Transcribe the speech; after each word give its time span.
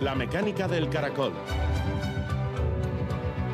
La 0.00 0.14
mecánica 0.14 0.66
del 0.66 0.88
caracol. 0.88 1.34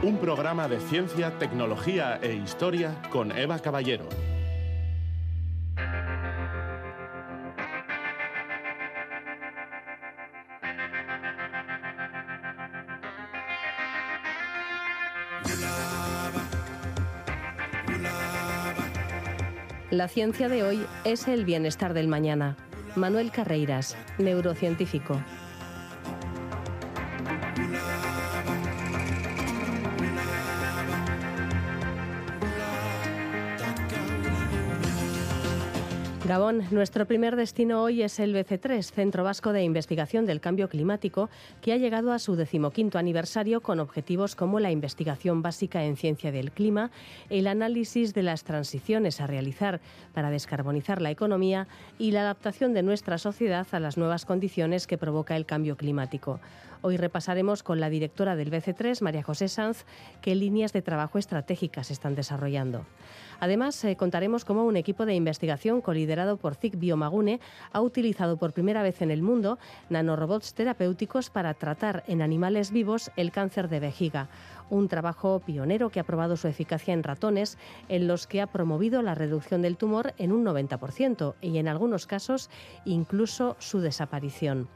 Un 0.04 0.16
programa 0.18 0.68
de 0.68 0.78
ciencia, 0.78 1.36
tecnología 1.40 2.20
e 2.22 2.34
historia 2.34 2.94
con 3.10 3.36
Eva 3.36 3.58
Caballero. 3.58 4.08
La 19.90 20.06
ciencia 20.06 20.48
de 20.48 20.62
hoy 20.62 20.86
es 21.02 21.26
el 21.26 21.44
bienestar 21.44 21.92
del 21.92 22.06
mañana. 22.06 22.56
Manuel 22.94 23.32
Carreiras, 23.32 23.96
neurocientífico. 24.18 25.20
Gabón, 36.26 36.64
nuestro 36.72 37.06
primer 37.06 37.36
destino 37.36 37.84
hoy 37.84 38.02
es 38.02 38.18
el 38.18 38.34
BC3, 38.34 38.82
Centro 38.82 39.22
Vasco 39.22 39.52
de 39.52 39.62
Investigación 39.62 40.26
del 40.26 40.40
Cambio 40.40 40.68
Climático, 40.68 41.30
que 41.62 41.72
ha 41.72 41.76
llegado 41.76 42.10
a 42.12 42.18
su 42.18 42.34
decimoquinto 42.34 42.98
aniversario 42.98 43.60
con 43.60 43.78
objetivos 43.78 44.34
como 44.34 44.58
la 44.58 44.72
investigación 44.72 45.40
básica 45.40 45.84
en 45.84 45.96
ciencia 45.96 46.32
del 46.32 46.50
clima, 46.50 46.90
el 47.30 47.46
análisis 47.46 48.12
de 48.12 48.24
las 48.24 48.42
transiciones 48.42 49.20
a 49.20 49.28
realizar 49.28 49.80
para 50.14 50.30
descarbonizar 50.30 51.00
la 51.00 51.12
economía 51.12 51.68
y 51.96 52.10
la 52.10 52.22
adaptación 52.22 52.74
de 52.74 52.82
nuestra 52.82 53.18
sociedad 53.18 53.68
a 53.70 53.78
las 53.78 53.96
nuevas 53.96 54.24
condiciones 54.24 54.88
que 54.88 54.98
provoca 54.98 55.36
el 55.36 55.46
cambio 55.46 55.76
climático. 55.76 56.40
Hoy 56.82 56.96
repasaremos 56.96 57.62
con 57.62 57.80
la 57.80 57.90
directora 57.90 58.36
del 58.36 58.50
BC3, 58.50 59.00
María 59.02 59.22
José 59.22 59.48
Sanz, 59.48 59.84
qué 60.20 60.34
líneas 60.34 60.72
de 60.72 60.82
trabajo 60.82 61.18
estratégicas 61.18 61.90
están 61.90 62.14
desarrollando. 62.14 62.84
Además, 63.40 63.82
eh, 63.84 63.96
contaremos 63.96 64.44
cómo 64.44 64.64
un 64.64 64.76
equipo 64.76 65.06
de 65.06 65.14
investigación 65.14 65.80
coliderado 65.80 66.36
por 66.36 66.54
ZIC 66.54 66.78
Biomagune 66.78 67.40
ha 67.72 67.80
utilizado 67.80 68.36
por 68.36 68.52
primera 68.52 68.82
vez 68.82 69.02
en 69.02 69.10
el 69.10 69.22
mundo 69.22 69.58
nanorobots 69.90 70.54
terapéuticos 70.54 71.30
para 71.30 71.54
tratar 71.54 72.04
en 72.06 72.22
animales 72.22 72.70
vivos 72.70 73.10
el 73.16 73.32
cáncer 73.32 73.68
de 73.68 73.80
vejiga. 73.80 74.28
Un 74.68 74.88
trabajo 74.88 75.40
pionero 75.40 75.90
que 75.90 76.00
ha 76.00 76.04
probado 76.04 76.36
su 76.36 76.48
eficacia 76.48 76.92
en 76.92 77.02
ratones, 77.02 77.56
en 77.88 78.08
los 78.08 78.26
que 78.26 78.40
ha 78.40 78.46
promovido 78.48 79.02
la 79.02 79.14
reducción 79.14 79.62
del 79.62 79.76
tumor 79.76 80.14
en 80.18 80.32
un 80.32 80.44
90% 80.44 81.34
y 81.40 81.58
en 81.58 81.68
algunos 81.68 82.06
casos 82.06 82.50
incluso 82.84 83.56
su 83.58 83.80
desaparición. 83.80 84.68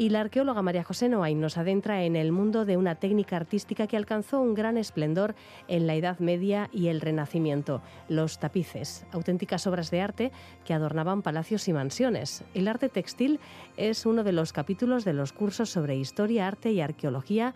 Y 0.00 0.08
la 0.08 0.22
arqueóloga 0.22 0.62
María 0.62 0.82
José 0.82 1.10
Noain 1.10 1.42
nos 1.42 1.58
adentra 1.58 2.04
en 2.04 2.16
el 2.16 2.32
mundo 2.32 2.64
de 2.64 2.78
una 2.78 2.94
técnica 2.94 3.36
artística 3.36 3.86
que 3.86 3.98
alcanzó 3.98 4.40
un 4.40 4.54
gran 4.54 4.78
esplendor 4.78 5.34
en 5.68 5.86
la 5.86 5.94
Edad 5.94 6.20
Media 6.20 6.70
y 6.72 6.88
el 6.88 7.02
Renacimiento, 7.02 7.82
los 8.08 8.38
tapices, 8.38 9.04
auténticas 9.12 9.66
obras 9.66 9.90
de 9.90 10.00
arte 10.00 10.32
que 10.64 10.72
adornaban 10.72 11.20
palacios 11.20 11.68
y 11.68 11.74
mansiones. 11.74 12.44
El 12.54 12.68
arte 12.68 12.88
textil 12.88 13.40
es 13.76 14.06
uno 14.06 14.24
de 14.24 14.32
los 14.32 14.54
capítulos 14.54 15.04
de 15.04 15.12
los 15.12 15.34
cursos 15.34 15.68
sobre 15.68 15.96
historia, 15.96 16.48
arte 16.48 16.72
y 16.72 16.80
arqueología 16.80 17.52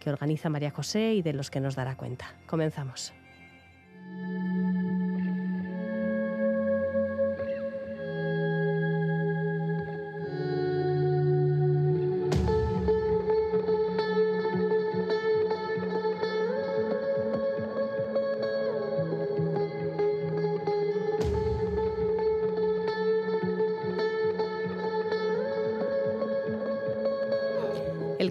que 0.00 0.10
organiza 0.10 0.48
María 0.48 0.72
José 0.72 1.14
y 1.14 1.22
de 1.22 1.32
los 1.32 1.48
que 1.48 1.60
nos 1.60 1.76
dará 1.76 1.96
cuenta. 1.96 2.34
Comenzamos. 2.48 3.12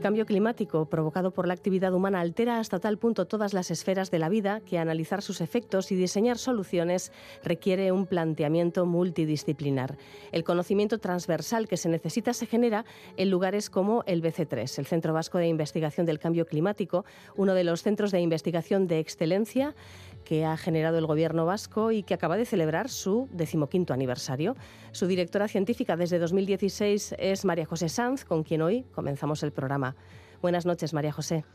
Cambio 0.03 0.25
climático 0.25 0.83
provocado 0.89 1.31
por 1.31 1.47
la 1.47 1.53
actividad 1.53 1.93
humana 1.93 2.19
altera 2.19 2.59
hasta 2.59 2.79
tal 2.79 2.97
punto 2.97 3.25
todas 3.25 3.53
las 3.53 3.71
esferas 3.71 4.11
de 4.11 4.19
la 4.19 4.27
vida 4.27 4.59
que 4.59 4.77
analizar 4.77 5.21
sus 5.21 5.39
efectos 5.39 5.93
y 5.93 5.95
diseñar 5.95 6.37
soluciones 6.37 7.13
requiere 7.41 7.93
un 7.93 8.05
planteamiento 8.05 8.85
multidisciplinar. 8.85 9.97
El 10.33 10.43
conocimiento 10.43 10.97
transversal 10.97 11.69
que 11.69 11.77
se 11.77 11.87
necesita 11.87 12.33
se 12.33 12.47
genera 12.47 12.83
en 13.15 13.29
lugares 13.29 13.69
como 13.69 14.03
el 14.05 14.21
BC3, 14.21 14.77
el 14.77 14.85
Centro 14.87 15.13
Vasco 15.13 15.37
de 15.37 15.47
Investigación 15.47 16.05
del 16.05 16.19
Cambio 16.19 16.47
Climático, 16.47 17.05
uno 17.37 17.53
de 17.53 17.63
los 17.63 17.81
centros 17.81 18.11
de 18.11 18.19
investigación 18.19 18.87
de 18.87 18.99
excelencia 18.99 19.73
que 20.23 20.45
ha 20.45 20.57
generado 20.57 20.97
el 20.97 21.05
gobierno 21.05 21.45
vasco 21.45 21.91
y 21.91 22.03
que 22.03 22.13
acaba 22.13 22.37
de 22.37 22.45
celebrar 22.45 22.89
su 22.89 23.29
decimoquinto 23.31 23.93
aniversario. 23.93 24.55
Su 24.91 25.07
directora 25.07 25.47
científica 25.47 25.95
desde 25.97 26.19
2016 26.19 27.15
es 27.17 27.45
María 27.45 27.65
José 27.65 27.89
Sanz, 27.89 28.25
con 28.25 28.43
quien 28.43 28.61
hoy 28.61 28.85
comenzamos 28.93 29.43
el 29.43 29.51
programa. 29.51 29.95
Buenas 30.41 30.65
noches, 30.65 30.93
María 30.93 31.11
José. 31.11 31.45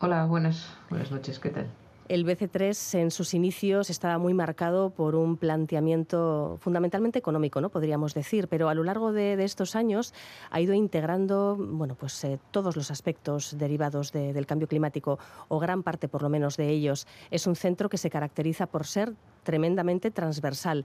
Hola, 0.00 0.26
buenas, 0.26 0.76
buenas 0.90 1.10
noches, 1.10 1.38
¿qué 1.38 1.50
tal? 1.50 1.66
El 2.12 2.26
BC3 2.26 2.98
en 2.98 3.10
sus 3.10 3.32
inicios 3.32 3.88
estaba 3.88 4.18
muy 4.18 4.34
marcado 4.34 4.90
por 4.90 5.14
un 5.14 5.38
planteamiento 5.38 6.58
fundamentalmente 6.60 7.18
económico, 7.18 7.62
¿no? 7.62 7.70
podríamos 7.70 8.12
decir, 8.12 8.48
pero 8.48 8.68
a 8.68 8.74
lo 8.74 8.84
largo 8.84 9.14
de, 9.14 9.42
estos 9.42 9.74
años 9.74 10.12
ha 10.50 10.60
ido 10.60 10.74
integrando 10.74 11.56
bueno, 11.56 11.94
pues, 11.94 12.22
eh, 12.24 12.38
todos 12.50 12.76
los 12.76 12.90
aspectos 12.90 13.56
derivados 13.56 14.12
del 14.12 14.44
cambio 14.44 14.68
climático, 14.68 15.18
o 15.48 15.58
gran 15.58 15.82
parte 15.82 16.06
por 16.06 16.20
lo 16.20 16.28
menos 16.28 16.58
de 16.58 16.68
ellos. 16.68 17.06
Es 17.30 17.46
un 17.46 17.56
centro 17.56 17.88
que 17.88 17.96
se 17.96 18.10
caracteriza 18.10 18.66
por 18.66 18.84
ser 18.84 19.14
tremendamente 19.42 20.10
transversal. 20.10 20.84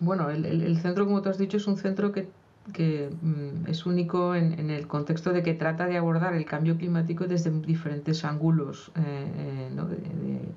Bueno, 0.00 0.30
el 0.30 0.80
centro, 0.80 1.04
como 1.04 1.20
tú 1.20 1.28
has 1.28 1.36
dicho, 1.36 1.58
es 1.58 1.66
un 1.66 1.76
centro 1.76 2.12
que 2.12 2.28
que 2.72 3.10
mm, 3.20 3.68
es 3.68 3.86
único 3.86 4.34
en, 4.34 4.70
el 4.70 4.86
contexto 4.86 5.32
de 5.32 5.42
que 5.42 5.54
trata 5.54 5.86
de 5.86 5.96
abordar 5.96 6.34
el 6.34 6.44
cambio 6.44 6.76
climático 6.76 7.26
desde 7.26 7.50
diferentes 7.50 8.24
ángulos 8.24 8.92
eh, 8.94 9.70
eh, 9.76 10.48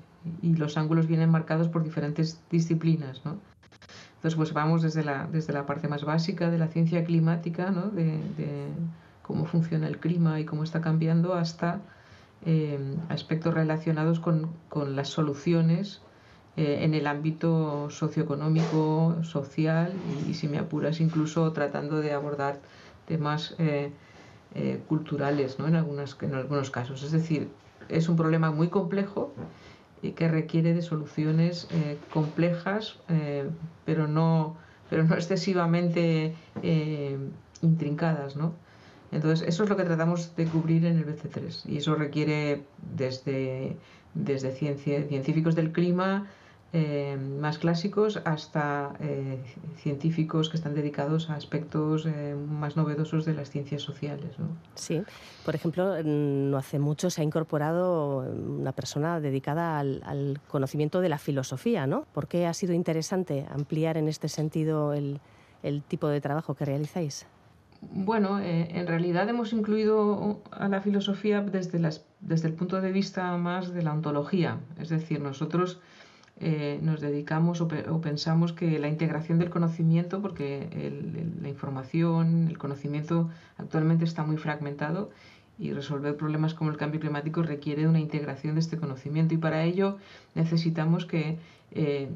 y 0.46 0.54
los 0.54 0.76
ángulos 0.76 1.08
vienen 1.08 1.30
marcados 1.30 1.68
por 1.68 1.82
diferentes 1.82 2.40
disciplinas. 2.50 3.22
¿no? 3.24 3.38
Entonces, 4.16 4.36
pues 4.36 4.52
vamos 4.52 4.82
desde 4.82 5.02
la, 5.02 5.26
desde 5.26 5.52
la 5.52 5.66
parte 5.66 5.88
más 5.88 6.04
básica 6.04 6.50
de 6.50 6.58
la 6.58 6.68
ciencia 6.68 7.04
climática, 7.04 7.70
¿no? 7.70 7.88
de, 7.88 8.20
cómo 9.22 9.44
funciona 9.44 9.88
el 9.88 9.98
clima 9.98 10.38
y 10.38 10.44
cómo 10.44 10.62
está 10.62 10.80
cambiando, 10.80 11.34
hasta 11.34 11.80
eh, 12.44 12.78
aspectos 13.08 13.54
relacionados 13.54 14.20
con, 14.20 14.50
con 14.68 14.94
las 14.94 15.08
soluciones 15.08 16.00
eh, 16.56 16.78
en 16.82 16.94
el 16.94 17.08
ámbito 17.08 17.90
socioeconómico, 17.90 19.16
social 19.24 19.92
y, 20.28 20.34
si 20.34 20.46
me 20.46 20.58
apuras, 20.58 21.00
incluso 21.00 21.52
tratando 21.52 22.00
de 22.00 22.12
abordar 22.12 22.60
temas 23.06 23.56
eh, 23.58 23.90
culturales 24.88 25.58
¿no? 25.58 25.66
en, 25.66 25.74
algunas, 25.74 26.16
en 26.22 26.34
algunos 26.34 26.70
casos. 26.70 27.02
Es 27.02 27.10
decir, 27.10 27.48
es 27.88 28.08
un 28.08 28.16
problema 28.16 28.50
muy 28.50 28.68
complejo 28.68 29.32
y 30.02 30.12
que 30.12 30.28
requiere 30.28 30.74
de 30.74 30.82
soluciones 30.82 31.68
complejas, 32.10 32.98
pero, 33.84 34.06
no, 34.06 34.56
pero 34.90 35.04
no 35.04 35.14
excesivamente 35.14 36.34
intrincadas. 37.62 38.36
¿no? 38.36 38.54
Entonces, 39.12 39.46
eso 39.48 39.64
es 39.64 39.70
lo 39.70 39.76
que 39.76 39.84
tratamos 39.84 40.34
de 40.36 40.46
cubrir 40.46 40.84
en 40.84 40.98
el 40.98 41.06
BC3 41.06 41.66
y 41.66 41.78
eso 41.78 41.94
requiere 41.94 42.64
desde, 42.94 43.76
desde 44.14 44.52
científicos 44.52 45.54
del 45.54 45.72
clima, 45.72 46.26
eh, 46.72 47.16
más 47.16 47.58
clásicos 47.58 48.20
hasta 48.24 48.92
eh, 49.00 49.38
científicos 49.76 50.50
que 50.50 50.56
están 50.56 50.74
dedicados 50.74 51.30
a 51.30 51.34
aspectos 51.34 52.06
eh, 52.06 52.34
más 52.34 52.76
novedosos 52.76 53.24
de 53.24 53.34
las 53.34 53.50
ciencias 53.50 53.82
sociales. 53.82 54.36
¿no? 54.38 54.48
Sí, 54.74 55.00
por 55.44 55.54
ejemplo, 55.54 56.02
no 56.02 56.56
hace 56.58 56.80
mucho 56.80 57.08
se 57.08 57.20
ha 57.20 57.24
incorporado 57.24 58.18
una 58.18 58.72
persona 58.72 59.20
dedicada 59.20 59.78
al, 59.78 60.40
conocimiento 60.48 61.00
de 61.00 61.08
la 61.08 61.18
filosofía, 61.18 61.86
¿no? 61.86 62.04
¿Por 62.12 62.26
qué 62.26 62.46
ha 62.46 62.52
sido 62.52 62.74
interesante 62.74 63.46
ampliar 63.48 63.96
en 63.96 64.08
este 64.08 64.28
sentido 64.28 64.92
el, 64.92 65.20
el 65.62 65.82
tipo 65.82 66.08
de 66.08 66.20
trabajo 66.20 66.54
que 66.54 66.64
realizáis? 66.64 67.26
Bueno, 67.80 68.40
en 68.40 68.86
realidad 68.86 69.28
hemos 69.28 69.52
incluido 69.52 70.42
a 70.50 70.68
la 70.68 70.80
filosofía 70.80 71.42
desde, 71.42 71.78
las, 71.78 72.06
desde 72.20 72.48
el 72.48 72.54
punto 72.54 72.80
de 72.80 72.90
vista 72.90 73.36
más 73.36 73.72
de 73.72 73.82
la 73.82 73.92
ontología, 73.92 74.58
es 74.78 74.88
decir, 74.88 75.20
nosotros 75.20 75.80
eh, 76.38 76.78
nos 76.82 77.00
dedicamos 77.00 77.60
o, 77.60 77.68
pensamos 78.00 78.52
que 78.52 78.78
la 78.78 78.88
integración 78.88 79.38
del 79.38 79.50
conocimiento, 79.50 80.20
porque 80.20 80.68
la 81.40 81.48
información, 81.48 82.48
el 82.48 82.58
conocimiento 82.58 83.30
actualmente 83.56 84.04
está 84.04 84.22
muy 84.22 84.36
fragmentado 84.36 85.10
y 85.58 85.72
resolver 85.72 86.16
problemas 86.16 86.52
como 86.52 86.70
el 86.70 86.76
cambio 86.76 87.00
climático 87.00 87.42
requiere 87.42 87.88
una 87.88 88.00
integración 88.00 88.54
de 88.54 88.60
este 88.60 88.76
conocimiento 88.76 89.32
y 89.32 89.38
para 89.38 89.64
ello 89.64 89.96
necesitamos 90.34 91.06
que 91.06 91.38
eh, 91.72 92.10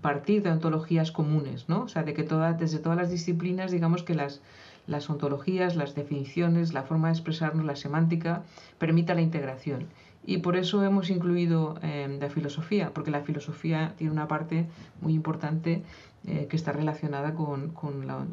partir 0.00 0.42
de 0.42 0.50
ontologías 0.50 1.10
comunes, 1.10 1.68
¿no? 1.68 1.82
O 1.82 1.88
sea, 1.88 2.04
de 2.04 2.14
que 2.14 2.22
desde 2.22 2.78
todas 2.78 2.98
las 2.98 3.10
disciplinas, 3.10 3.72
digamos 3.72 4.04
que 4.04 4.14
las, 4.14 4.40
las 4.86 5.10
ontologías, 5.10 5.74
las 5.74 5.94
definiciones, 5.94 6.72
la 6.72 6.84
forma 6.84 7.08
de 7.08 7.14
expresarnos, 7.14 7.66
la 7.66 7.74
semántica, 7.74 8.44
permita 8.78 9.14
la 9.14 9.22
integración. 9.22 9.88
Y 10.24 10.38
por 10.38 10.56
eso 10.56 10.84
hemos 10.84 11.08
incluido 11.10 11.78
eh, 11.82 12.18
la 12.20 12.28
filosofía, 12.28 12.92
porque 12.92 13.10
la 13.10 13.22
filosofía 13.22 13.94
tiene 13.96 14.12
una 14.12 14.28
parte 14.28 14.66
muy 15.00 15.14
importante 15.14 15.82
eh, 16.26 16.46
que 16.50 16.56
está 16.56 16.72
relacionada 16.72 17.34
con, 17.34 17.72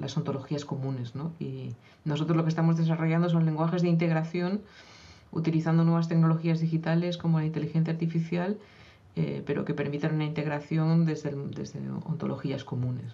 las 0.01 0.17
ontologías 0.17 0.65
comunes. 0.65 1.13
Y 1.39 1.73
nosotros 2.03 2.35
lo 2.35 2.43
que 2.43 2.49
estamos 2.49 2.77
desarrollando 2.77 3.29
son 3.29 3.45
lenguajes 3.45 3.81
de 3.81 3.89
integración 3.89 4.61
utilizando 5.31 5.83
nuevas 5.83 6.07
tecnologías 6.07 6.59
digitales 6.59 7.17
como 7.17 7.39
la 7.39 7.45
inteligencia 7.45 7.93
artificial, 7.93 8.57
eh, 9.15 9.43
pero 9.45 9.63
que 9.63 9.73
permitan 9.73 10.15
una 10.15 10.25
integración 10.25 11.05
desde, 11.05 11.33
desde 11.51 11.79
ontologías 12.05 12.63
comunes 12.63 13.13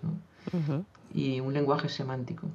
y 1.13 1.39
un 1.39 1.53
lenguaje 1.53 1.89
semántico. 1.89 2.47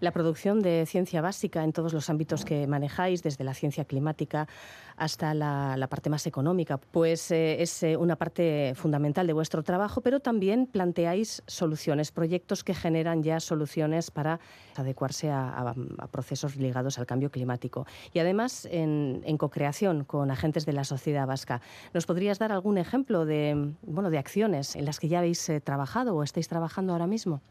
La 0.00 0.12
producción 0.12 0.60
de 0.60 0.86
ciencia 0.86 1.20
básica 1.20 1.64
en 1.64 1.72
todos 1.72 1.92
los 1.92 2.10
ámbitos 2.10 2.44
que 2.44 2.66
manejáis, 2.66 3.22
desde 3.22 3.44
la 3.44 3.54
ciencia 3.54 3.84
climática 3.84 4.48
hasta 4.96 5.34
la, 5.34 5.86
parte 5.90 6.10
más 6.10 6.26
económica, 6.26 6.78
pues 6.78 7.30
eh, 7.30 7.62
es 7.62 7.82
eh, 7.82 7.96
una 7.96 8.16
parte 8.16 8.72
fundamental 8.74 9.26
de 9.26 9.32
vuestro 9.32 9.62
trabajo, 9.62 10.00
pero 10.00 10.20
también 10.20 10.66
planteáis 10.66 11.42
soluciones, 11.46 12.12
proyectos 12.12 12.64
que 12.64 12.74
generan 12.74 13.22
ya 13.22 13.40
soluciones 13.40 14.10
para 14.10 14.40
adecuarse 14.76 15.30
a, 15.30 15.74
procesos 16.10 16.56
ligados 16.56 16.98
al 16.98 17.06
cambio 17.06 17.30
climático. 17.30 17.86
Y 18.12 18.18
además 18.18 18.66
en, 18.70 19.22
en 19.24 19.36
co-creación 19.36 20.04
con 20.04 20.30
agentes 20.30 20.66
de 20.66 20.72
la 20.72 20.84
sociedad 20.84 21.26
vasca. 21.26 21.60
¿Nos 21.92 22.06
podrías 22.06 22.38
dar 22.38 22.52
algún 22.52 22.78
ejemplo 22.78 23.24
de, 23.24 23.72
bueno, 23.82 24.10
de 24.10 24.18
acciones 24.18 24.76
en 24.76 24.84
las 24.84 25.00
que 25.00 25.08
ya 25.08 25.18
habéis 25.18 25.48
eh, 25.48 25.60
trabajado 25.60 26.14
o 26.14 26.22
estáis 26.22 26.48
trabajando 26.48 26.92
ahora 26.92 27.06
mismo? 27.06 27.42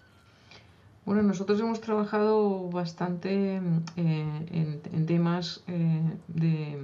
Bueno, 1.05 1.21
nosotros 1.21 1.59
hemos 1.59 1.81
trabajado 1.81 2.69
bastante 2.69 3.57
eh, 3.97 4.79
en, 4.93 5.05
temas 5.05 5.61
eh, 5.67 6.01
de 6.29 6.77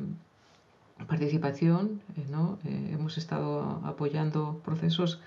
participación, 1.07 2.01
eh, 2.18 2.25
¿no? 2.30 2.60
hemos 2.66 3.18
estado 3.18 3.81
apoyando 3.86 4.60
procesos 4.66 5.21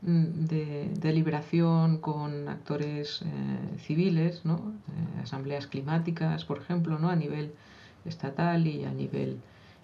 mm, 0.00 0.46
de, 0.46 1.12
liberación 1.12 1.98
con 1.98 2.48
actores 2.48 3.22
civiles, 3.86 4.46
¿no? 4.46 4.72
asambleas 5.22 5.66
climáticas, 5.66 6.46
por 6.46 6.56
ejemplo, 6.56 6.98
¿no? 6.98 7.10
a 7.10 7.16
nivel 7.16 7.52
estatal 8.06 8.66
y 8.66 8.84
a 8.84 8.92
nivel, 8.92 9.40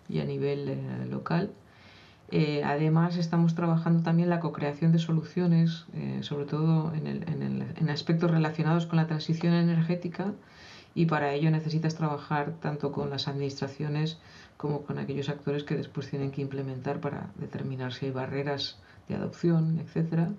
y 0.08 0.20
a 0.20 0.24
nivel 0.24 1.10
local. 1.10 1.50
Eh, 2.30 2.62
además, 2.64 3.16
estamos 3.16 3.54
trabajando 3.54 4.02
también 4.02 4.30
la 4.30 4.40
co-creación 4.40 4.92
de 4.92 4.98
soluciones, 4.98 5.86
eh, 5.94 6.18
sobre 6.22 6.46
todo 6.46 6.92
en, 6.94 7.90
aspectos 7.90 8.30
relacionados 8.30 8.86
con 8.86 8.96
la 8.96 9.06
transición 9.06 9.52
energética, 9.54 10.32
y 10.94 11.06
para 11.06 11.32
ello 11.32 11.50
necesitas 11.50 11.94
trabajar 11.96 12.54
tanto 12.60 12.92
con 12.92 13.10
las 13.10 13.28
administraciones 13.28 14.18
como 14.56 14.82
con 14.82 14.98
aquellos 14.98 15.28
actores 15.28 15.64
que 15.64 15.76
después 15.76 16.08
tienen 16.08 16.30
que 16.30 16.40
implementar 16.40 17.00
para 17.00 17.30
determinar 17.36 17.92
si 17.92 18.06
hay 18.06 18.12
barreras 18.12 18.78
de 19.08 19.16
adopción, 19.16 19.80
etc. 19.80 20.30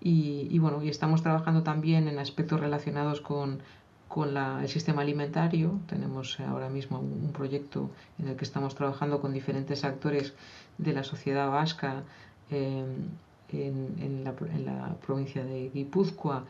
Y, 0.00 0.58
bueno, 0.60 0.82
y 0.82 0.88
estamos 0.88 1.22
trabajando 1.22 1.62
también 1.62 2.06
en 2.06 2.18
aspectos 2.18 2.60
relacionados 2.60 3.20
con 3.20 3.60
con 4.08 4.36
el 4.36 4.68
sistema 4.68 5.02
alimentario. 5.02 5.80
Tenemos 5.88 6.38
ahora 6.40 6.68
mismo 6.68 7.00
un, 7.00 7.32
proyecto 7.32 7.90
en 8.18 8.28
el 8.28 8.36
que 8.36 8.44
estamos 8.44 8.74
trabajando 8.74 9.20
con 9.20 9.32
diferentes 9.32 9.84
actores 9.84 10.34
de 10.78 10.92
la 10.92 11.02
sociedad 11.02 11.50
vasca 11.50 12.02
em, 12.50 13.08
en, 13.52 14.24
la, 14.24 14.94
provincia 14.94 15.44
de 15.44 15.70
Guipúzcoa, 15.74 16.44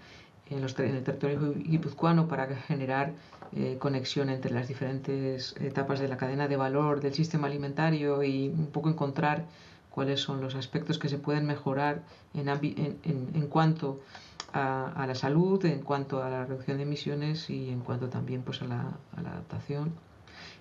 en, 0.51 0.63
el 0.63 0.75
territorio 0.75 1.55
guipuzcoano, 1.55 2.29
para 2.29 2.47
generar 2.57 3.13
eh, 3.55 3.77
conexión 3.79 4.29
entre 4.31 4.53
las 4.53 4.69
diferentes 4.69 5.55
etapas 5.61 5.99
de 5.99 6.09
la 6.09 6.17
cadena 6.17 6.49
de 6.49 6.57
valor 6.57 7.01
del 7.01 7.15
sistema 7.15 7.49
alimentario 7.49 8.23
y 8.23 8.49
un 8.49 8.67
poco 8.67 8.89
encontrar 8.89 9.45
cuáles 9.91 10.21
son 10.21 10.41
los 10.41 10.55
aspectos 10.55 10.99
que 10.99 11.09
se 11.09 11.19
pueden 11.19 11.47
mejorar 11.47 12.03
en, 12.35 12.49
en 12.49 13.47
cuanto 13.49 13.99
a, 13.99 14.26
la 14.57 15.15
salud, 15.15 15.65
en 15.65 15.81
cuanto 15.81 16.23
a 16.23 16.31
la 16.31 16.45
reducción 16.45 16.79
de 16.79 16.85
emisiones 16.85 17.51
y 17.51 17.71
en 17.71 17.81
cuanto 17.81 18.09
también 18.09 18.43
pues, 18.43 18.63
a, 18.63 18.67
la, 18.67 18.99
adaptación. 19.17 19.93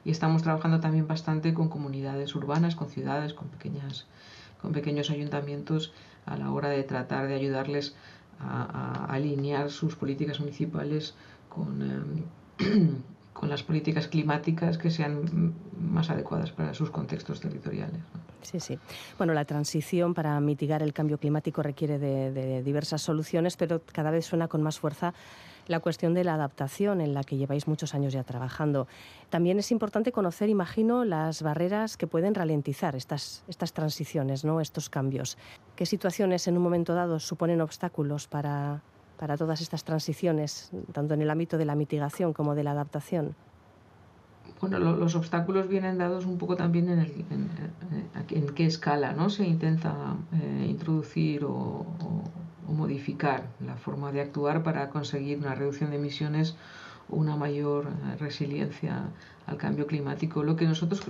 Y 0.04 0.12
estamos 0.12 0.44
trabajando 0.44 0.80
también 0.80 1.08
bastante 1.08 1.54
con 1.54 1.70
comunidades 1.70 2.36
urbanas, 2.36 2.76
con 2.76 2.90
ciudades, 2.90 3.34
con, 3.34 3.48
pequeñas, 3.48 4.06
con 4.62 4.72
pequeños 4.72 5.10
ayuntamientos 5.10 5.94
a 6.26 6.38
la 6.38 6.52
hora 6.52 6.70
de 6.70 6.84
tratar 6.84 7.28
de 7.28 7.36
ayudarles 7.36 7.96
a, 8.40 9.06
alinear 9.06 9.72
sus 9.72 9.96
políticas 9.96 10.40
municipales 10.40 11.16
con, 11.50 12.24
em, 12.60 13.04
con 13.36 13.50
las 13.50 13.64
políticas 13.64 14.08
climáticas 14.08 14.78
que 14.78 14.90
sean 14.90 15.54
más 15.78 16.10
adecuadas 16.10 16.52
para 16.52 16.74
sus 16.74 16.90
contextos 16.90 17.42
territoriales. 17.42 18.00
Sí, 18.42 18.62
sí. 18.62 18.80
Bueno, 19.18 19.34
la 19.34 19.44
transición 19.44 20.14
para 20.14 20.40
mitigar 20.40 20.82
el 20.82 20.94
cambio 20.94 21.18
climático 21.18 21.62
requiere 21.62 22.00
de, 22.00 22.64
diversas 22.64 23.02
soluciones, 23.02 23.58
pero 23.58 23.82
cada 23.92 24.10
vez 24.10 24.26
suena 24.26 24.48
con 24.48 24.64
más 24.64 24.80
fuerza 24.80 25.14
la 25.68 25.82
cuestión 25.82 26.14
de 26.14 26.24
la 26.24 26.36
adaptación 26.36 27.02
en 27.02 27.14
la 27.14 27.24
que 27.24 27.36
lleváis 27.36 27.68
muchos 27.68 27.94
años 27.94 28.14
ya 28.14 28.24
trabajando. 28.24 28.88
También 29.30 29.60
es 29.60 29.70
importante 29.70 30.14
conocer, 30.14 30.48
imagino, 30.48 31.04
las 31.04 31.42
barreras 31.42 31.98
que 31.98 32.08
pueden 32.08 32.36
ralentizar 32.36 32.96
estas, 32.96 33.44
estas 33.50 33.74
transiciones, 33.74 34.46
¿no? 34.46 34.62
estos 34.62 34.90
cambios. 34.90 35.38
¿Qué 35.76 35.86
situaciones 35.86 36.48
en 36.48 36.56
un 36.56 36.64
momento 36.64 36.94
dado 36.94 37.20
suponen 37.20 37.60
obstáculos 37.60 38.28
para, 38.28 38.82
para 39.18 39.38
todas 39.38 39.62
estas 39.62 39.84
transiciones, 39.84 40.72
tanto 40.92 41.14
en 41.14 41.22
el 41.22 41.30
ámbito 41.30 41.58
de 41.58 41.66
la 41.66 41.76
mitigación 41.76 42.34
como 42.34 42.56
de 42.56 42.64
la 42.64 42.72
adaptación? 42.72 43.36
bueno, 44.60 44.80
los 44.80 45.16
obstáculos 45.16 45.68
vienen 45.68 45.98
dados 45.98 46.26
un 46.26 46.38
poco 46.38 46.56
también 46.56 46.90
en, 46.90 47.00
el, 47.00 47.26
en, 48.30 48.48
qué 48.56 48.66
escala 48.66 49.14
¿no? 49.14 49.30
se 49.30 49.46
intenta 49.46 50.16
eh, 50.34 50.68
introducir 50.70 51.44
o, 51.46 51.86
modificar 52.68 53.46
la 53.64 53.76
forma 53.76 54.12
de 54.12 54.22
actuar 54.22 54.64
para 54.64 54.90
conseguir 54.90 55.38
una 55.38 55.54
reducción 55.54 55.92
de 55.92 55.98
emisiones 55.98 56.56
o 57.10 57.16
una 57.18 57.36
mayor 57.36 57.86
eh, 57.86 58.18
resiliencia 58.18 59.10
al 59.46 59.58
cambio 59.58 59.86
climático. 59.86 60.42
Lo 60.42 60.56
que 60.56 60.66
nosotros 60.66 61.04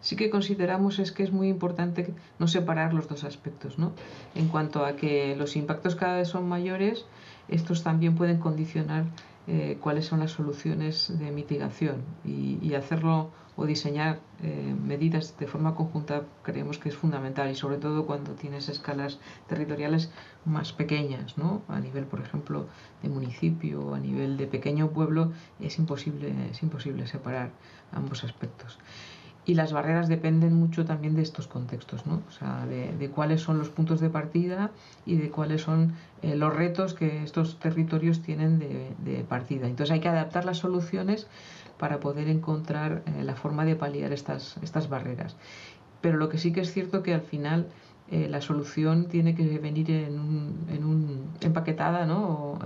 sí 0.00 0.16
que 0.16 0.30
consideramos 0.30 0.98
es 0.98 1.12
que 1.12 1.22
es 1.22 1.30
muy 1.30 1.48
importante 1.48 2.12
no 2.40 2.48
separar 2.48 2.92
los 2.92 3.08
dos 3.08 3.22
aspectos. 3.22 3.78
¿no? 3.78 3.92
En 4.34 4.48
cuanto 4.48 4.84
a 4.84 4.96
que 4.96 5.36
los 5.36 5.54
impactos 5.54 5.94
cada 5.94 6.16
vez 6.16 6.28
son 6.28 6.48
mayores, 6.48 7.06
estos 7.48 7.82
también 7.82 8.14
pueden 8.14 8.38
condicionar 8.38 9.04
eh, 9.48 9.78
cuáles 9.80 10.06
son 10.06 10.20
las 10.20 10.32
soluciones 10.32 11.16
de 11.18 11.30
mitigación 11.30 12.02
y, 12.24 12.74
hacerlo 12.74 13.30
o 13.54 13.64
diseñar 13.64 14.20
eh, 14.42 14.74
medidas 14.84 15.38
de 15.38 15.46
forma 15.46 15.74
conjunta 15.74 16.24
creemos 16.42 16.78
que 16.78 16.88
es 16.90 16.96
fundamental 16.96 17.50
y 17.50 17.54
sobre 17.54 17.78
todo 17.78 18.04
cuando 18.06 18.32
tienes 18.32 18.68
escalas 18.68 19.18
territoriales 19.48 20.10
más 20.44 20.72
pequeñas, 20.72 21.38
¿no? 21.38 21.62
A 21.68 21.80
nivel, 21.80 22.04
por 22.04 22.20
ejemplo, 22.20 22.66
de 23.02 23.08
municipio 23.08 23.80
o 23.80 23.94
a 23.94 24.00
nivel 24.00 24.36
de 24.36 24.46
pequeño 24.46 24.90
pueblo 24.90 25.32
es 25.60 25.78
imposible, 25.78 26.34
es 26.50 26.62
imposible 26.62 27.06
separar 27.06 27.50
ambos 27.92 28.24
aspectos 28.24 28.78
y 29.46 29.54
las 29.54 29.72
barreras 29.72 30.08
dependen 30.08 30.54
mucho 30.54 30.84
también 30.84 31.14
de 31.14 31.22
estos 31.22 31.46
contextos, 31.46 32.04
¿no? 32.04 32.20
o 32.28 32.32
sea, 32.32 32.66
de, 32.66 33.08
cuáles 33.10 33.40
son 33.40 33.58
los 33.58 33.70
puntos 33.70 34.00
de 34.00 34.10
partida 34.10 34.72
y 35.06 35.14
de 35.16 35.30
cuáles 35.30 35.62
son 35.62 35.94
eh, 36.22 36.34
los 36.34 36.54
retos 36.54 36.94
que 36.94 37.22
estos 37.22 37.60
territorios 37.60 38.22
tienen 38.22 38.58
de, 38.58 39.24
partida. 39.28 39.68
Entonces 39.68 39.94
hay 39.94 40.00
que 40.00 40.08
adaptar 40.08 40.44
las 40.44 40.58
soluciones 40.58 41.28
para 41.78 42.00
poder 42.00 42.28
encontrar 42.28 43.02
eh, 43.06 43.22
la 43.22 43.36
forma 43.36 43.64
de 43.64 43.76
paliar 43.76 44.12
estas, 44.12 44.56
estas 44.62 44.88
barreras. 44.88 45.36
Pero 46.00 46.18
lo 46.18 46.28
que 46.28 46.38
sí 46.38 46.52
que 46.52 46.62
es 46.62 46.72
cierto 46.72 47.04
que 47.04 47.14
al 47.14 47.22
final 47.22 47.68
eh, 48.10 48.26
la 48.28 48.40
solución 48.40 49.06
tiene 49.06 49.36
que 49.36 49.58
venir 49.58 49.92
en 49.92 50.18
un, 50.18 50.66
en 50.70 50.84
un 50.84 51.30
empaquetada, 51.40 52.04
¿no? 52.04 52.58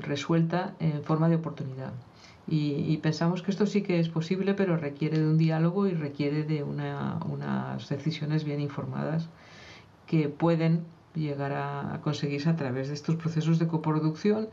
resuelta 0.00 0.74
en 0.80 1.02
forma 1.02 1.30
de 1.30 1.36
oportunidad. 1.36 1.92
Y, 2.48 2.96
pensamos 2.98 3.42
que 3.42 3.52
esto 3.52 3.66
sí 3.66 3.82
que 3.82 4.00
es 4.00 4.08
posible, 4.08 4.54
pero 4.54 4.76
requiere 4.76 5.18
de 5.18 5.26
un 5.26 5.38
diálogo 5.38 5.86
y 5.86 5.94
requiere 5.94 6.42
de 6.42 6.64
unas 6.64 7.88
decisiones 7.88 8.44
bien 8.44 8.60
informadas 8.60 9.28
que 10.06 10.28
pueden 10.28 10.84
llegar 11.14 11.52
a, 11.52 12.00
conseguirse 12.02 12.48
a 12.50 12.56
través 12.56 12.88
de 12.88 12.94
estos 12.94 13.16
procesos 13.16 13.58
de 13.58 13.68
coproducción, 13.68 14.48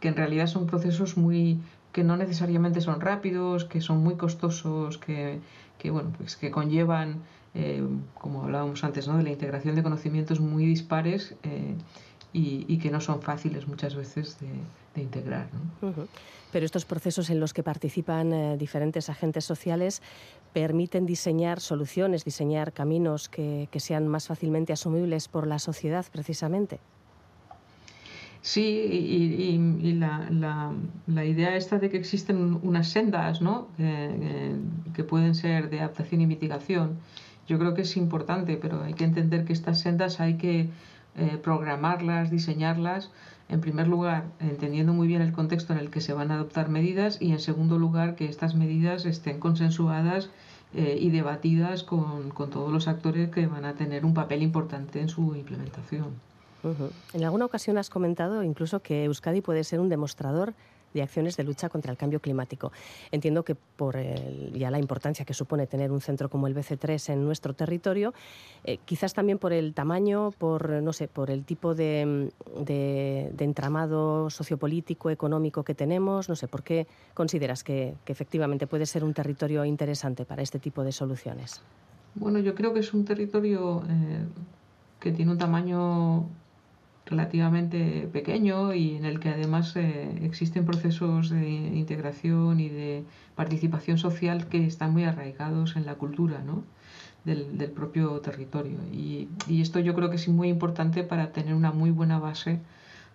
que 0.00 0.08
en 0.08 0.16
realidad 0.16 0.46
son 0.46 0.66
procesos 0.66 1.16
muy 1.16 1.60
que 1.92 2.04
no 2.04 2.16
necesariamente 2.16 2.80
son 2.80 3.00
rápidos, 3.00 3.64
que 3.64 3.80
son 3.80 3.98
muy 3.98 4.16
costosos, 4.16 4.98
que, 4.98 5.40
bueno, 5.90 6.12
pues 6.18 6.36
que 6.36 6.50
conllevan, 6.50 7.22
eh, 7.54 7.86
como 8.14 8.42
hablábamos 8.42 8.82
antes, 8.82 9.06
¿no? 9.06 9.16
de 9.16 9.22
la 9.22 9.30
integración 9.30 9.76
de 9.76 9.84
conocimientos 9.84 10.40
muy 10.40 10.66
dispares 10.66 11.36
eh, 11.44 11.76
y, 12.34 12.78
que 12.78 12.90
no 12.90 13.00
son 13.00 13.22
fáciles 13.22 13.68
muchas 13.68 13.94
veces 13.94 14.36
de, 14.40 15.00
integrar. 15.00 15.46
Pero 16.52 16.66
estos 16.66 16.84
procesos 16.84 17.30
en 17.30 17.40
los 17.40 17.52
que 17.52 17.62
participan 17.62 18.32
eh, 18.32 18.56
diferentes 18.56 19.08
agentes 19.08 19.44
sociales 19.44 20.02
permiten 20.52 21.06
diseñar 21.06 21.60
soluciones, 21.60 22.24
diseñar 22.24 22.72
caminos 22.72 23.28
que, 23.28 23.68
sean 23.76 24.08
más 24.08 24.26
fácilmente 24.26 24.72
asumibles 24.72 25.28
por 25.28 25.46
la 25.46 25.58
sociedad, 25.58 26.04
precisamente. 26.12 26.80
Sí, 28.40 28.62
y, 28.62 29.92
la, 29.94 31.24
idea 31.24 31.56
esta 31.56 31.78
de 31.78 31.88
que 31.88 31.96
existen 31.96 32.60
unas 32.62 32.88
sendas 32.88 33.40
¿no? 33.40 33.68
que 33.78 35.04
pueden 35.04 35.34
ser 35.34 35.70
de 35.70 35.80
adaptación 35.80 36.20
y 36.20 36.26
mitigación, 36.26 36.98
yo 37.46 37.58
creo 37.58 37.74
que 37.74 37.82
es 37.82 37.96
importante, 37.96 38.56
pero 38.56 38.82
hay 38.82 38.94
que 38.94 39.04
entender 39.04 39.44
que 39.44 39.52
estas 39.52 39.80
sendas 39.80 40.20
hay 40.20 40.34
que 40.34 40.70
eh, 41.16 41.38
programarlas, 41.42 42.30
diseñarlas, 42.30 43.10
en 43.48 43.60
primer 43.60 43.88
lugar, 43.88 44.24
entendiendo 44.40 44.92
muy 44.92 45.06
bien 45.06 45.20
el 45.22 45.32
contexto 45.32 45.72
en 45.72 45.78
el 45.78 45.90
que 45.90 46.00
se 46.00 46.12
van 46.12 46.30
a 46.30 46.34
adoptar 46.34 46.68
medidas 46.68 47.20
y 47.20 47.32
en 47.32 47.40
segundo 47.40 47.78
lugar, 47.78 48.16
que 48.16 48.26
estas 48.26 48.54
medidas 48.54 49.04
estén 49.04 49.38
consensuadas 49.38 50.30
eh, 50.74 50.98
y 51.00 51.10
debatidas 51.10 51.84
con, 51.84 52.30
con 52.30 52.50
todos 52.50 52.72
los 52.72 52.88
actores 52.88 53.30
que 53.30 53.46
van 53.46 53.64
a 53.64 53.74
tener 53.74 54.04
un 54.04 54.14
papel 54.14 54.42
importante 54.42 55.00
en 55.00 55.08
su 55.08 55.36
implementación. 55.36 56.06
En 57.12 57.24
alguna 57.24 57.44
ocasión 57.44 57.76
has 57.76 57.90
comentado 57.90 58.42
incluso 58.42 58.80
que 58.80 59.04
Euskadi 59.04 59.42
puede 59.42 59.64
ser 59.64 59.80
un 59.80 59.90
demostrador 59.90 60.54
de 60.94 61.02
acciones 61.02 61.36
de 61.36 61.44
lucha 61.44 61.68
contra 61.68 61.92
el 61.92 61.98
cambio 61.98 62.20
climático. 62.20 62.72
Entiendo 63.10 63.44
que 63.44 63.54
por 63.54 63.96
ya 64.52 64.70
la 64.70 64.78
importancia 64.78 65.24
que 65.24 65.34
supone 65.34 65.66
tener 65.66 65.92
un 65.92 66.00
centro 66.00 66.30
como 66.30 66.46
el 66.46 66.54
BC3 66.54 67.12
en 67.12 67.24
nuestro 67.24 67.52
territorio, 67.54 68.14
eh, 68.64 68.78
quizás 68.84 69.12
también 69.12 69.38
por 69.38 69.52
el 69.52 69.74
tamaño, 69.74 70.30
por 70.38 70.70
no 70.82 70.92
sé, 70.92 71.08
por 71.08 71.30
el 71.30 71.44
tipo 71.44 71.74
de, 71.74 72.30
entramado 73.38 74.30
sociopolítico, 74.30 75.10
económico 75.10 75.64
que 75.64 75.74
tenemos, 75.74 76.28
no 76.28 76.36
sé, 76.36 76.48
¿por 76.48 76.62
qué 76.62 76.86
consideras 77.12 77.64
que, 77.64 77.94
efectivamente 78.06 78.66
puede 78.66 78.86
ser 78.86 79.02
un 79.02 79.12
territorio 79.12 79.64
interesante 79.64 80.24
para 80.24 80.42
este 80.42 80.58
tipo 80.58 80.84
de 80.84 80.92
soluciones? 80.92 81.60
Bueno, 82.14 82.38
yo 82.38 82.54
creo 82.54 82.72
que 82.72 82.80
es 82.80 82.94
un 82.94 83.04
territorio 83.04 83.82
eh, 83.88 84.24
que 85.00 85.10
tiene 85.10 85.32
un 85.32 85.38
tamaño 85.38 86.28
relativamente 87.06 88.08
pequeño 88.12 88.72
y 88.72 88.96
en 88.96 89.04
el 89.04 89.20
que 89.20 89.28
además 89.28 89.76
eh, 89.76 90.18
existen 90.22 90.64
procesos 90.64 91.28
de 91.28 91.48
integración 91.48 92.60
y 92.60 92.68
de 92.68 93.04
participación 93.34 93.98
social 93.98 94.46
que 94.48 94.66
están 94.66 94.92
muy 94.92 95.04
arraigados 95.04 95.76
en 95.76 95.84
la 95.84 95.96
cultura 95.96 96.42
del, 97.24 97.70
propio 97.70 98.20
territorio. 98.20 98.78
Y, 98.92 99.28
esto 99.48 99.80
yo 99.80 99.94
creo 99.94 100.08
que 100.10 100.16
es 100.16 100.28
muy 100.28 100.48
importante 100.48 101.02
para 101.04 101.32
tener 101.32 101.54
una 101.54 101.72
muy 101.72 101.90
buena 101.90 102.18
base 102.18 102.60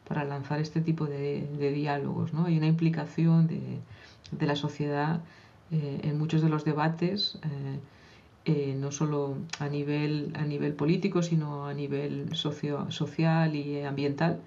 para 0.07 0.23
lanzar 0.23 0.59
este 0.59 0.81
tipo 0.81 1.05
de, 1.05 1.47
diálogos. 1.73 2.33
¿no? 2.33 2.45
Hay 2.45 2.57
una 2.57 2.67
implicación 2.67 3.47
de, 3.47 4.45
la 4.45 4.55
sociedad 4.55 5.21
eh, 5.71 6.01
en 6.03 6.17
muchos 6.17 6.41
de 6.41 6.49
los 6.49 6.63
debates. 6.63 7.39
Eh, 7.43 7.79
eh, 8.49 8.73
no 8.75 8.91
solo 8.91 9.37
a 9.59 9.67
nivel, 9.67 10.33
a 10.35 10.43
nivel 10.43 10.73
político, 10.73 11.21
sino 11.21 11.67
a 11.67 11.73
nivel 11.75 12.35
socio, 12.35 12.89
social 12.89 13.55
y 13.55 13.83
ambiental. 13.83 14.39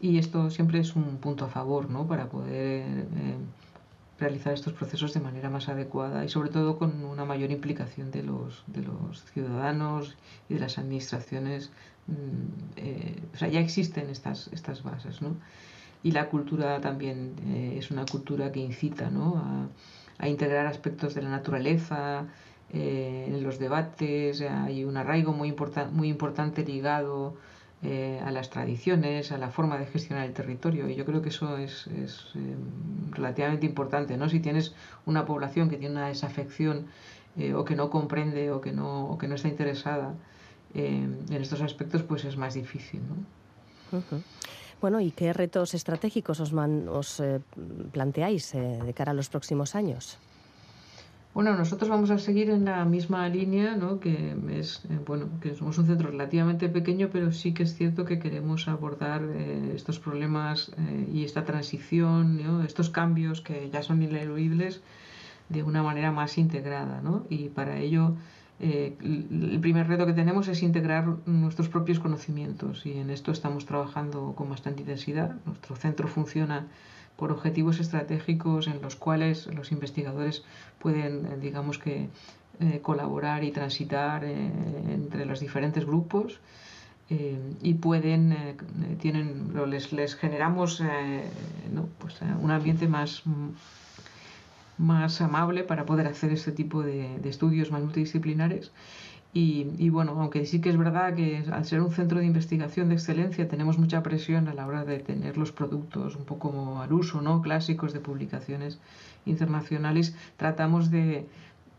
Y 0.00 0.18
esto 0.18 0.48
siempre 0.48 0.78
es 0.78 0.94
un 0.94 1.16
punto 1.16 1.46
a 1.46 1.48
favor 1.48 1.90
¿no? 1.90 2.06
para 2.06 2.28
poder 2.28 2.82
eh, 2.86 3.36
realizar 4.20 4.52
estos 4.52 4.74
procesos 4.74 5.12
de 5.12 5.18
manera 5.18 5.50
más 5.50 5.68
adecuada 5.68 6.24
y 6.24 6.28
sobre 6.28 6.50
todo 6.50 6.78
con 6.78 7.04
una 7.04 7.24
mayor 7.24 7.50
implicación 7.50 8.12
de 8.12 8.22
los, 8.22 8.62
de 8.68 8.82
los 8.82 9.24
ciudadanos 9.32 10.16
y 10.48 10.54
de 10.54 10.60
las 10.60 10.78
administraciones. 10.78 11.72
Mm, 12.06 12.76
eh, 12.76 13.22
o 13.34 13.36
sea, 13.38 13.48
ya 13.48 13.58
existen 13.58 14.08
estas, 14.08 14.50
estas 14.52 14.84
bases. 14.84 15.20
¿no? 15.20 15.34
Y 16.04 16.12
la 16.12 16.28
cultura 16.28 16.80
también 16.80 17.34
es 17.76 17.90
una 17.90 18.04
cultura 18.06 18.52
que 18.52 18.60
incita 18.60 19.10
¿no? 19.10 19.36
a, 19.38 19.66
a 20.18 20.28
integrar 20.28 20.66
aspectos 20.66 21.14
de 21.14 21.22
la 21.22 21.30
naturaleza, 21.30 22.26
eh, 22.72 23.26
en 23.28 23.42
los 23.42 23.58
debates, 23.58 24.40
hay 24.40 24.84
un 24.84 24.96
arraigo 24.96 25.32
muy, 25.32 25.54
muy 25.92 26.08
importante 26.08 26.64
ligado 26.64 27.34
eh, 27.82 28.18
a 28.24 28.30
las 28.30 28.48
tradiciones, 28.48 29.30
a 29.30 29.36
la 29.36 29.50
forma 29.50 29.76
de 29.76 29.84
gestionar 29.84 30.24
el 30.24 30.32
territorio 30.32 30.88
y 30.88 30.94
yo 30.94 31.04
creo 31.04 31.20
que 31.20 31.28
eso 31.28 31.58
es, 31.58 31.86
es 31.88 32.30
eh, 32.34 32.56
relativamente 33.10 33.66
importante. 33.66 34.16
¿no? 34.16 34.28
Si 34.28 34.40
tienes 34.40 34.74
una 35.04 35.26
población 35.26 35.68
que 35.68 35.76
tiene 35.76 35.96
una 35.96 36.08
desafección 36.08 36.86
o 37.56 37.64
que 37.64 37.74
no 37.74 37.88
comprende 37.88 38.50
o 38.50 38.60
que 38.60 38.72
no, 38.72 39.06
o 39.06 39.16
que 39.16 39.26
no 39.26 39.36
está 39.36 39.48
interesada 39.48 40.14
en 40.74 41.32
estos 41.32 41.62
aspectos, 41.62 42.02
pues 42.02 42.26
es 42.26 42.36
más 42.36 42.52
difícil. 42.52 43.00
¿no? 43.08 44.02
Bueno, 44.82 45.00
¿y 45.00 45.12
qué 45.12 45.32
retos 45.32 45.72
estratégicos 45.72 46.40
os, 46.40 46.52
os 46.52 47.22
planteáis 47.90 48.52
de 48.52 48.92
cara 48.94 49.12
a 49.12 49.14
los 49.14 49.30
próximos 49.30 49.74
años? 49.74 50.18
Bueno, 51.34 51.56
nosotros 51.56 51.88
vamos 51.88 52.10
a 52.10 52.18
seguir 52.18 52.50
en 52.50 52.66
la 52.66 52.84
misma 52.84 53.26
línea, 53.30 53.74
¿no? 53.74 54.00
que 54.00 54.36
es 54.50 54.82
eh, 54.90 54.98
bueno, 55.06 55.30
que 55.40 55.54
somos 55.54 55.78
un 55.78 55.86
centro 55.86 56.10
relativamente 56.10 56.68
pequeño, 56.68 57.08
pero 57.10 57.32
sí 57.32 57.54
que 57.54 57.62
es 57.62 57.74
cierto 57.74 58.04
que 58.04 58.18
queremos 58.18 58.68
abordar 58.68 59.22
eh, 59.24 59.72
estos 59.74 59.98
problemas 59.98 60.72
eh, 60.76 61.08
y 61.10 61.24
esta 61.24 61.46
transición, 61.46 62.38
estos 62.66 62.90
cambios 62.90 63.40
que 63.40 63.70
ya 63.70 63.82
son 63.82 64.02
ineludibles 64.02 64.82
de 65.48 65.62
una 65.62 65.82
manera 65.82 66.12
más 66.12 66.36
integrada, 66.36 67.00
¿no? 67.00 67.24
Y 67.30 67.48
para 67.48 67.78
ello 67.78 68.14
el 68.60 69.58
primer 69.60 69.88
reto 69.88 70.06
que 70.06 70.12
tenemos 70.12 70.46
es 70.46 70.62
integrar 70.62 71.04
nuestros 71.26 71.68
propios 71.68 71.98
conocimientos 71.98 72.86
y 72.86 72.92
en 72.92 73.10
esto 73.10 73.32
estamos 73.32 73.66
trabajando 73.66 74.34
con 74.36 74.50
bastante 74.50 74.82
intensidad. 74.82 75.34
Nuestro 75.46 75.74
centro 75.74 76.06
funciona 76.06 76.68
por 77.16 77.32
objetivos 77.32 77.80
estratégicos 77.80 78.66
en 78.66 78.80
los 78.82 78.96
cuales 78.96 79.46
los 79.54 79.72
investigadores 79.72 80.44
pueden, 80.78 81.26
eh, 81.26 81.36
digamos 81.40 81.78
que, 81.78 82.08
eh, 82.60 82.80
colaborar 82.82 83.44
y 83.44 83.50
transitar 83.50 84.24
eh, 84.24 84.50
entre 84.88 85.24
los 85.24 85.40
diferentes 85.40 85.84
grupos 85.84 86.40
y 87.60 87.74
pueden, 87.74 88.56
tienen, 88.98 89.52
les, 89.68 89.92
les 89.92 90.14
generamos 90.14 90.82
pues, 91.98 92.18
un 92.40 92.50
ambiente 92.50 92.88
más, 92.88 93.24
más 94.78 95.20
amable 95.20 95.62
para 95.62 95.84
poder 95.84 96.06
hacer 96.06 96.32
este 96.32 96.52
tipo 96.52 96.82
de, 96.82 97.18
de 97.18 97.28
estudios 97.28 97.70
más 97.70 97.82
multidisciplinares 97.82 98.72
y, 99.34 99.88
bueno, 99.88 100.14
aunque 100.20 100.44
sí 100.44 100.60
que 100.60 100.68
es 100.68 100.76
verdad 100.76 101.14
que 101.14 101.42
al 101.50 101.64
ser 101.64 101.80
un 101.80 101.90
centro 101.90 102.18
de 102.18 102.26
investigación 102.26 102.90
de 102.90 102.96
excelencia 102.96 103.48
tenemos 103.48 103.78
mucha 103.78 104.02
presión 104.02 104.46
a 104.46 104.52
la 104.52 104.66
hora 104.66 104.84
de 104.84 104.98
tener 104.98 105.38
los 105.38 105.52
productos 105.52 106.16
un 106.16 106.26
poco 106.26 106.80
al 106.80 106.92
uso, 106.92 107.22
¿no? 107.22 107.40
Clásicos 107.40 107.94
de 107.94 108.00
publicaciones 108.00 108.78
internacionales, 109.24 110.14
tratamos 110.36 110.90
de, 110.90 111.26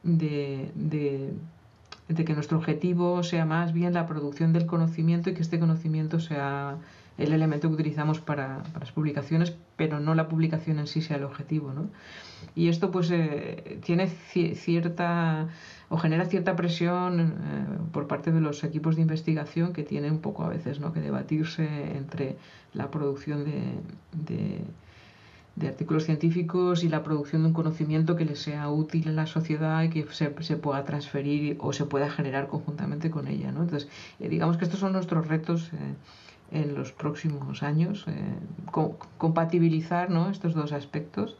de, 0.01 0.71
de, 0.73 2.25
que 2.25 2.33
nuestro 2.33 2.57
objetivo 2.57 3.21
sea 3.21 3.45
más 3.45 3.71
bien 3.71 3.93
la 3.93 4.07
producción 4.07 4.51
del 4.51 4.65
conocimiento 4.65 5.29
y 5.29 5.35
que 5.35 5.43
este 5.43 5.59
conocimiento 5.59 6.19
sea 6.19 6.77
el 7.17 7.31
elemento 7.33 7.67
que 7.67 7.75
utilizamos 7.75 8.19
para, 8.19 8.63
para 8.63 8.79
las 8.81 8.91
publicaciones, 8.91 9.55
pero 9.75 9.99
no 9.99 10.15
la 10.15 10.27
publicación 10.27 10.79
en 10.79 10.87
sí 10.87 11.01
sea 11.01 11.17
el 11.17 11.23
objetivo, 11.23 11.73
¿no? 11.73 11.89
Y 12.55 12.67
esto 12.67 12.91
pues 12.91 13.09
eh, 13.11 13.79
tiene 13.83 14.07
cierta 14.07 15.47
o 15.89 15.97
genera 15.97 16.25
cierta 16.25 16.55
presión 16.55 17.19
eh, 17.19 17.65
por 17.91 18.07
parte 18.07 18.31
de 18.31 18.41
los 18.41 18.63
equipos 18.63 18.95
de 18.95 19.03
investigación 19.03 19.73
que 19.73 19.83
tienen 19.83 20.13
un 20.13 20.21
poco 20.21 20.43
a 20.43 20.49
veces 20.49 20.79
¿no? 20.79 20.91
que 20.93 21.01
debatirse 21.01 21.65
entre 21.95 22.35
la 22.73 22.89
producción 22.89 23.45
de, 23.45 24.63
de, 25.55 25.67
artículos 25.67 26.05
científicos 26.05 26.83
y 26.83 26.89
la 26.89 27.03
producción 27.03 27.43
de 27.43 27.49
un 27.49 27.53
conocimiento 27.53 28.15
que 28.15 28.25
les 28.25 28.39
sea 28.39 28.69
útil 28.69 29.07
en 29.07 29.15
la 29.15 29.27
sociedad 29.27 29.83
y 29.83 29.89
que 29.89 30.05
se, 30.11 30.33
se 30.41 30.57
pueda 30.57 30.83
transferir 30.83 31.57
o 31.59 31.73
se 31.73 31.85
pueda 31.85 32.09
generar 32.09 32.47
conjuntamente 32.47 33.11
con 33.11 33.27
ella. 33.27 33.51
¿no? 33.51 33.61
Entonces, 33.61 33.87
eh, 34.19 34.29
digamos 34.29 34.57
que 34.57 34.65
estos 34.65 34.79
son 34.79 34.93
nuestros 34.93 35.27
retos 35.27 35.71
en 36.51 36.75
los 36.75 36.91
próximos 36.91 37.63
años, 37.63 38.05
compatibilizar 39.17 40.09
¿no? 40.09 40.29
estos 40.29 40.53
dos 40.53 40.71
aspectos 40.71 41.37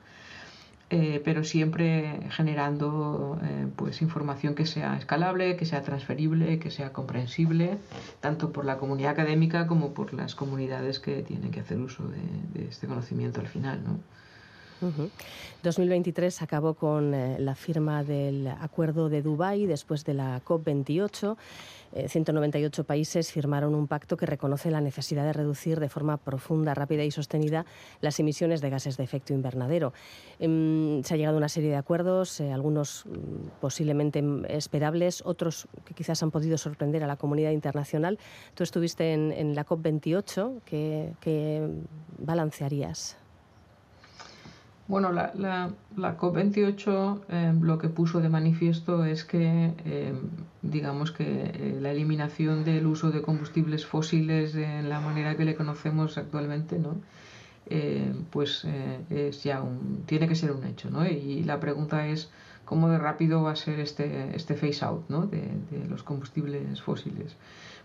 eh, 0.96 1.22
pero 1.26 1.44
siempre 1.44 2.20
generando 2.30 3.40
eh, 3.42 3.68
pues 3.76 4.04
información 4.04 4.54
que 4.54 4.68
sea 4.68 4.96
escalable, 4.96 5.56
que 5.56 5.66
sea 5.66 5.82
transferible, 5.82 6.60
que 6.60 6.70
sea 6.70 6.94
comprensible, 6.94 7.80
tanto 8.20 8.52
por 8.52 8.64
la 8.64 8.78
comunidad 8.78 9.14
académica 9.14 9.66
como 9.66 9.96
por 9.96 10.14
las 10.14 10.36
comunidades 10.36 11.00
que 11.00 11.24
tienen 11.24 11.50
que 11.50 11.62
hacer 11.62 11.80
uso 11.80 12.04
de, 12.54 12.68
este 12.68 12.86
conocimiento 12.86 13.42
al 13.42 13.48
final. 13.48 13.84
¿no? 13.84 14.00
2023 15.64 16.42
acabó 16.42 16.74
con 16.74 17.14
eh, 17.14 17.38
la 17.40 17.56
firma 17.56 18.04
del 18.04 18.48
Acuerdo 18.48 19.08
de 19.08 19.22
Dubái 19.22 19.66
después 19.66 20.04
de 20.04 20.14
la 20.14 20.42
COP28. 20.44 21.38
198 22.08 22.82
eh, 22.82 22.86
países 22.86 23.32
firmaron 23.32 23.76
un 23.76 23.88
pacto 23.88 24.18
que 24.18 24.26
reconoce 24.26 24.72
la 24.72 24.82
necesidad 24.82 25.24
de 25.24 25.32
reducir 25.32 25.80
de 25.80 25.90
forma 25.90 26.18
profunda, 26.18 26.74
rápida 26.74 27.04
y 27.04 27.12
sostenida 27.12 27.66
las 28.02 28.20
emisiones 28.20 28.62
de 28.62 28.70
gases 28.70 28.98
de 28.98 29.04
efecto 29.04 29.34
invernadero. 29.34 29.94
Em, 30.40 31.02
se 31.04 31.14
ha 31.14 31.18
llegado 31.18 31.38
a 31.38 31.38
una 31.38 31.50
serie 31.50 31.70
de 31.70 31.78
acuerdos, 31.78 32.42
eh, 32.42 32.52
algunos 32.52 33.06
mm, 33.06 33.62
posiblemente 33.62 34.24
esperables, 34.50 35.22
otros 35.26 35.68
que 35.86 35.94
quizás 35.94 36.22
han 36.24 36.32
podido 36.32 36.58
sorprender 36.58 37.04
a 37.04 37.08
la 37.08 37.16
comunidad 37.16 37.52
internacional. 37.52 38.20
Tú 38.54 38.64
estuviste 38.64 39.14
en, 39.14 39.56
la 39.56 39.66
COP28, 39.66 40.62
¿qué, 40.66 41.14
qué 41.22 41.70
balancearías? 42.18 43.18
Bueno, 44.88 45.14
la, 45.14 45.32
la, 45.38 46.18
COP28 46.18 47.22
em, 47.30 47.62
lo 47.62 47.78
que 47.78 47.88
puso 47.88 48.20
de 48.20 48.28
manifiesto 48.28 49.06
es 49.06 49.24
que, 49.24 49.74
em, 49.86 50.30
digamos 50.62 51.12
que 51.12 51.24
eh, 51.24 51.78
la 51.80 51.92
eliminación 51.92 52.66
del 52.66 52.86
uso 52.88 53.10
de 53.10 53.22
combustibles 53.22 53.86
fósiles 53.86 54.56
en 54.56 54.90
la 54.90 55.00
manera 55.00 55.38
que 55.38 55.46
le 55.46 55.56
conocemos 55.56 56.18
actualmente, 56.18 56.80
¿no? 56.80 56.98
Pues 58.30 58.66
eh, 58.66 59.00
es 59.10 59.44
ya 59.44 59.62
un, 59.62 60.04
tiene 60.06 60.28
que 60.28 60.36
ser 60.36 60.52
un 60.52 60.64
hecho, 60.66 60.90
¿no? 60.92 61.06
Y 61.08 61.44
la 61.44 61.60
pregunta 61.60 62.06
es 62.08 62.30
cómo 62.66 62.90
de 62.90 62.98
rápido 62.98 63.42
va 63.42 63.52
a 63.52 63.56
ser 63.56 63.80
este, 63.80 64.36
este 64.36 64.56
phase 64.56 64.84
out, 64.86 65.10
¿no? 65.10 65.26
de, 65.28 65.42
de 65.72 65.88
los 65.90 66.04
combustibles 66.04 66.82
fósiles 66.82 67.36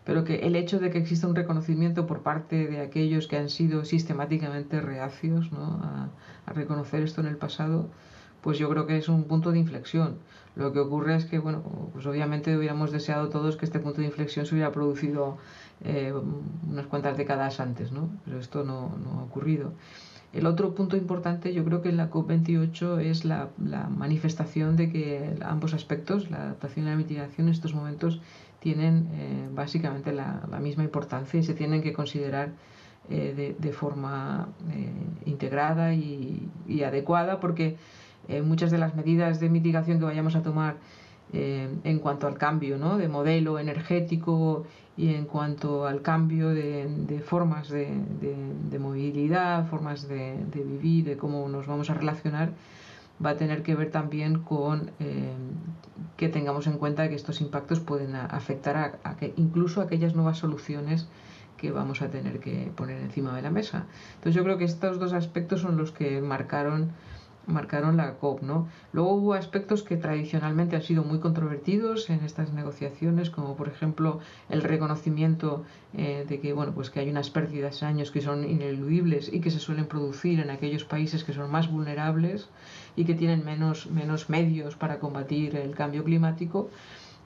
pero 0.08 0.24
que 0.24 0.36
el 0.36 0.56
hecho 0.56 0.78
de 0.78 0.88
que 0.88 0.96
exista 0.96 1.28
un 1.28 1.34
reconocimiento 1.34 2.06
por 2.06 2.22
parte 2.22 2.66
de 2.66 2.80
aquellos 2.80 3.28
que 3.28 3.36
han 3.36 3.50
sido 3.50 3.84
sistemáticamente 3.84 4.80
reacios 4.80 5.50
a, 5.52 6.08
reconocer 6.46 7.02
esto 7.02 7.20
en 7.20 7.26
el 7.26 7.36
pasado, 7.36 7.90
pues 8.40 8.56
yo 8.56 8.70
creo 8.70 8.86
que 8.86 8.96
es 8.96 9.10
un 9.10 9.24
punto 9.24 9.52
de 9.52 9.58
inflexión. 9.58 10.16
Lo 10.56 10.72
que 10.72 10.78
ocurre 10.78 11.14
es 11.16 11.26
que, 11.26 11.38
bueno, 11.38 11.60
pues 11.92 12.06
obviamente 12.06 12.56
hubiéramos 12.56 12.90
deseado 12.90 13.28
todos 13.28 13.58
que 13.58 13.66
este 13.66 13.80
punto 13.80 14.00
de 14.00 14.06
inflexión 14.06 14.46
se 14.46 14.54
hubiera 14.54 14.72
producido 14.72 15.36
eh, 15.84 16.14
unas 16.66 16.86
cuantas 16.86 17.18
décadas 17.18 17.60
antes, 17.60 17.92
¿no? 17.92 18.08
Pero 18.24 18.38
esto 18.38 18.64
no, 18.64 18.94
ha 19.14 19.22
ocurrido. 19.24 19.74
El 20.32 20.46
otro 20.46 20.74
punto 20.74 20.96
importante, 20.96 21.52
yo 21.52 21.66
creo 21.66 21.82
que 21.82 21.90
en 21.90 21.98
la 21.98 22.10
COP28 22.10 23.00
es 23.00 23.26
la, 23.26 23.50
la 23.62 23.88
manifestación 23.88 24.76
de 24.76 24.90
que 24.90 25.36
ambos 25.42 25.74
aspectos, 25.74 26.30
la 26.30 26.38
adaptación 26.44 26.86
y 26.86 26.88
la 26.88 26.96
mitigación, 26.96 27.48
en 27.48 27.52
estos 27.52 27.74
momentos 27.74 28.22
tienen 28.60 29.08
eh, 29.12 29.48
básicamente 29.52 30.12
la, 30.12 30.46
misma 30.60 30.84
importancia 30.84 31.38
y 31.38 31.42
se 31.42 31.54
tienen 31.54 31.82
que 31.82 31.92
considerar 31.92 32.50
eh, 33.10 33.56
de, 33.58 33.72
forma 33.72 34.48
eh, 34.72 34.90
integrada 35.26 35.94
y, 35.94 36.50
adecuada 36.84 37.40
porque 37.40 37.76
muchas 38.44 38.70
de 38.70 38.76
las 38.76 38.94
medidas 38.94 39.40
de 39.40 39.48
mitigación 39.48 39.98
que 39.98 40.04
vayamos 40.04 40.36
a 40.36 40.42
tomar 40.42 40.76
en 41.32 41.98
cuanto 41.98 42.26
al 42.26 42.36
cambio 42.36 42.78
de 42.98 43.08
modelo 43.08 43.58
energético 43.58 44.66
y 44.98 45.14
en 45.14 45.26
cuanto 45.26 45.86
al 45.86 46.02
cambio 46.02 46.48
de, 46.48 47.22
formas 47.24 47.68
de, 47.70 48.78
movilidad, 48.80 49.66
formas 49.68 50.08
de, 50.08 50.36
vivir, 50.52 51.04
de 51.04 51.16
cómo 51.16 51.48
nos 51.48 51.68
vamos 51.68 51.88
a 51.88 51.94
relacionar, 51.94 52.50
va 53.24 53.30
a 53.30 53.36
tener 53.36 53.62
que 53.62 53.74
ver 53.74 53.90
también 53.90 54.40
con 54.40 54.90
eh, 55.00 55.32
que 56.16 56.28
tengamos 56.28 56.66
en 56.66 56.78
cuenta 56.78 57.08
que 57.08 57.14
estos 57.14 57.40
impactos 57.40 57.80
pueden 57.80 58.14
afectar 58.14 58.98
a, 59.02 59.16
que 59.16 59.32
incluso 59.36 59.80
aquellas 59.80 60.14
nuevas 60.14 60.38
soluciones 60.38 61.08
que 61.56 61.70
vamos 61.70 62.02
a 62.02 62.10
tener 62.10 62.38
que 62.40 62.70
poner 62.76 63.00
encima 63.00 63.34
de 63.34 63.42
la 63.42 63.50
mesa. 63.50 63.86
Entonces 64.14 64.34
yo 64.34 64.44
creo 64.44 64.58
que 64.58 64.64
estos 64.64 64.98
dos 64.98 65.12
aspectos 65.12 65.60
son 65.60 65.76
los 65.76 65.90
que 65.90 66.20
marcaron 66.20 66.92
marcaron 67.48 67.96
la 67.96 68.14
COP. 68.14 68.42
¿no? 68.42 68.68
Luego 68.92 69.14
hubo 69.14 69.34
aspectos 69.34 69.82
que 69.82 69.96
tradicionalmente 69.96 70.76
han 70.76 70.82
sido 70.82 71.02
muy 71.02 71.18
controvertidos 71.18 72.10
en 72.10 72.24
estas 72.24 72.52
negociaciones, 72.52 73.30
como 73.30 73.56
por 73.56 73.68
ejemplo 73.68 74.20
el 74.48 74.62
reconocimiento 74.62 75.64
eh, 75.94 76.24
de 76.28 76.40
que, 76.40 76.52
bueno, 76.52 76.72
pues 76.72 76.90
que 76.90 77.00
hay 77.00 77.10
unas 77.10 77.30
pérdidas 77.30 77.82
en 77.82 77.88
años 77.88 78.10
que 78.10 78.20
son 78.20 78.44
ineludibles 78.44 79.32
y 79.32 79.40
que 79.40 79.50
se 79.50 79.58
suelen 79.58 79.86
producir 79.86 80.40
en 80.40 80.50
aquellos 80.50 80.84
países 80.84 81.24
que 81.24 81.32
son 81.32 81.50
más 81.50 81.70
vulnerables 81.70 82.48
y 82.98 83.04
que 83.04 83.14
tienen 83.14 83.44
menos, 83.44 83.86
menos 83.86 84.28
medios 84.28 84.74
para 84.74 84.98
combatir 84.98 85.54
el 85.54 85.72
cambio 85.76 86.02
climático. 86.02 86.68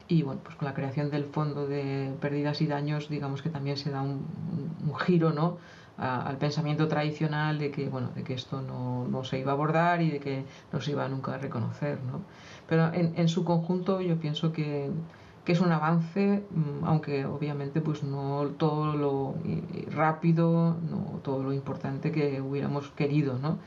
Y 0.07 0.23
bueno, 0.23 0.43
pues 0.45 0.55
con 0.57 0.67
la 0.67 0.75
creación 0.75 1.11
del 1.11 1.25
fondo 1.25 1.67
de 1.67 2.13
pérdidas 2.21 2.61
y 2.61 2.67
daños, 2.67 3.09
digamos 3.09 3.41
que 3.41 3.49
también 3.49 3.79
se 3.79 3.91
da 3.91 4.03
un, 4.03 4.27
un 4.87 4.95
giro, 4.97 5.33
¿no? 5.33 5.57
al 5.97 6.37
pensamiento 6.37 6.89
tradicional 6.89 7.59
de 7.59 7.71
que, 7.71 7.89
bueno, 7.89 8.11
de 8.15 8.23
que 8.23 8.35
esto 8.35 8.61
no, 8.61 9.07
no, 9.09 9.25
se 9.25 9.39
iba 9.39 9.53
a 9.53 9.55
abordar 9.55 10.03
y 10.03 10.11
de 10.11 10.21
que 10.21 10.45
no 10.73 10.81
se 10.81 10.91
iba 10.91 11.09
nunca 11.09 11.35
a 11.35 11.39
reconocer. 11.39 11.99
¿no? 12.03 12.21
Pero 12.69 12.93
en, 12.93 13.15
en 13.17 13.29
su 13.29 13.45
conjunto 13.45 14.01
yo 14.03 14.17
pienso 14.17 14.53
que, 14.53 14.91
que, 15.45 15.53
es 15.53 15.61
un 15.61 15.73
avance, 15.73 16.43
mm, 16.51 16.85
aunque 16.85 17.25
obviamente 17.25 17.81
pues 17.81 18.03
no 18.03 18.49
todo 18.59 18.95
lo 18.95 19.35
rápido, 19.91 20.77
no 20.91 21.21
todo 21.23 21.43
lo 21.43 21.53
importante 21.55 22.11
que 22.11 22.43
hubiéramos 22.43 22.89
querido. 22.91 23.39
¿no? 23.39 23.59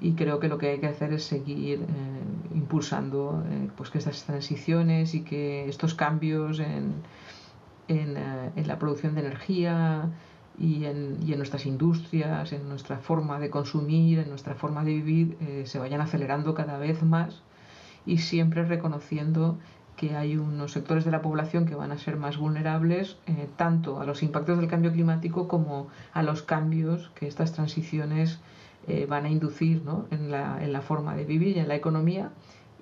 Y 0.00 0.12
creo 0.12 0.40
que 0.40 0.48
lo 0.48 0.58
que 0.58 0.70
hay 0.70 0.80
que 0.80 0.86
hacer 0.86 1.12
es 1.12 1.24
seguir 1.24 1.80
eh, 1.80 2.20
impulsando 2.54 3.42
eh, 3.48 3.68
pues 3.76 3.90
que 3.90 3.98
estas 3.98 4.24
transiciones 4.24 5.14
y 5.14 5.22
que 5.22 5.68
estos 5.68 5.94
cambios 5.94 6.58
en, 6.60 6.94
en, 7.88 8.16
eh, 8.16 8.50
en 8.56 8.66
la 8.68 8.78
producción 8.78 9.14
de 9.14 9.20
energía, 9.20 10.08
y 10.58 10.84
en, 10.84 11.16
y 11.24 11.32
en, 11.32 11.38
nuestras 11.38 11.64
industrias, 11.64 12.52
en 12.52 12.68
nuestra 12.68 12.98
forma 12.98 13.38
de 13.38 13.48
consumir, 13.48 14.18
en 14.18 14.28
nuestra 14.28 14.54
forma 14.54 14.84
de 14.84 14.92
vivir, 14.92 15.36
eh, 15.40 15.62
se 15.64 15.78
vayan 15.78 16.02
acelerando 16.02 16.54
cada 16.54 16.76
vez 16.78 17.02
más 17.02 17.40
y 18.04 18.18
siempre 18.18 18.64
reconociendo 18.64 19.58
que 19.96 20.16
hay 20.16 20.36
unos 20.36 20.72
sectores 20.72 21.04
de 21.04 21.10
la 21.10 21.22
población 21.22 21.64
que 21.64 21.74
van 21.74 21.92
a 21.92 21.98
ser 21.98 22.16
más 22.16 22.36
vulnerables 22.38 23.16
tanto 23.56 24.00
a 24.00 24.06
los 24.06 24.22
impactos 24.22 24.58
del 24.58 24.68
cambio 24.68 24.92
climático 24.92 25.46
como 25.46 25.88
a 26.14 26.22
los 26.22 26.42
cambios 26.42 27.10
que 27.14 27.26
estas 27.26 27.52
transiciones 27.52 28.40
eh, 28.88 29.06
van 29.08 29.26
a 29.26 29.30
inducir 29.30 29.82
¿no? 29.84 30.06
en, 30.10 30.30
la, 30.30 30.62
en 30.62 30.72
la 30.72 30.80
forma 30.80 31.14
de 31.16 31.24
vivir 31.24 31.56
y 31.56 31.60
en 31.60 31.68
la 31.68 31.74
economía 31.74 32.30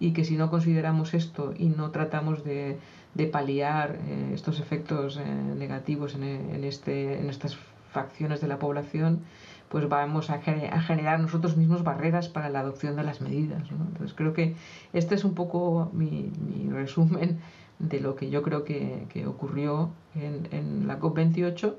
y 0.00 0.12
que 0.12 0.24
si 0.24 0.36
no 0.36 0.50
consideramos 0.50 1.14
esto 1.14 1.52
y 1.56 1.68
no 1.68 1.90
tratamos 1.90 2.44
de 2.44 2.78
de 3.14 3.26
paliar 3.26 3.98
eh, 4.06 4.30
estos 4.32 4.60
efectos 4.60 5.16
eh, 5.16 5.24
negativos 5.24 6.14
en, 6.14 6.22
en, 6.22 6.64
este, 6.64 7.18
en 7.18 7.28
estas 7.28 7.58
facciones 7.90 8.40
de 8.40 8.48
la 8.48 8.58
población, 8.58 9.20
pues 9.68 9.88
vamos 9.88 10.30
a, 10.30 10.40
generar 10.40 11.20
nosotros 11.20 11.56
mismos 11.56 11.82
barreras 11.82 12.28
para 12.28 12.48
la 12.48 12.60
adopción 12.60 12.96
de 12.96 13.02
las 13.02 13.20
medidas. 13.20 13.70
Entonces 13.70 14.14
creo 14.14 14.32
que 14.32 14.54
este 14.92 15.14
es 15.14 15.24
un 15.24 15.34
poco 15.34 15.90
mi, 15.92 16.30
resumen 16.70 17.38
de 17.78 18.00
lo 18.00 18.14
que 18.14 18.30
yo 18.30 18.42
creo 18.42 18.64
que, 18.64 19.06
que 19.10 19.26
ocurrió 19.26 19.90
en, 20.14 20.48
en, 20.52 20.86
la 20.86 20.98
COP28 20.98 21.74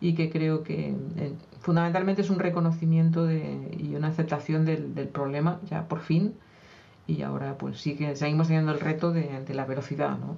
y 0.00 0.14
que 0.14 0.30
creo 0.30 0.62
que 0.62 0.94
fundamentalmente 1.64 2.20
es 2.20 2.28
un 2.28 2.38
reconocimiento 2.38 3.24
de, 3.24 3.74
y 3.78 3.94
una 3.96 4.08
aceptación 4.08 4.66
del, 4.66 4.94
del, 4.94 5.08
problema 5.08 5.60
ya 5.70 5.88
por 5.88 6.00
fin 6.00 6.34
y 7.06 7.22
ahora 7.22 7.56
pues 7.56 7.80
sí 7.80 7.96
que 7.96 8.16
seguimos 8.16 8.48
teniendo 8.48 8.70
el 8.72 8.80
reto 8.80 9.12
de, 9.12 9.42
de 9.42 9.54
la 9.54 9.64
velocidad. 9.64 10.18
¿no? 10.18 10.36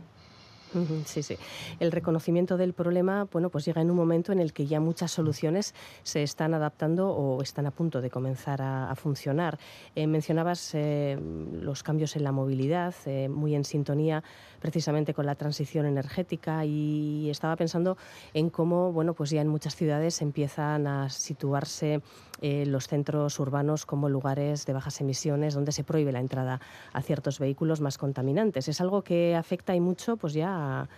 Sí, 1.04 1.22
sí. 1.22 1.36
El 1.80 1.92
reconocimiento 1.92 2.56
del 2.56 2.72
problema, 2.72 3.28
bueno, 3.32 3.50
pues 3.50 3.64
llega 3.64 3.80
en 3.80 3.90
un 3.90 3.96
momento 3.96 4.32
en 4.32 4.40
el 4.40 4.52
que 4.52 4.66
ya 4.66 4.80
muchas 4.80 5.10
soluciones 5.10 5.74
se 6.02 6.22
están 6.22 6.54
adaptando 6.54 7.10
o 7.10 7.42
están 7.42 7.66
a 7.66 7.70
punto 7.70 8.00
de 8.00 8.10
comenzar 8.10 8.60
a, 8.62 8.94
funcionar. 8.96 9.58
Eh, 9.94 10.06
mencionabas 10.06 10.70
eh, 10.74 11.18
los 11.52 11.82
cambios 11.82 12.16
en 12.16 12.24
la 12.24 12.32
movilidad, 12.32 12.94
eh, 13.04 13.28
muy 13.28 13.54
en 13.54 13.64
sintonía 13.64 14.22
precisamente 14.60 15.14
con 15.14 15.26
la 15.26 15.34
transición 15.34 15.86
energética 15.86 16.64
y 16.64 17.28
estaba 17.30 17.56
pensando 17.56 17.96
en 18.34 18.50
cómo, 18.50 18.92
bueno, 18.92 19.14
pues 19.14 19.30
ya 19.30 19.40
en 19.40 19.48
muchas 19.48 19.76
ciudades 19.76 20.22
empiezan 20.22 20.86
a 20.86 21.08
situarse 21.10 22.02
los 22.40 22.88
centros 22.88 23.38
urbanos 23.40 23.86
como 23.86 24.08
lugares 24.08 24.66
de 24.66 24.72
bajas 24.72 25.00
emisiones 25.00 25.54
donde 25.54 25.72
se 25.72 25.84
prohíbe 25.84 26.12
la 26.12 26.20
entrada 26.20 26.60
a 26.92 27.02
ciertos 27.02 27.38
vehículos 27.38 27.80
más 27.80 27.98
contaminantes. 27.98 28.68
Es 28.68 28.80
algo 28.80 29.02
que 29.02 29.34
afecta 29.34 29.74
y 29.74 29.80
mucho, 29.80 30.16
pues 30.16 30.34
ya 30.34 30.88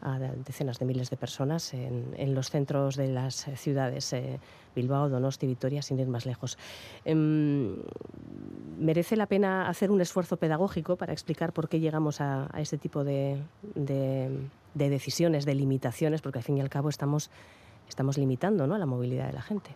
a, 0.00 0.18
decenas 0.44 0.78
de 0.78 0.84
miles 0.84 1.10
de 1.10 1.16
personas 1.16 1.74
en, 1.74 2.34
los 2.34 2.50
centros 2.50 2.96
de 2.96 3.08
las 3.08 3.46
ciudades, 3.56 4.12
eh, 4.12 4.38
Bilbao, 4.74 5.08
Donosti, 5.08 5.46
Vitoria, 5.46 5.82
sin 5.82 5.98
ir 5.98 6.06
más 6.06 6.24
lejos. 6.24 6.56
Em, 7.04 7.76
merece 8.78 9.16
la 9.16 9.26
pena 9.26 9.68
hacer 9.68 9.90
un 9.90 10.00
esfuerzo 10.00 10.36
pedagógico 10.36 10.96
para 10.96 11.12
explicar 11.12 11.52
por 11.52 11.68
qué 11.68 11.80
llegamos 11.80 12.20
a, 12.20 12.48
este 12.58 12.78
tipo 12.78 13.02
de, 13.02 13.42
decisiones, 14.74 15.44
de 15.44 15.54
limitaciones, 15.54 16.22
porque 16.22 16.38
al 16.38 16.44
fin 16.44 16.58
y 16.58 16.60
al 16.60 16.70
cabo 16.70 16.88
estamos, 16.88 17.30
estamos 17.88 18.18
limitando 18.18 18.66
¿no? 18.66 18.78
la 18.78 18.86
movilidad 18.86 19.26
de 19.26 19.32
la 19.32 19.42
gente. 19.42 19.70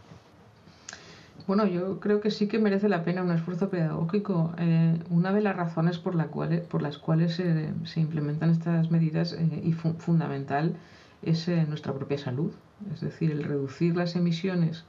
Bueno, 1.47 1.67
yo 1.67 1.99
creo 1.99 2.21
que 2.21 2.31
sí 2.31 2.47
que 2.47 2.61
merece 2.61 2.89
la 2.89 3.05
pena 3.05 3.23
un 3.23 3.33
esfuerzo 3.33 3.69
pedagógico. 3.69 4.55
Eh, 4.59 4.97
una 5.11 5.33
de 5.33 5.41
las 5.41 5.57
razones 5.57 5.99
por, 5.99 6.15
la 6.15 6.29
por 6.29 6.83
las 6.83 6.99
cuales 6.99 7.35
se 7.35 8.01
implementan 8.01 8.51
estas 8.51 8.91
medidas 8.91 9.33
eh, 9.33 9.61
y 9.65 9.73
fundamental 9.73 10.77
es 11.23 11.49
eh, 11.49 11.65
nuestra 11.69 11.93
propia 11.93 12.19
salud. 12.19 12.53
Es 12.95 13.01
decir, 13.01 13.33
el 13.33 13.43
reducir 13.43 13.97
las 13.97 14.15
emisiones 14.17 14.85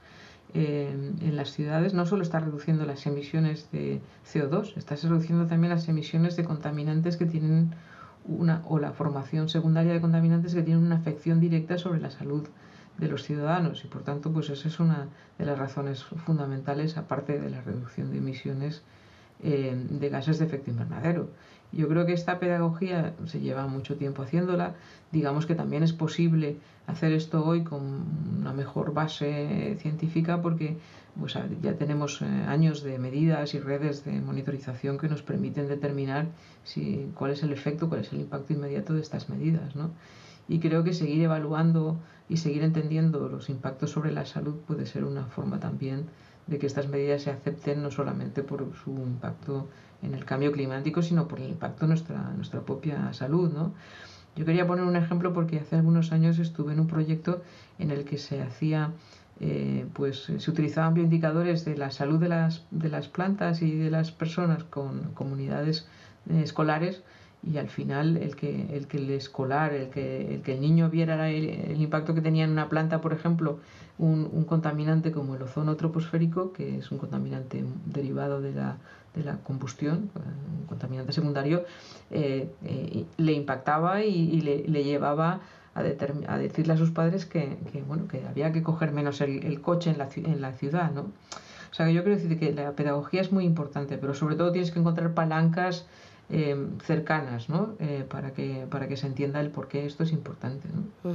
en 0.52 1.36
las 1.36 1.50
ciudades 1.50 1.94
no 1.94 2.06
solo 2.06 2.22
está 2.22 2.38
reduciendo 2.38 2.86
las 2.86 3.04
emisiones 3.06 3.68
de 3.72 4.00
CO2, 4.32 4.76
está 4.76 4.94
reduciendo 4.94 5.46
también 5.46 5.72
las 5.72 5.88
emisiones 5.88 6.36
de 6.36 6.44
contaminantes 6.44 7.16
que 7.16 7.26
tienen 7.26 7.74
una, 8.24 8.62
o 8.68 8.78
la 8.78 8.92
formación 8.92 9.48
secundaria 9.48 9.92
de 9.92 10.00
contaminantes 10.00 10.54
que 10.54 10.62
tienen 10.62 10.84
una 10.84 10.94
afección 10.94 11.40
directa 11.40 11.76
sobre 11.76 12.00
la 12.00 12.12
salud 12.12 12.46
de 12.98 13.08
los 13.08 13.22
ciudadanos 13.24 13.84
y 13.84 13.88
por 13.88 14.02
tanto 14.02 14.32
pues 14.32 14.50
esa 14.50 14.68
es 14.68 14.78
una 14.80 15.08
de 15.38 15.44
las 15.44 15.58
razones 15.58 16.04
fundamentales 16.04 16.96
aparte 16.96 17.38
de 17.38 17.50
la 17.50 17.60
reducción 17.60 18.10
de 18.10 18.18
emisiones 18.18 18.82
de 19.42 20.08
gases 20.08 20.38
de 20.38 20.46
efecto 20.46 20.70
invernadero. 20.70 21.28
Yo 21.72 21.88
creo 21.88 22.06
que 22.06 22.12
esta 22.12 22.38
pedagogía 22.38 23.14
se 23.26 23.40
lleva 23.40 23.66
mucho 23.66 23.96
tiempo 23.96 24.22
haciéndola. 24.22 24.74
Digamos 25.10 25.44
que 25.44 25.54
también 25.54 25.82
es 25.82 25.92
posible 25.92 26.56
hacer 26.86 27.12
esto 27.12 27.44
hoy 27.44 27.64
con 27.64 27.82
una 28.40 28.52
mejor 28.52 28.94
base 28.94 29.76
científica 29.80 30.40
porque 30.40 30.76
pues, 31.18 31.36
ya 31.62 31.74
tenemos 31.74 32.22
eh, 32.22 32.26
años 32.46 32.82
de 32.82 32.98
medidas 32.98 33.54
y 33.54 33.58
redes 33.58 34.04
de 34.04 34.12
monitorización 34.20 34.98
que 34.98 35.08
nos 35.08 35.22
permiten 35.22 35.66
determinar 35.66 36.26
si, 36.62 37.10
cuál 37.14 37.32
es 37.32 37.42
el 37.42 37.52
efecto, 37.52 37.88
cuál 37.88 38.02
es 38.02 38.12
el 38.12 38.20
impacto 38.20 38.52
inmediato 38.52 38.94
de 38.94 39.00
estas 39.00 39.28
medidas. 39.28 39.74
¿no? 39.74 39.90
Y 40.48 40.60
creo 40.60 40.84
que 40.84 40.92
seguir 40.92 41.22
evaluando 41.22 41.98
y 42.28 42.38
seguir 42.38 42.62
entendiendo 42.62 43.28
los 43.28 43.48
impactos 43.48 43.90
sobre 43.90 44.12
la 44.12 44.24
salud 44.24 44.54
puede 44.66 44.86
ser 44.86 45.04
una 45.04 45.26
forma 45.26 45.60
también 45.60 46.06
de 46.46 46.58
que 46.58 46.66
estas 46.66 46.88
medidas 46.88 47.22
se 47.22 47.30
acepten 47.30 47.82
no 47.82 47.90
solamente 47.90 48.42
por 48.42 48.74
su 48.82 48.90
impacto 48.90 49.68
en 50.02 50.14
el 50.14 50.24
cambio 50.24 50.52
climático, 50.52 51.02
sino 51.02 51.26
por 51.26 51.40
el 51.40 51.48
impacto 51.48 51.84
en 51.84 51.90
nuestra, 51.90 52.32
nuestra 52.36 52.60
propia 52.60 53.12
salud. 53.12 53.50
¿no? 53.52 53.72
Yo 54.36 54.44
quería 54.44 54.66
poner 54.66 54.84
un 54.84 54.96
ejemplo 54.96 55.32
porque 55.32 55.60
hace 55.60 55.76
algunos 55.76 56.12
años 56.12 56.38
estuve 56.38 56.72
en 56.72 56.80
un 56.80 56.86
proyecto 56.86 57.42
en 57.78 57.90
el 57.90 58.04
que 58.04 58.18
se 58.18 58.42
hacía, 58.42 58.92
eh, 59.40 59.86
pues 59.94 60.24
se 60.24 60.50
utilizaban 60.50 60.94
bioindicadores 60.94 61.64
de 61.64 61.76
la 61.76 61.90
salud 61.90 62.18
de 62.18 62.28
las, 62.28 62.66
de 62.70 62.88
las 62.88 63.08
plantas 63.08 63.62
y 63.62 63.76
de 63.76 63.90
las 63.90 64.12
personas 64.12 64.64
con 64.64 65.12
comunidades 65.14 65.86
eh, 66.28 66.42
escolares 66.42 67.02
y 67.46 67.58
al 67.58 67.68
final 67.68 68.16
el 68.16 68.36
que 68.36 68.74
el 68.76 68.86
que 68.86 68.98
el 68.98 69.10
escolar, 69.10 69.72
el 69.72 69.90
que 69.90 70.34
el, 70.34 70.42
que 70.42 70.54
el 70.54 70.60
niño 70.60 70.90
viera 70.90 71.30
el, 71.30 71.80
impacto 71.80 72.14
que 72.14 72.20
tenía 72.20 72.44
en 72.44 72.50
una 72.50 72.68
planta, 72.68 73.00
por 73.00 73.12
ejemplo, 73.12 73.58
un, 73.98 74.28
un, 74.32 74.44
contaminante 74.44 75.12
como 75.12 75.34
el 75.34 75.42
ozono 75.42 75.76
troposférico, 75.76 76.52
que 76.52 76.78
es 76.78 76.90
un 76.90 76.98
contaminante 76.98 77.64
derivado 77.86 78.40
de 78.40 78.52
la, 78.52 78.78
de 79.14 79.24
la 79.24 79.36
combustión, 79.38 80.10
un 80.60 80.66
contaminante 80.66 81.12
secundario, 81.12 81.64
eh, 82.10 82.50
eh, 82.64 83.04
le 83.16 83.32
impactaba 83.32 84.02
y, 84.02 84.40
le, 84.40 84.66
le, 84.66 84.84
llevaba 84.84 85.40
a, 85.74 85.80
a, 85.80 86.38
decirle 86.38 86.72
a 86.72 86.76
sus 86.76 86.90
padres 86.90 87.24
que, 87.26 87.56
que, 87.72 87.82
bueno, 87.82 88.08
que 88.08 88.26
había 88.26 88.52
que 88.52 88.62
coger 88.62 88.92
menos 88.92 89.20
el, 89.20 89.60
coche 89.60 89.90
en 89.90 89.98
la, 89.98 90.08
en 90.16 90.40
la 90.40 90.52
ciudad, 90.52 90.90
¿no? 90.92 91.02
O 91.02 91.76
sea, 91.76 91.86
que 91.86 91.94
yo 91.94 92.04
quiero 92.04 92.20
decir 92.20 92.38
que 92.38 92.52
la 92.52 92.70
pedagogía 92.72 93.20
es 93.20 93.32
muy 93.32 93.44
importante, 93.44 93.98
pero 93.98 94.14
sobre 94.14 94.36
todo 94.36 94.52
tienes 94.52 94.70
que 94.70 94.78
encontrar 94.78 95.12
palancas 95.12 95.86
eh, 96.30 96.56
cercanas, 96.82 97.50
¿no? 97.50 97.74
Eh, 97.78 98.04
para, 98.08 98.32
que, 98.32 98.66
para 98.70 98.88
que 98.88 98.96
se 98.96 99.06
entienda 99.06 99.40
el 99.40 99.50
por 99.50 99.68
qué 99.68 99.84
esto 99.84 100.04
es 100.04 100.12
importante. 100.12 100.68
¿no? 100.72 101.12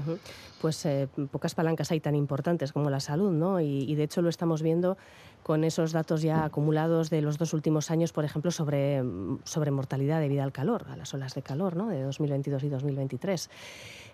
Pues 0.61 0.85
eh, 0.85 1.07
pocas 1.31 1.55
palancas 1.55 1.91
hay 1.91 1.99
tan 1.99 2.13
importantes 2.13 2.71
como 2.71 2.91
la 2.91 2.99
salud, 2.99 3.31
¿no? 3.31 3.59
Y, 3.59 3.95
de 3.95 4.03
hecho 4.03 4.21
lo 4.21 4.29
estamos 4.29 4.61
viendo 4.61 4.97
con 5.41 5.63
esos 5.63 5.93
datos 5.93 6.21
ya 6.21 6.45
acumulados 6.45 7.09
de 7.09 7.23
los 7.23 7.39
dos 7.39 7.53
últimos 7.53 7.89
años, 7.89 8.13
por 8.13 8.23
ejemplo, 8.23 8.51
sobre, 8.51 9.03
sobre 9.45 9.71
mortalidad 9.71 10.19
debido 10.19 10.43
al 10.43 10.51
calor, 10.51 10.85
a 10.89 10.95
las 10.95 11.11
olas 11.13 11.33
de 11.33 11.41
calor, 11.41 11.75
¿no? 11.75 11.87
De 11.87 12.03
2022 12.03 12.63
y 12.63 12.69
2023. 12.69 13.49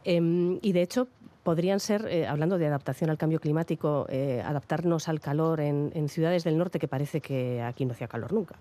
Em, 0.06 0.60
y 0.62 0.72
de 0.72 0.82
hecho, 0.82 1.10
podrían 1.44 1.82
ser, 1.82 2.08
hablando 2.28 2.58
de 2.58 2.68
adaptación 2.68 3.10
al 3.10 3.18
cambio 3.18 3.42
climático, 3.42 4.08
adaptarnos 4.46 5.10
al 5.10 5.20
calor 5.20 5.60
en, 5.60 5.92
en, 5.94 6.08
ciudades 6.10 6.46
del 6.46 6.58
norte, 6.58 6.80
que 6.80 6.88
parece 6.88 7.20
que 7.20 7.62
aquí 7.62 7.86
no 7.86 7.92
hacía 7.92 8.08
calor 8.08 8.32
nunca 8.32 8.56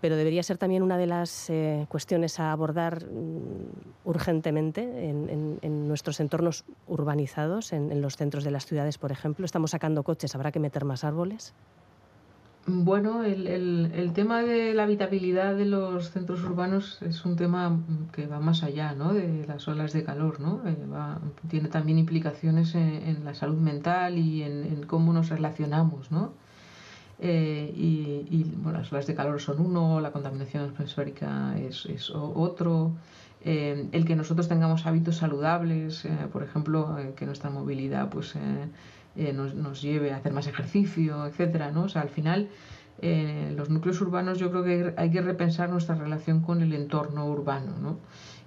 pero 0.00 0.16
debería 0.16 0.42
ser 0.42 0.58
también 0.58 0.82
una 0.82 0.96
de 0.96 1.06
las 1.06 1.50
eh, 1.50 1.86
cuestiones 1.88 2.40
a 2.40 2.52
abordar 2.52 3.04
mm, 3.06 4.08
urgentemente 4.08 5.08
en, 5.08 5.88
nuestros 5.88 6.20
entornos 6.20 6.64
urbanizados, 6.86 7.72
en, 7.72 8.00
los 8.00 8.16
centros 8.16 8.44
de 8.44 8.50
las 8.50 8.64
ciudades, 8.64 8.96
por 8.96 9.12
ejemplo. 9.12 9.44
Estamos 9.44 9.72
sacando 9.72 10.02
coches, 10.02 10.34
¿habrá 10.34 10.52
que 10.52 10.60
meter 10.60 10.84
más 10.84 11.04
árboles? 11.04 11.52
Bueno, 12.66 13.24
el, 13.24 14.12
tema 14.14 14.42
de 14.42 14.74
la 14.74 14.84
habitabilidad 14.84 15.56
de 15.56 15.64
los 15.64 16.10
centros 16.10 16.44
urbanos 16.44 17.02
es 17.02 17.24
un 17.24 17.34
tema 17.34 17.80
que 18.12 18.26
va 18.26 18.38
más 18.38 18.62
allá 18.62 18.94
¿no? 18.94 19.12
de 19.12 19.44
las 19.46 19.66
olas 19.66 19.92
de 19.92 20.04
calor. 20.04 20.40
¿no? 20.40 20.60
Eh, 20.66 20.76
tiene 21.48 21.68
también 21.68 21.98
implicaciones 21.98 22.74
en, 22.74 23.24
la 23.24 23.34
salud 23.34 23.58
mental 23.58 24.18
y 24.18 24.42
en, 24.42 24.84
cómo 24.86 25.12
nos 25.12 25.30
relacionamos. 25.30 26.12
¿no? 26.12 26.32
Eh, 27.22 27.72
y, 27.76 28.44
bueno, 28.56 28.78
las 28.78 28.90
olas 28.92 29.06
de 29.06 29.14
calor 29.14 29.40
son 29.40 29.60
uno, 29.60 30.00
la 30.00 30.10
contaminación 30.10 30.64
atmosférica 30.64 31.54
es, 31.58 32.10
otro. 32.10 32.92
Eh, 33.44 33.88
el 33.92 34.04
que 34.04 34.16
nosotros 34.16 34.48
tengamos 34.48 34.86
hábitos 34.86 35.16
saludables, 35.16 36.04
eh, 36.04 36.10
por 36.32 36.42
ejemplo, 36.42 36.96
que 37.16 37.26
nuestra 37.26 37.50
movilidad 37.50 38.08
pues, 38.08 38.34
nos, 39.34 39.54
nos, 39.54 39.82
lleve 39.82 40.12
a 40.12 40.16
hacer 40.16 40.32
más 40.32 40.46
ejercicio, 40.46 41.26
etcétera, 41.26 41.70
¿no? 41.70 41.84
O 41.84 41.88
sea, 41.88 42.02
al 42.02 42.10
final, 42.10 42.48
los 43.56 43.70
núcleos 43.70 44.00
urbanos 44.00 44.38
yo 44.38 44.50
creo 44.50 44.64
que 44.64 44.94
hay 44.96 45.10
que 45.10 45.20
repensar 45.20 45.70
nuestra 45.70 45.94
relación 45.94 46.40
con 46.40 46.62
el 46.62 46.72
entorno 46.72 47.26
urbano, 47.26 47.72
¿no? 47.80 47.98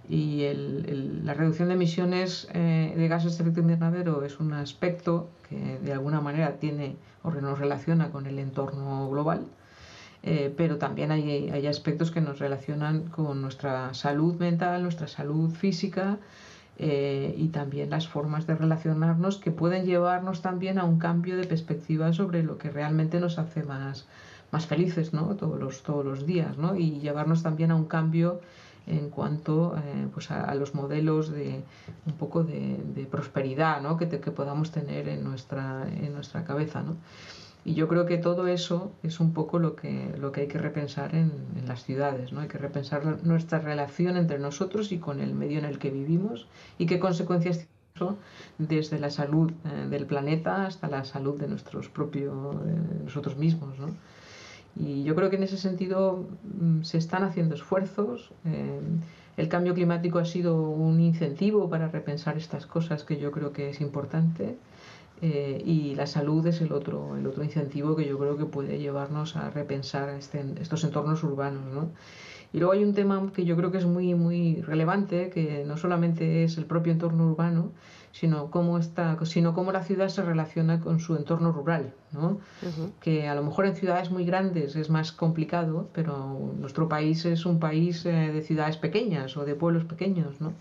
Y 0.09 0.43
el, 0.43 1.25
la 1.25 1.33
reducción 1.33 1.69
de 1.69 1.75
emisiones 1.75 2.47
eh, 2.53 2.93
de 2.95 3.07
gases 3.07 3.37
de 3.37 3.43
efecto 3.43 3.61
invernadero 3.61 4.23
es 4.23 4.39
un 4.39 4.53
aspecto 4.53 5.29
que 5.47 5.79
de 5.79 5.93
alguna 5.93 6.19
manera 6.19 6.57
tiene 6.59 6.97
o 7.23 7.31
nos 7.31 7.57
relaciona 7.57 8.09
con 8.09 8.25
el 8.27 8.37
entorno 8.37 9.09
global, 9.09 9.45
eh, 10.23 10.53
pero 10.55 10.77
también 10.77 11.11
hay, 11.11 11.49
hay, 11.49 11.67
aspectos 11.67 12.11
que 12.11 12.21
nos 12.21 12.39
relacionan 12.39 13.03
con 13.05 13.41
nuestra 13.41 13.93
salud 13.93 14.35
mental, 14.35 14.83
nuestra 14.83 15.07
salud 15.07 15.51
física 15.51 16.17
eh, 16.77 17.33
y 17.37 17.49
también 17.49 17.89
las 17.89 18.07
formas 18.07 18.47
de 18.47 18.55
relacionarnos 18.55 19.37
que 19.37 19.51
pueden 19.51 19.85
llevarnos 19.85 20.41
también 20.41 20.79
a 20.79 20.85
un 20.85 20.97
cambio 20.97 21.37
de 21.37 21.45
perspectiva 21.45 22.11
sobre 22.13 22.43
lo 22.43 22.57
que 22.57 22.69
realmente 22.69 23.19
nos 23.19 23.37
hace 23.37 23.63
más, 23.63 24.05
más 24.51 24.65
felices 24.65 25.13
¿no? 25.13 25.35
todos, 25.35 25.59
los, 25.59 25.83
todos 25.83 26.03
los 26.03 26.25
días 26.25 26.57
¿no? 26.57 26.75
y 26.75 26.99
llevarnos 26.99 27.43
también 27.43 27.71
a 27.71 27.75
un 27.75 27.85
cambio 27.85 28.41
en 28.87 29.09
cuanto 29.09 29.75
eh, 29.77 30.07
pues 30.13 30.31
a, 30.31 30.53
los 30.55 30.75
modelos 30.75 31.31
de 31.31 31.63
un 32.05 32.13
poco 32.13 32.43
de, 32.43 33.07
prosperidad 33.09 33.81
¿no? 33.81 33.97
que, 33.97 34.07
que, 34.07 34.31
podamos 34.31 34.71
tener 34.71 35.07
en 35.09 35.23
nuestra, 35.23 35.87
en 35.87 36.13
nuestra 36.13 36.43
cabeza. 36.43 36.81
¿no? 36.81 36.95
Y 37.65 37.75
yo 37.75 37.87
creo 37.87 38.05
que 38.05 38.17
todo 38.17 38.47
eso 38.47 38.91
es 39.03 39.19
un 39.19 39.33
poco 39.33 39.57
lo 39.57 39.75
que, 39.75 40.13
lo 40.19 40.31
que 40.31 40.41
hay 40.41 40.47
que 40.47 40.57
repensar 40.57 41.15
en, 41.15 41.31
en, 41.55 41.67
las 41.67 41.83
ciudades, 41.83 42.33
¿no? 42.33 42.41
Hay 42.41 42.49
que 42.49 42.57
repensar 42.57 43.23
nuestra 43.23 43.59
relación 43.59 44.17
entre 44.17 44.37
nosotros 44.37 44.91
y 44.91 44.97
con 44.97 45.21
el 45.21 45.33
medio 45.33 45.59
en 45.59 45.65
el 45.65 45.79
que 45.79 45.89
vivimos 45.89 46.47
y 46.77 46.87
qué 46.87 46.99
consecuencias 46.99 47.59
tiene 47.59 47.71
eso 47.95 48.17
desde 48.57 48.99
la 48.99 49.09
salud 49.09 49.51
eh, 49.65 49.87
del 49.89 50.05
planeta 50.05 50.65
hasta 50.65 50.89
la 50.89 51.05
salud 51.05 51.39
de 51.39 51.47
nuestros 51.47 51.89
propios, 51.89 52.35
nosotros 53.03 53.37
mismos, 53.37 53.79
¿no? 53.79 53.95
Y 54.75 55.03
yo 55.03 55.15
creo 55.15 55.29
que 55.29 55.35
en 55.35 55.43
ese 55.43 55.57
sentido 55.57 56.25
mm, 56.59 56.83
se 56.83 56.97
están 56.97 57.23
haciendo 57.23 57.55
esfuerzos. 57.55 58.31
Eh, 58.45 58.79
el 59.37 59.47
cambio 59.47 59.73
climático 59.73 60.19
ha 60.19 60.25
sido 60.25 60.61
un 60.61 60.99
incentivo 60.99 61.69
para 61.69 61.87
repensar 61.87 62.37
estas 62.37 62.65
cosas 62.65 63.03
que 63.03 63.17
yo 63.17 63.31
creo 63.31 63.51
que 63.51 63.69
es 63.69 63.81
importante. 63.81 64.57
Eh, 65.21 65.61
y 65.65 65.95
la 65.95 66.05
salud 66.05 66.45
es 66.47 66.59
el 66.61 66.73
otro, 66.73 67.15
el 67.15 67.25
otro 67.27 67.43
incentivo 67.43 67.95
que 67.95 68.05
yo 68.05 68.19
creo 68.19 68.35
que 68.35 68.45
puede 68.45 68.79
llevarnos 68.79 69.37
a 69.37 69.49
repensar 69.49 70.09
este, 70.09 70.43
estos 70.59 70.83
entornos 70.83 71.23
urbanos. 71.23 71.63
¿no? 71.73 71.89
Y 72.51 72.59
luego 72.59 72.73
hay 72.73 72.83
un 72.83 72.93
tema 72.93 73.31
que 73.33 73.45
yo 73.45 73.55
creo 73.55 73.71
que 73.71 73.77
es 73.77 73.85
muy, 73.85 74.13
muy 74.15 74.61
relevante, 74.61 75.29
que 75.29 75.63
no 75.65 75.77
solamente 75.77 76.43
es 76.43 76.57
el 76.57 76.65
propio 76.65 76.93
entorno 76.93 77.27
urbano, 77.31 77.71
sino 78.13 78.51
cómo, 78.51 78.77
está, 78.77 79.17
sino 79.25 79.53
cómo 79.53 79.71
la 79.71 79.83
ciudad 79.83 80.07
se 80.07 80.21
relaciona 80.21 80.79
con 80.79 80.99
su 80.99 81.15
entorno 81.15 81.51
rural, 81.51 81.93
¿no? 82.11 82.37
que 83.01 83.27
a 83.27 83.33
lo 83.33 83.43
mejor 83.43 83.65
en 83.65 83.75
ciudades 83.75 84.11
muy 84.11 84.23
grandes 84.23 84.75
es 84.75 84.91
más 84.91 85.11
complicado, 85.11 85.89
pero 85.93 86.53
nuestro 86.59 86.87
país 86.87 87.25
es 87.25 87.45
un 87.45 87.59
país 87.59 88.05
eh, 88.05 88.31
de 88.31 88.41
ciudades 88.43 88.77
pequeñas 88.77 89.35
o 89.35 89.45
de 89.45 89.55
pueblos 89.55 89.83
pequeños, 89.85 90.39
¿no? 90.39 90.53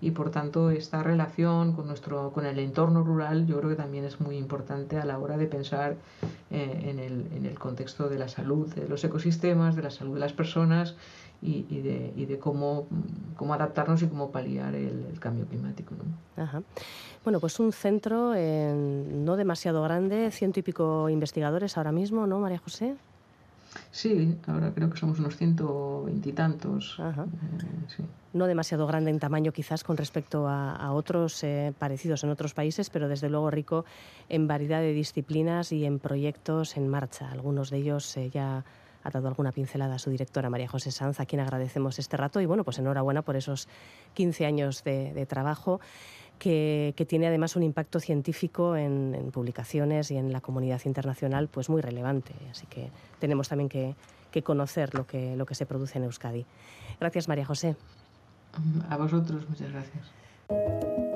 y 0.00 0.10
por 0.10 0.30
tanto 0.30 0.70
esta 0.70 1.02
relación 1.02 1.72
con 1.72 1.86
nuestro 1.86 2.30
con 2.32 2.44
el 2.44 2.58
entorno 2.58 3.02
rural 3.02 3.46
yo 3.46 3.56
creo 3.58 3.70
que 3.70 3.76
también 3.76 4.04
es 4.04 4.20
muy 4.20 4.36
importante 4.36 4.98
a 4.98 5.06
la 5.06 5.18
hora 5.18 5.38
de 5.38 5.46
pensar 5.46 5.96
eh, 6.50 6.82
en, 6.84 6.98
el, 6.98 7.26
en 7.34 7.46
el 7.46 7.58
contexto 7.58 8.10
de 8.10 8.18
la 8.18 8.28
salud 8.28 8.74
de 8.74 8.88
los 8.88 9.02
ecosistemas 9.04 9.74
de 9.74 9.82
la 9.82 9.90
salud 9.90 10.14
de 10.14 10.20
las 10.20 10.34
personas 10.34 10.96
y, 11.42 11.80
de, 11.80 12.12
y 12.16 12.26
de 12.26 12.38
cómo, 12.38 12.88
cómo, 13.36 13.54
adaptarnos 13.54 14.02
y 14.02 14.06
cómo 14.08 14.30
paliar 14.30 14.74
el, 14.74 15.18
cambio 15.20 15.46
climático. 15.46 15.94
¿no? 15.94 16.42
Ajá. 16.42 16.62
Bueno, 17.24 17.40
pues 17.40 17.58
un 17.60 17.72
centro 17.72 18.34
eh, 18.34 18.72
no 18.74 19.36
demasiado 19.36 19.82
grande, 19.82 20.30
ciento 20.30 20.60
y 20.60 20.62
pico 20.62 21.08
investigadores 21.08 21.76
ahora 21.76 21.92
mismo, 21.92 22.26
¿no, 22.26 22.38
María 22.38 22.58
José? 22.58 22.96
Sí, 23.90 24.38
ahora 24.46 24.72
creo 24.74 24.90
que 24.90 24.96
somos 24.96 25.18
unos 25.18 25.36
ciento 25.36 26.04
veintitantos. 26.04 26.98
Eh, 26.98 27.12
sí. 27.88 28.04
No 28.32 28.46
demasiado 28.46 28.86
grande 28.86 29.10
en 29.10 29.18
tamaño 29.18 29.52
quizás 29.52 29.84
con 29.84 29.96
respecto 29.96 30.46
a, 30.46 30.76
a 30.76 30.92
otros 30.92 31.42
eh, 31.42 31.72
parecidos 31.78 32.22
en 32.24 32.30
otros 32.30 32.54
países, 32.54 32.90
pero 32.90 33.08
desde 33.08 33.30
luego 33.30 33.50
rico 33.50 33.84
en 34.28 34.46
variedad 34.46 34.80
de 34.80 34.92
disciplinas 34.92 35.72
y 35.72 35.84
en 35.84 35.98
proyectos 35.98 36.76
en 36.76 36.88
marcha. 36.88 37.30
Algunos 37.30 37.70
de 37.70 37.78
ellos 37.78 38.16
eh, 38.16 38.30
ya 38.30 38.64
ha 39.06 39.10
dado 39.10 39.28
alguna 39.28 39.52
pincelada 39.52 39.94
a 39.94 39.98
su 39.98 40.10
directora 40.10 40.50
María 40.50 40.68
José 40.68 40.90
Sanz, 40.90 41.20
a 41.20 41.26
quien 41.26 41.40
agradecemos 41.40 41.98
este 41.98 42.16
rato 42.16 42.40
y 42.40 42.46
bueno, 42.46 42.64
pues 42.64 42.78
enhorabuena 42.78 43.22
por 43.22 43.36
esos 43.36 43.68
15 44.14 44.46
años 44.46 44.82
de, 44.84 45.26
trabajo. 45.26 45.80
que, 46.38 46.92
tiene 47.08 47.28
además 47.28 47.56
un 47.56 47.62
impacto 47.62 48.00
científico 48.00 48.76
en, 48.76 49.30
publicaciones 49.32 50.10
y 50.10 50.16
en 50.16 50.32
la 50.32 50.40
comunidad 50.40 50.80
internacional 50.84 51.48
pues 51.48 51.68
muy 51.68 51.80
relevante. 51.80 52.34
Así 52.50 52.66
que 52.66 52.90
tenemos 53.20 53.48
también 53.48 53.68
que, 53.68 53.94
que 54.30 54.42
conocer 54.42 54.94
lo 54.94 55.06
que, 55.06 55.36
lo 55.36 55.46
que 55.46 55.54
se 55.54 55.66
produce 55.66 55.98
en 55.98 56.04
Euskadi. 56.04 56.44
Gracias, 57.00 57.28
María 57.28 57.46
José. 57.46 57.76
A 58.88 58.96
vosotros, 58.96 59.48
muchas 59.48 59.70
gracias. 59.70 61.15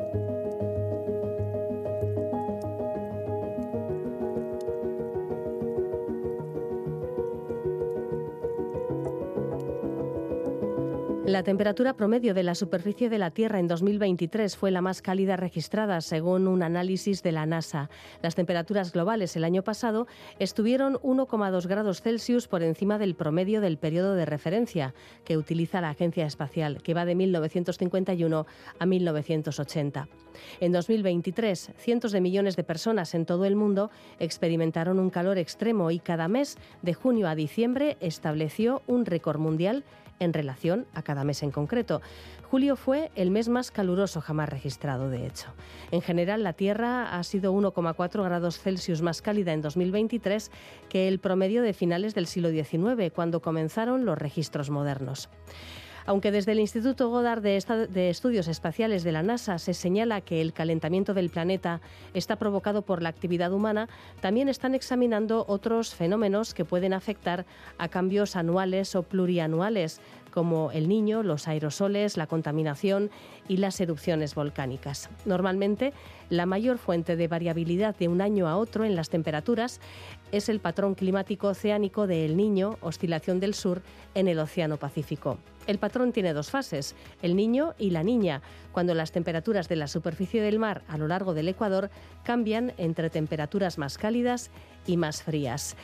La 11.31 11.45
temperatura 11.45 11.95
promedio 11.95 12.35
de 12.35 12.43
la 12.43 12.57
superficie 12.57 13.09
de 13.09 13.17
la 13.17 13.31
Tierra 13.31 13.61
en 13.61 13.69
2023 13.69 14.57
fue 14.57 14.73
la 14.73 14.81
más 14.81 15.01
cálida 15.01 15.37
registrada, 15.37 16.01
según 16.01 16.49
un 16.49 16.61
análisis 16.65 17.23
de 17.23 17.31
la 17.31 17.47
NASA. 17.47 17.89
Las 18.21 18.35
temperaturas 18.35 18.91
globales 18.91 19.37
el 19.37 19.45
año 19.45 19.63
pasado 19.63 20.09
estuvieron 20.41 20.95
1,2 20.95 21.69
grados 21.69 22.03
Celsius 22.03 22.49
por 22.49 22.65
encima 22.65 22.99
del 22.99 23.15
promedio 23.15 23.61
del 23.61 23.79
periodo 23.79 24.17
de 24.17 24.27
referencia 24.27 24.93
que 25.25 25.37
utiliza 25.37 25.81
la 25.81 25.91
Agencia 25.91 26.27
Espacial, 26.27 26.83
que 26.83 26.95
va 26.95 27.05
de 27.05 27.15
1951 27.15 28.47
a 28.81 28.87
1980. 28.87 30.09
En 30.59 30.73
2023, 30.73 31.71
cientos 31.77 32.11
de 32.11 32.21
millones 32.21 32.57
de 32.57 32.65
personas 32.65 33.15
en 33.15 33.25
todo 33.25 33.45
el 33.45 33.55
mundo 33.55 33.93
experimentaron 34.19 34.99
un 34.99 35.11
calor 35.11 35.39
extremo 35.39 35.93
y 35.93 36.01
cada 36.01 36.27
mes, 36.27 36.59
de 36.83 36.95
junio 36.95 37.29
a 37.29 37.37
diciembre, 37.37 37.99
estableció 38.01 38.83
un 38.89 39.07
récord 39.07 39.39
mundial 39.39 39.85
en 40.21 40.33
relación 40.33 40.87
a 40.95 41.03
cada 41.03 41.25
mes 41.25 41.43
en 41.43 41.51
concreto. 41.51 42.01
Julio 42.49 42.77
fue 42.77 43.11
el 43.17 43.31
mes 43.31 43.49
más 43.49 43.71
caluroso 43.73 44.21
jamás 44.21 44.49
registrado, 44.49 45.11
de 45.11 45.27
hecho. 45.27 45.49
En 45.91 46.03
general, 46.03 46.45
la 46.45 46.53
Tierra 46.53 47.17
ha 47.17 47.23
sido 47.25 47.53
1,4 47.53 48.23
grados 48.23 48.61
Celsius 48.61 49.03
más 49.03 49.23
cálida 49.23 49.53
en 49.53 49.63
2023 49.63 50.51
que 50.89 51.09
el 51.09 51.19
promedio 51.19 51.63
de 51.63 51.73
finales 51.73 52.15
del 52.15 52.27
siglo 52.27 52.51
XIX, 52.51 53.13
cuando 53.15 53.41
comenzaron 53.41 54.05
los 54.05 54.19
registros 54.19 54.71
modernos. 54.71 55.29
Aunque 56.07 56.31
desde 56.31 56.53
el 56.53 56.61
Instituto 56.61 57.09
Goddard 57.09 57.43
de, 57.43 57.57
Estudios 58.11 58.49
Espaciales 58.49 59.05
de 59.05 59.13
la 59.13 59.23
NASA 59.23 59.59
se 59.59 59.75
señala 59.75 60.21
que 60.21 60.41
el 60.41 60.53
calentamiento 60.53 61.15
del 61.15 61.31
planeta 61.31 61.81
está 62.15 62.37
provocado 62.37 62.83
por 62.83 63.03
la 63.03 63.09
actividad 63.09 63.53
humana, 63.53 63.89
también 64.21 64.49
están 64.49 64.75
examinando 64.75 65.45
otros 65.49 65.95
fenómenos 65.95 66.55
que 66.55 66.65
pueden 66.65 66.93
afectar 66.93 67.45
a 67.79 67.89
cambios 67.89 68.37
anuales 68.37 68.95
o 68.95 69.03
plurianuales, 69.03 70.01
como 70.31 70.71
el 70.71 70.89
niño, 70.89 71.23
los 71.23 71.49
aerosoles, 71.49 72.17
la 72.17 72.27
contaminación 72.27 73.11
y 73.49 73.57
las 73.57 73.81
erupciones 73.81 74.35
volcánicas. 74.35 75.11
Normalmente, 75.25 75.93
la 76.29 76.47
mayor 76.47 76.79
fuente 76.79 77.17
de 77.17 77.29
variabilidad 77.29 77.97
de 77.97 78.09
un 78.09 78.21
año 78.21 78.49
a 78.49 78.57
otro 78.57 78.85
en 78.85 78.95
las 78.95 79.11
temperaturas 79.11 79.81
es 80.33 80.49
el 80.49 80.61
patrón 80.61 80.95
climático 80.95 81.49
oceánico 81.49 82.07
de 82.07 82.25
El 82.25 82.37
Niño, 82.37 82.79
oscilación 82.81 83.41
del 83.41 83.55
sur, 83.55 83.83
en 84.15 84.29
el 84.29 84.39
Océano 84.39 84.77
Pacífico. 84.77 85.39
El 85.71 85.79
patrón 85.79 86.11
tiene 86.11 86.33
dos 86.33 86.51
fases, 86.51 86.97
el 87.23 87.37
niño 87.37 87.75
y 87.79 87.91
la 87.91 88.03
niña, 88.03 88.43
cuando 88.73 88.93
las 88.93 89.13
temperaturas 89.13 89.69
de 89.69 89.77
la 89.77 89.87
superficie 89.87 90.43
del 90.43 90.59
mar 90.59 90.83
a 90.89 90.99
lo 90.99 91.07
largo 91.07 91.33
del 91.33 91.47
Ecuador 91.47 91.91
cambian 92.25 92.73
entre 92.77 93.09
temperaturas 93.09 93.79
más 93.79 93.97
cálidas 93.97 94.51
y 94.85 94.97
más 94.97 95.23
frías. 95.23 95.77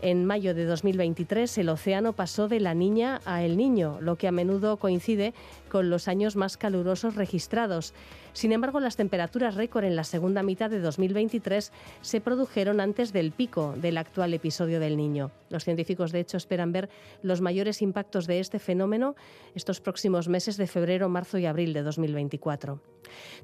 En 0.00 0.24
mayo 0.24 0.54
de 0.54 0.64
2023 0.64 1.58
el 1.58 1.68
océano 1.68 2.14
pasó 2.14 2.48
de 2.48 2.58
la 2.58 2.72
niña 2.72 3.20
a 3.26 3.42
el 3.42 3.58
niño, 3.58 3.98
lo 4.00 4.16
que 4.16 4.28
a 4.28 4.32
menudo 4.32 4.78
coincide 4.78 5.34
con 5.68 5.90
los 5.90 6.08
años 6.08 6.36
más 6.36 6.56
calurosos 6.56 7.14
registrados. 7.14 7.92
Sin 8.34 8.50
embargo, 8.50 8.80
las 8.80 8.96
temperaturas 8.96 9.54
récord 9.54 9.84
en 9.84 9.94
la 9.94 10.02
segunda 10.02 10.42
mitad 10.42 10.68
de 10.68 10.80
2023 10.80 11.70
se 12.00 12.20
produjeron 12.20 12.80
antes 12.80 13.12
del 13.12 13.30
pico 13.30 13.74
del 13.80 13.96
actual 13.96 14.34
episodio 14.34 14.80
del 14.80 14.96
Niño. 14.96 15.30
Los 15.50 15.62
científicos, 15.62 16.10
de 16.10 16.18
hecho, 16.18 16.36
esperan 16.36 16.72
ver 16.72 16.90
los 17.22 17.40
mayores 17.40 17.80
impactos 17.80 18.26
de 18.26 18.40
este 18.40 18.58
fenómeno 18.58 19.14
estos 19.54 19.80
próximos 19.80 20.26
meses 20.26 20.56
de 20.56 20.66
febrero, 20.66 21.08
marzo 21.08 21.38
y 21.38 21.46
abril 21.46 21.72
de 21.72 21.84
2024. 21.84 22.80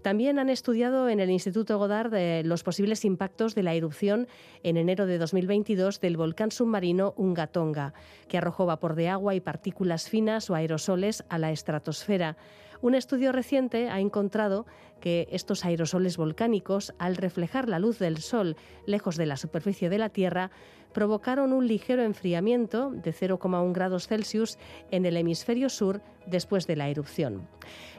También 0.02 0.40
han 0.40 0.50
estudiado 0.50 1.08
en 1.08 1.20
el 1.20 1.30
Instituto 1.30 1.78
Goddard 1.78 2.12
eh, 2.14 2.42
los 2.44 2.64
posibles 2.64 3.04
impactos 3.04 3.54
de 3.54 3.62
la 3.62 3.74
erupción 3.74 4.26
en 4.64 4.76
enero 4.76 5.06
de 5.06 5.18
2022 5.18 6.00
del 6.00 6.16
volcán 6.16 6.50
submarino 6.50 7.14
Ungatonga, 7.16 7.94
que 8.26 8.38
arrojó 8.38 8.66
vapor 8.66 8.96
de 8.96 9.08
agua 9.08 9.36
y 9.36 9.40
partículas 9.40 10.08
finas 10.08 10.50
o 10.50 10.56
aerosoles 10.56 11.24
a 11.28 11.38
la 11.38 11.52
estratosfera. 11.52 12.36
Un 12.82 12.94
estudio 12.94 13.30
reciente 13.30 13.90
ha 13.90 14.00
encontrado 14.00 14.64
que 15.00 15.26
estos 15.30 15.64
aerosoles 15.64 16.16
volcánicos, 16.16 16.94
al 16.98 17.16
reflejar 17.16 17.68
la 17.68 17.78
luz 17.78 17.98
del 17.98 18.18
Sol 18.18 18.56
lejos 18.86 19.16
de 19.16 19.26
la 19.26 19.36
superficie 19.36 19.88
de 19.88 19.98
la 19.98 20.10
Tierra, 20.10 20.50
provocaron 20.92 21.52
un 21.52 21.66
ligero 21.66 22.02
enfriamiento 22.02 22.90
de 22.90 23.12
0,1 23.12 23.72
grados 23.72 24.08
Celsius 24.08 24.58
en 24.90 25.06
el 25.06 25.16
hemisferio 25.16 25.68
sur 25.68 26.02
después 26.26 26.66
de 26.66 26.76
la 26.76 26.88
erupción. 26.88 27.48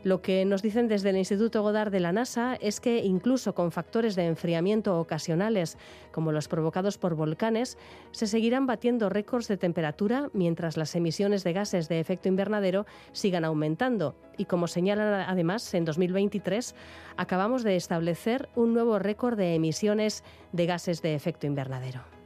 Lo 0.03 0.21
que 0.21 0.45
nos 0.45 0.61
dicen 0.61 0.87
desde 0.87 1.11
el 1.11 1.17
Instituto 1.17 1.61
Goddard 1.61 1.91
de 1.91 1.99
la 1.99 2.11
NASA 2.11 2.55
es 2.55 2.79
que 2.79 2.99
incluso 2.99 3.53
con 3.53 3.71
factores 3.71 4.15
de 4.15 4.25
enfriamiento 4.25 4.99
ocasionales, 4.99 5.77
como 6.11 6.31
los 6.31 6.47
provocados 6.47 6.97
por 6.97 7.15
volcanes, 7.15 7.77
se 8.11 8.27
seguirán 8.27 8.65
batiendo 8.65 9.09
récords 9.09 9.47
de 9.47 9.57
temperatura 9.57 10.29
mientras 10.33 10.75
las 10.75 10.95
emisiones 10.95 11.43
de 11.43 11.53
gases 11.53 11.87
de 11.87 11.99
efecto 11.99 12.29
invernadero 12.29 12.85
sigan 13.11 13.45
aumentando. 13.45 14.15
Y 14.37 14.45
como 14.45 14.67
señalan 14.67 15.25
además, 15.27 15.71
en 15.73 15.85
2023 15.85 16.75
acabamos 17.17 17.63
de 17.63 17.75
establecer 17.75 18.49
un 18.55 18.73
nuevo 18.73 18.99
récord 18.99 19.37
de 19.37 19.55
emisiones 19.55 20.23
de 20.51 20.65
gases 20.65 21.01
de 21.01 21.15
efecto 21.15 21.47
invernadero. 21.47 22.20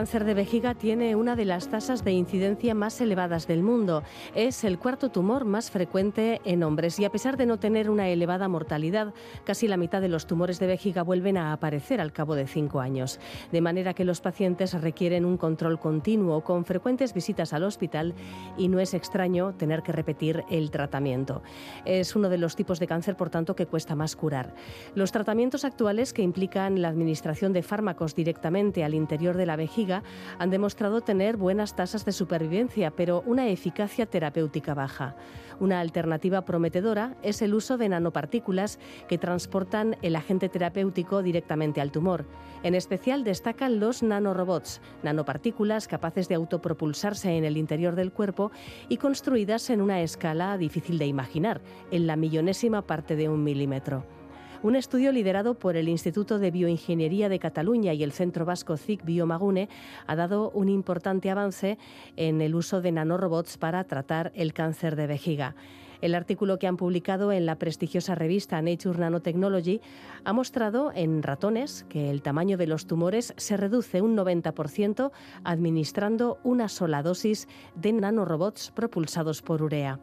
Cáncer 0.00 0.24
de 0.24 0.32
vejiga 0.32 0.72
tiene 0.72 1.14
una 1.14 1.36
de 1.36 1.44
las 1.44 1.68
tasas 1.68 2.04
de 2.04 2.12
incidencia 2.12 2.74
más 2.74 2.98
elevadas 3.02 3.46
del 3.46 3.62
mundo. 3.62 4.02
Es 4.34 4.64
el 4.64 4.78
cuarto 4.78 5.10
tumor 5.10 5.44
más 5.44 5.70
frecuente 5.70 6.40
en 6.46 6.62
hombres 6.62 6.98
y 6.98 7.04
a 7.04 7.10
pesar 7.10 7.36
de 7.36 7.44
no 7.44 7.58
tener 7.58 7.90
una 7.90 8.08
elevada 8.08 8.48
mortalidad, 8.48 9.12
casi 9.44 9.68
la 9.68 9.76
mitad 9.76 10.00
de 10.00 10.08
los 10.08 10.26
tumores 10.26 10.58
de 10.58 10.68
vejiga 10.68 11.02
vuelven 11.02 11.36
a 11.36 11.52
aparecer 11.52 12.00
al 12.00 12.14
cabo 12.14 12.34
de 12.34 12.46
cinco 12.46 12.80
años. 12.80 13.20
De 13.52 13.60
manera 13.60 13.92
que 13.92 14.06
los 14.06 14.22
pacientes 14.22 14.72
requieren 14.72 15.26
un 15.26 15.36
control 15.36 15.78
continuo 15.78 16.44
con 16.44 16.64
frecuentes 16.64 17.12
visitas 17.12 17.52
al 17.52 17.64
hospital 17.64 18.14
y 18.56 18.68
no 18.68 18.80
es 18.80 18.94
extraño 18.94 19.52
tener 19.52 19.82
que 19.82 19.92
repetir 19.92 20.44
el 20.48 20.70
tratamiento. 20.70 21.42
Es 21.84 22.16
uno 22.16 22.30
de 22.30 22.38
los 22.38 22.56
tipos 22.56 22.80
de 22.80 22.86
cáncer, 22.86 23.18
por 23.18 23.28
tanto, 23.28 23.54
que 23.54 23.66
cuesta 23.66 23.94
más 23.94 24.16
curar. 24.16 24.54
Los 24.94 25.12
tratamientos 25.12 25.66
actuales 25.66 26.14
que 26.14 26.22
implican 26.22 26.80
la 26.80 26.88
administración 26.88 27.52
de 27.52 27.62
fármacos 27.62 28.14
directamente 28.14 28.82
al 28.82 28.94
interior 28.94 29.36
de 29.36 29.44
la 29.44 29.56
vejiga 29.56 29.89
han 30.38 30.50
demostrado 30.50 31.00
tener 31.00 31.36
buenas 31.36 31.76
tasas 31.76 32.04
de 32.04 32.12
supervivencia, 32.12 32.90
pero 32.90 33.22
una 33.26 33.48
eficacia 33.48 34.06
terapéutica 34.06 34.74
baja. 34.74 35.16
Una 35.60 35.80
alternativa 35.80 36.46
prometedora 36.46 37.16
es 37.22 37.42
el 37.42 37.54
uso 37.54 37.76
de 37.76 37.90
nanopartículas 37.90 38.78
que 39.08 39.18
transportan 39.18 39.96
el 40.00 40.16
agente 40.16 40.48
terapéutico 40.48 41.22
directamente 41.22 41.82
al 41.82 41.92
tumor. 41.92 42.24
En 42.62 42.74
especial 42.74 43.24
destacan 43.24 43.78
los 43.78 44.02
nanorobots, 44.02 44.80
nanopartículas 45.02 45.86
capaces 45.86 46.28
de 46.28 46.34
autopropulsarse 46.34 47.36
en 47.36 47.44
el 47.44 47.58
interior 47.58 47.94
del 47.94 48.12
cuerpo 48.12 48.52
y 48.88 48.96
construidas 48.96 49.68
en 49.68 49.82
una 49.82 50.00
escala 50.00 50.56
difícil 50.56 50.98
de 50.98 51.06
imaginar, 51.06 51.60
en 51.90 52.06
la 52.06 52.16
millonésima 52.16 52.86
parte 52.86 53.16
de 53.16 53.28
un 53.28 53.44
milímetro. 53.44 54.19
Un 54.62 54.76
estudio 54.76 55.10
liderado 55.10 55.54
por 55.54 55.74
el 55.76 55.88
Instituto 55.88 56.38
de 56.38 56.50
Bioingeniería 56.50 57.30
de 57.30 57.38
Cataluña 57.38 57.94
y 57.94 58.02
el 58.02 58.12
Centro 58.12 58.44
Vasco 58.44 58.76
CIC 58.76 59.06
Biomagune 59.06 59.70
ha 60.06 60.16
dado 60.16 60.50
un 60.50 60.68
importante 60.68 61.30
avance 61.30 61.78
en 62.16 62.42
el 62.42 62.54
uso 62.54 62.82
de 62.82 62.92
nanorobots 62.92 63.56
para 63.56 63.82
tratar 63.84 64.32
el 64.34 64.52
cáncer 64.52 64.96
de 64.96 65.06
vejiga. 65.06 65.54
El 66.02 66.14
artículo 66.14 66.58
que 66.58 66.66
han 66.66 66.76
publicado 66.76 67.32
en 67.32 67.46
la 67.46 67.56
prestigiosa 67.56 68.14
revista 68.14 68.60
Nature 68.60 68.98
Nanotechnology 68.98 69.80
ha 70.24 70.32
mostrado 70.34 70.92
en 70.94 71.22
ratones 71.22 71.86
que 71.88 72.10
el 72.10 72.20
tamaño 72.20 72.58
de 72.58 72.66
los 72.66 72.86
tumores 72.86 73.32
se 73.38 73.56
reduce 73.56 74.02
un 74.02 74.14
90% 74.14 75.10
administrando 75.42 76.38
una 76.44 76.68
sola 76.68 77.02
dosis 77.02 77.48
de 77.76 77.94
nanorobots 77.94 78.72
propulsados 78.72 79.40
por 79.40 79.62
urea. 79.62 80.00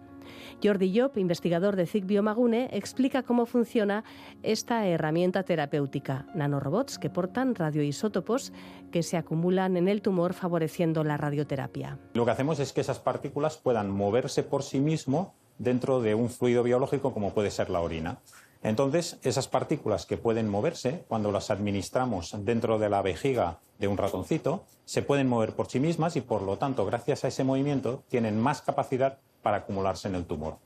Jordi 0.63 0.97
Job, 0.97 1.17
investigador 1.17 1.75
de 1.75 1.85
CIC 1.85 2.05
Biomagune, 2.05 2.69
explica 2.71 3.23
cómo 3.23 3.45
funciona 3.45 4.03
esta 4.43 4.85
herramienta 4.87 5.43
terapéutica, 5.43 6.25
nanorobots 6.35 6.97
que 6.99 7.09
portan 7.09 7.55
radioisótopos 7.55 8.53
que 8.91 9.03
se 9.03 9.17
acumulan 9.17 9.77
en 9.77 9.87
el 9.87 10.01
tumor 10.01 10.33
favoreciendo 10.33 11.03
la 11.03 11.17
radioterapia. 11.17 11.99
Lo 12.13 12.25
que 12.25 12.31
hacemos 12.31 12.59
es 12.59 12.73
que 12.73 12.81
esas 12.81 12.99
partículas 12.99 13.57
puedan 13.57 13.89
moverse 13.89 14.43
por 14.43 14.63
sí 14.63 14.79
mismo 14.79 15.35
dentro 15.57 16.01
de 16.01 16.15
un 16.15 16.29
fluido 16.29 16.63
biológico 16.63 17.13
como 17.13 17.33
puede 17.33 17.51
ser 17.51 17.69
la 17.69 17.81
orina. 17.81 18.19
Entonces, 18.63 19.19
esas 19.23 19.47
partículas 19.47 20.05
que 20.05 20.17
pueden 20.17 20.49
moverse, 20.49 21.05
cuando 21.07 21.31
las 21.31 21.51
administramos 21.51 22.35
dentro 22.39 22.79
de 22.79 22.89
la 22.89 23.01
vejiga 23.01 23.59
de 23.79 23.87
un 23.87 23.97
ratoncito, 23.97 24.63
se 24.85 25.01
pueden 25.01 25.27
mover 25.27 25.53
por 25.53 25.67
sí 25.67 25.79
mismas 25.79 26.15
y, 26.15 26.21
por 26.21 26.41
lo 26.41 26.57
tanto, 26.57 26.85
gracias 26.85 27.23
a 27.23 27.27
ese 27.27 27.43
movimiento, 27.43 28.03
tienen 28.07 28.39
más 28.39 28.61
capacidad 28.61 29.19
para 29.41 29.57
acumularse 29.57 30.07
en 30.07 30.15
el 30.15 30.25
tumor. 30.25 30.57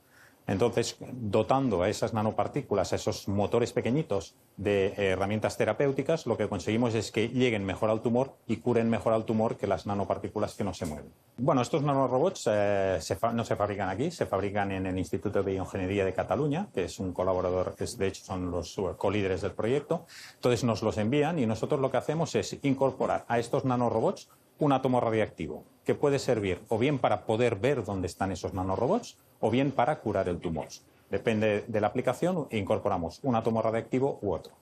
Entonces, 0.46 0.96
dotando 1.12 1.82
a 1.82 1.88
esas 1.88 2.14
nanopartículas, 2.14 2.92
a 2.92 2.96
esos 2.96 3.28
motores 3.28 3.72
pequeñitos 3.72 4.34
de 4.56 4.86
eh, 4.88 4.94
herramientas 5.10 5.56
terapéuticas, 5.56 6.26
lo 6.26 6.36
que 6.36 6.48
conseguimos 6.48 6.94
es 6.94 7.12
que 7.12 7.28
lleguen 7.28 7.64
mejor 7.64 7.90
al 7.90 8.00
tumor 8.00 8.34
y 8.46 8.56
curen 8.56 8.90
mejor 8.90 9.12
al 9.12 9.24
tumor 9.24 9.56
que 9.56 9.66
las 9.66 9.86
nanopartículas 9.86 10.54
que 10.54 10.64
no 10.64 10.74
se 10.74 10.86
mueven. 10.86 11.12
Bueno, 11.36 11.62
estos 11.62 11.82
nanorobots 11.82 12.48
eh, 12.52 12.98
no 13.34 13.44
se 13.44 13.56
fabrican 13.56 13.88
aquí, 13.88 14.10
se 14.10 14.26
fabrican 14.26 14.72
en 14.72 14.86
el 14.86 14.98
Instituto 14.98 15.42
de 15.42 15.52
Bioingeniería 15.52 16.04
de 16.04 16.12
Cataluña, 16.12 16.68
que 16.74 16.84
es 16.84 16.98
un 16.98 17.12
colaborador, 17.12 17.74
que 17.76 17.84
de 17.84 18.06
hecho 18.08 18.24
son 18.24 18.50
los 18.50 18.76
colíderes 18.96 19.42
del 19.42 19.52
proyecto. 19.52 20.06
Entonces 20.34 20.64
nos 20.64 20.82
los 20.82 20.98
envían 20.98 21.38
y 21.38 21.46
nosotros 21.46 21.80
lo 21.80 21.90
que 21.90 21.98
hacemos 21.98 22.34
es 22.34 22.58
incorporar 22.62 23.24
a 23.28 23.38
estos 23.38 23.64
nanorobots 23.64 24.28
un 24.58 24.72
átomo 24.72 25.00
radiactivo 25.00 25.64
que 25.84 25.94
puede 25.94 26.18
servir 26.18 26.60
o 26.68 26.78
bien 26.78 26.98
para 26.98 27.26
poder 27.26 27.56
ver 27.56 27.84
dónde 27.84 28.06
están 28.06 28.32
esos 28.32 28.54
nanorobots 28.54 29.16
o 29.40 29.50
bien 29.50 29.72
para 29.72 30.00
curar 30.00 30.28
el 30.28 30.38
tumor. 30.38 30.68
Depende 31.10 31.64
de 31.66 31.80
la 31.80 31.88
aplicación, 31.88 32.48
incorporamos 32.50 33.20
un 33.22 33.36
átomo 33.36 33.60
radiactivo 33.60 34.18
u 34.22 34.32
otro. 34.32 34.54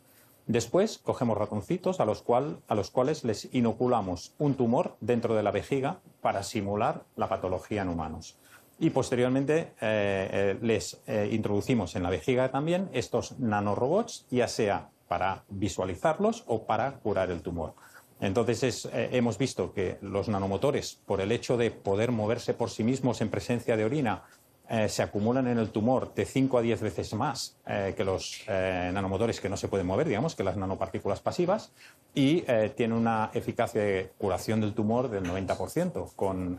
Después 0.47 0.99
cogemos 0.99 1.39
ratoncitos 1.39 2.01
a 2.01 2.05
los, 2.05 2.23
cuales 2.23 3.25
les 3.25 3.55
inoculamos 3.55 4.35
un 4.39 4.55
tumor 4.55 4.97
dentro 5.01 5.37
de 5.37 5.45
la 5.45 5.53
vejiga 5.53 6.01
para 6.21 6.43
simular 6.43 7.05
la 7.15 7.29
patología 7.29 7.83
en 7.83 7.89
humanos. 7.89 8.37
Y 8.81 8.91
posteriormente 8.91 9.75
eh, 9.81 10.29
eh, 10.33 10.59
les 10.61 11.01
eh, 11.07 11.29
introducimos 11.31 11.95
en 11.95 12.03
la 12.03 12.11
vejiga 12.11 12.51
también 12.51 12.89
estos 12.93 13.39
nanorobots, 13.39 14.27
ya 14.31 14.49
sea 14.49 14.89
para 15.07 15.45
visualizarlos 15.51 16.43
o 16.49 16.65
para 16.65 16.95
curar 16.95 17.31
el 17.31 17.43
tumor. 17.43 17.75
Entonces 18.21 18.89
hemos 18.93 19.39
visto 19.39 19.73
que 19.73 19.99
los 20.03 20.29
nanomotores, 20.29 20.99
por 21.07 21.21
el 21.21 21.33
hecho 21.33 21.57
de 21.57 21.71
poder 21.71 22.13
moverse 22.13 22.55
por 22.55 22.71
sí 22.71 22.85
mismos 22.85 23.21
en 23.21 23.31
presencia 23.31 23.77
de 23.77 23.85
orina 23.85 24.25
eh, 24.73 24.89
se 24.89 25.03
acumulan 25.03 25.49
en 25.49 25.59
el 25.59 25.71
tumor 25.71 26.15
de 26.15 26.25
5 26.25 26.59
a 26.59 26.63
10 26.63 26.81
veces 26.81 27.13
más 27.15 27.57
eh, 27.67 27.93
que 27.97 28.05
los 28.05 28.45
eh, 28.47 28.89
nanomotores 28.95 29.41
que 29.41 29.49
no 29.49 29.57
se 29.57 29.67
pueden 29.67 29.85
mover, 29.85 30.07
digamos, 30.07 30.37
que 30.37 30.45
las 30.45 30.57
nanopartículas 30.57 31.19
pasivas, 31.21 31.73
y 32.15 32.43
tiene 32.77 32.95
una 32.95 33.31
eficacia 33.35 33.81
de 33.81 34.13
curación 34.19 34.61
del 34.61 34.75
tumor 34.75 35.11
del 35.11 35.25
90%, 35.25 36.15
con 36.17 36.59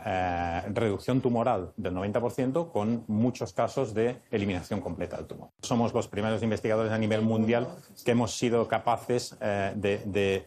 reducción 0.74 1.20
tumoral 1.20 1.72
del 1.76 1.94
90%, 1.94 2.70
con 2.70 3.04
muchos 3.06 3.52
casos 3.52 3.92
de 3.92 4.16
eliminación 4.30 4.80
completa 4.80 5.18
del 5.18 5.26
tumor. 5.26 5.50
Somos 5.60 5.92
los 5.92 6.08
primeros 6.08 6.42
investigadores 6.42 6.90
a 6.90 6.96
nivel 6.96 7.20
mundial 7.20 7.68
que 8.02 8.12
hemos 8.12 8.34
sido 8.38 8.66
capaces 8.66 9.36
de, 9.40 10.46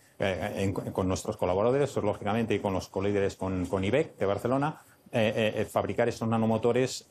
con 0.93 1.08
nuestros 1.08 1.38
colaboradores, 1.38 1.95
lógicamente, 1.97 2.56
y 2.56 2.60
con 2.60 2.73
los 2.73 2.88
colíderes 2.88 3.36
con, 3.36 3.65
con 3.65 3.84
IBEC 3.84 4.17
de 4.17 4.25
Barcelona, 4.25 4.82
eh, 5.12 5.34
eh, 5.36 5.62
eh, 5.62 5.65
fabricar 5.65 6.10
estos 6.10 6.28
nanomotores 6.28 7.08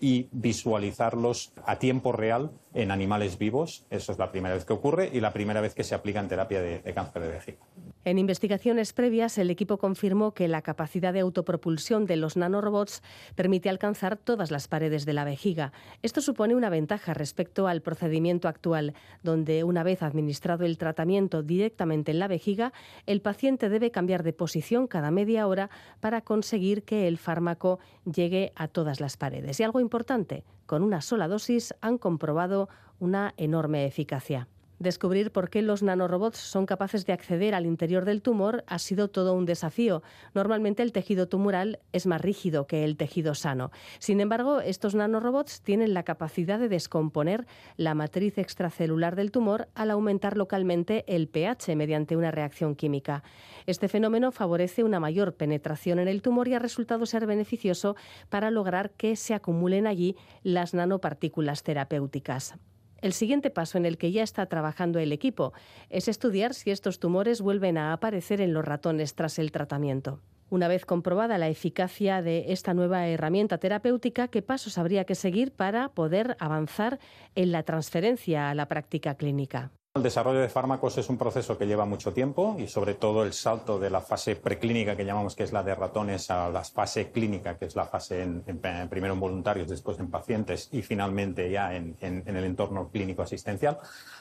y 0.00 0.28
visualizarlos 0.30 1.52
a 1.64 1.80
tiempo 1.80 2.12
real 2.12 2.52
en 2.74 2.92
animales 2.92 3.38
vivos. 3.38 3.84
Eso 3.90 4.12
es 4.12 4.18
la 4.18 4.30
primera 4.30 4.54
vez 4.54 4.64
que 4.64 4.72
ocurre 4.72 5.10
y 5.12 5.20
la 5.20 5.32
primera 5.32 5.60
vez 5.60 5.74
que 5.74 5.82
se 5.82 5.94
aplica 5.96 6.20
en 6.20 6.28
terapia 6.28 6.60
de, 6.60 6.78
de 6.78 6.94
cáncer 6.94 7.22
de 7.22 7.28
vejiga. 7.28 7.58
En 8.06 8.18
investigaciones 8.18 8.92
previas, 8.92 9.38
el 9.38 9.48
equipo 9.48 9.78
confirmó 9.78 10.34
que 10.34 10.46
la 10.46 10.60
capacidad 10.60 11.14
de 11.14 11.20
autopropulsión 11.20 12.04
de 12.04 12.16
los 12.16 12.36
nanorobots 12.36 13.02
permite 13.34 13.70
alcanzar 13.70 14.18
todas 14.18 14.50
las 14.50 14.68
paredes 14.68 15.06
de 15.06 15.14
la 15.14 15.24
vejiga. 15.24 15.72
Esto 16.02 16.20
supone 16.20 16.54
una 16.54 16.68
ventaja 16.68 17.14
respecto 17.14 17.66
al 17.66 17.80
procedimiento 17.80 18.46
actual, 18.46 18.92
donde 19.22 19.64
una 19.64 19.82
vez 19.82 20.02
administrado 20.02 20.66
el 20.66 20.76
tratamiento 20.76 21.42
directamente 21.42 22.10
en 22.10 22.18
la 22.18 22.28
vejiga, 22.28 22.74
el 23.06 23.22
paciente 23.22 23.70
debe 23.70 23.90
cambiar 23.90 24.22
de 24.22 24.34
posición 24.34 24.86
cada 24.86 25.10
media 25.10 25.46
hora 25.46 25.70
para 26.00 26.20
conseguir 26.20 26.82
que 26.82 27.08
el 27.08 27.16
fármaco 27.16 27.78
llegue 28.04 28.52
a 28.54 28.68
todas 28.68 29.00
las 29.00 29.16
paredes. 29.16 29.60
Y 29.60 29.62
algo 29.62 29.80
importante, 29.80 30.44
con 30.66 30.82
una 30.82 31.00
sola 31.00 31.26
dosis 31.26 31.74
han 31.80 31.96
comprobado 31.96 32.68
una 32.98 33.32
enorme 33.38 33.86
eficacia. 33.86 34.46
Descubrir 34.78 35.30
por 35.30 35.50
qué 35.50 35.62
los 35.62 35.82
nanorobots 35.82 36.38
son 36.38 36.66
capaces 36.66 37.06
de 37.06 37.12
acceder 37.12 37.54
al 37.54 37.64
interior 37.64 38.04
del 38.04 38.22
tumor 38.22 38.64
ha 38.66 38.78
sido 38.78 39.08
todo 39.08 39.34
un 39.34 39.44
desafío. 39.44 40.02
Normalmente 40.34 40.82
el 40.82 40.92
tejido 40.92 41.28
tumoral 41.28 41.78
es 41.92 42.06
más 42.06 42.20
rígido 42.20 42.66
que 42.66 42.84
el 42.84 42.96
tejido 42.96 43.34
sano. 43.34 43.70
Sin 44.00 44.20
embargo, 44.20 44.60
estos 44.60 44.94
nanorobots 44.94 45.62
tienen 45.62 45.94
la 45.94 46.02
capacidad 46.02 46.58
de 46.58 46.68
descomponer 46.68 47.46
la 47.76 47.94
matriz 47.94 48.36
extracelular 48.38 49.14
del 49.14 49.30
tumor 49.30 49.68
al 49.74 49.92
aumentar 49.92 50.36
localmente 50.36 51.04
el 51.06 51.28
pH 51.28 51.76
mediante 51.76 52.16
una 52.16 52.32
reacción 52.32 52.74
química. 52.74 53.22
Este 53.66 53.88
fenómeno 53.88 54.32
favorece 54.32 54.82
una 54.82 54.98
mayor 55.00 55.34
penetración 55.34 56.00
en 56.00 56.08
el 56.08 56.20
tumor 56.20 56.48
y 56.48 56.54
ha 56.54 56.58
resultado 56.58 57.06
ser 57.06 57.26
beneficioso 57.26 57.96
para 58.28 58.50
lograr 58.50 58.90
que 58.90 59.14
se 59.14 59.34
acumulen 59.34 59.86
allí 59.86 60.16
las 60.42 60.74
nanopartículas 60.74 61.62
terapéuticas. 61.62 62.56
El 63.04 63.12
siguiente 63.12 63.50
paso 63.50 63.76
en 63.76 63.84
el 63.84 63.98
que 63.98 64.12
ya 64.12 64.22
está 64.22 64.46
trabajando 64.46 64.98
el 64.98 65.12
equipo 65.12 65.52
es 65.90 66.08
estudiar 66.08 66.54
si 66.54 66.70
estos 66.70 67.00
tumores 67.00 67.42
vuelven 67.42 67.76
a 67.76 67.92
aparecer 67.92 68.40
en 68.40 68.54
los 68.54 68.64
ratones 68.64 69.14
tras 69.14 69.38
el 69.38 69.52
tratamiento. 69.52 70.22
Una 70.48 70.68
vez 70.68 70.86
comprobada 70.86 71.36
la 71.36 71.50
eficacia 71.50 72.22
de 72.22 72.46
esta 72.48 72.72
nueva 72.72 73.06
herramienta 73.06 73.58
terapéutica, 73.58 74.28
¿qué 74.28 74.40
pasos 74.40 74.78
habría 74.78 75.04
que 75.04 75.16
seguir 75.16 75.52
para 75.52 75.90
poder 75.90 76.34
avanzar 76.40 76.98
en 77.34 77.52
la 77.52 77.62
transferencia 77.62 78.48
a 78.48 78.54
la 78.54 78.68
práctica 78.68 79.16
clínica? 79.16 79.70
El 79.96 80.02
desarrollo 80.02 80.40
de 80.40 80.48
fármacos 80.48 80.98
es 80.98 81.08
un 81.08 81.16
proceso 81.16 81.56
que 81.56 81.68
lleva 81.68 81.84
mucho 81.84 82.12
tiempo 82.12 82.56
y 82.58 82.66
sobre 82.66 82.94
todo 82.94 83.22
el 83.22 83.32
salto 83.32 83.78
de 83.78 83.90
la 83.90 84.00
fase 84.00 84.34
preclínica 84.34 84.96
que 84.96 85.04
llamamos 85.04 85.36
que 85.36 85.44
es 85.44 85.52
la 85.52 85.62
de 85.62 85.72
ratones 85.72 86.32
a 86.32 86.48
la 86.48 86.64
fase 86.64 87.12
clínica 87.12 87.56
que 87.56 87.66
es 87.66 87.76
la 87.76 87.86
fase 87.86 88.22
en, 88.22 88.42
primero 88.90 89.14
en 89.14 89.20
voluntarios, 89.20 89.68
después 89.68 90.00
en 90.00 90.10
pacientes 90.10 90.68
y 90.72 90.82
finalmente 90.82 91.48
ya 91.48 91.76
en, 91.76 91.96
el 92.00 92.44
entorno 92.44 92.90
clínico 92.90 93.22
asistencial. 93.22 93.78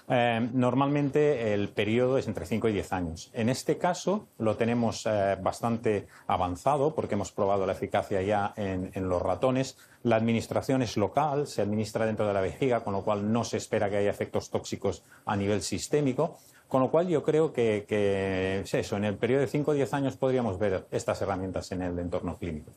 Eh, 0.09 0.49
normalmente 0.53 1.53
el 1.53 1.69
periodo 1.69 2.17
es 2.17 2.27
entre 2.27 2.45
5 2.45 2.69
y 2.69 2.73
10 2.73 2.93
años. 2.93 3.31
En 3.33 3.49
este 3.49 3.77
caso 3.77 4.27
lo 4.37 4.57
tenemos 4.57 5.05
eh, 5.05 5.37
bastante 5.41 6.07
avanzado 6.27 6.93
porque 6.93 7.15
hemos 7.15 7.31
probado 7.31 7.65
la 7.65 7.73
eficacia 7.73 8.21
ya 8.21 8.53
en 8.57 9.07
los 9.07 9.21
ratones 9.21 9.77
la 10.03 10.17
administración 10.17 10.81
es 10.81 10.97
local, 10.97 11.47
se 11.47 11.61
administra 11.61 12.05
dentro 12.05 12.27
de 12.27 12.33
la 12.33 12.41
vejiga, 12.41 12.83
con 12.83 12.93
lo 12.93 13.03
cual 13.03 13.31
no 13.31 13.45
se 13.45 13.55
espera 13.55 13.89
que 13.89 13.97
haya 13.97 14.09
efectos 14.09 14.49
tóxicos 14.49 15.03
a 15.25 15.35
nivel 15.37 15.61
sistémico. 15.61 16.37
Con 16.67 16.81
lo 16.81 16.91
cual 16.91 17.07
yo 17.07 17.23
creo 17.23 17.53
que, 17.53 17.85
es 18.63 18.73
eso, 18.73 18.97
en 18.97 19.05
el 19.05 19.15
periodo 19.15 19.41
de 19.41 19.47
5 19.47 19.71
o 19.71 19.73
10 19.73 19.93
años 19.93 20.17
podríamos 20.17 20.59
ver 20.59 20.85
estas 20.91 21.21
herramientas 21.21 21.71
en 21.71 21.83
el 21.83 21.97
entorno 21.99 22.35
clínico. 22.37 22.71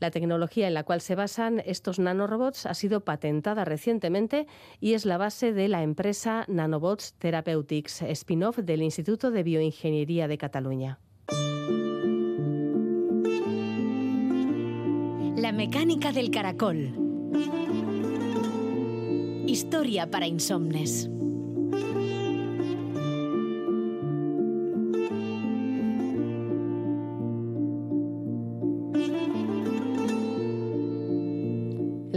La 0.00 0.10
tecnología 0.10 0.66
en 0.66 0.74
la 0.74 0.84
cual 0.84 1.02
se 1.02 1.14
basan 1.14 1.62
estos 1.66 1.98
nanorobots 1.98 2.64
ha 2.64 2.72
sido 2.72 3.04
patentada 3.04 3.66
recientemente 3.66 4.46
y 4.80 4.94
es 4.94 5.04
la 5.04 5.18
base 5.18 5.52
de 5.52 5.68
la 5.68 5.82
empresa 5.82 6.46
Nanobots 6.48 7.14
Therapeutics, 7.18 8.02
spin-off 8.02 8.58
del 8.58 8.82
Instituto 8.82 9.30
de 9.30 9.42
Bioingeniería 9.42 10.26
de 10.26 10.38
Cataluña. 10.38 10.98
La 15.36 15.52
mecánica 15.52 16.12
del 16.12 16.30
caracol. 16.30 16.94
Historia 19.46 20.10
para 20.10 20.26
insomnes. 20.26 21.10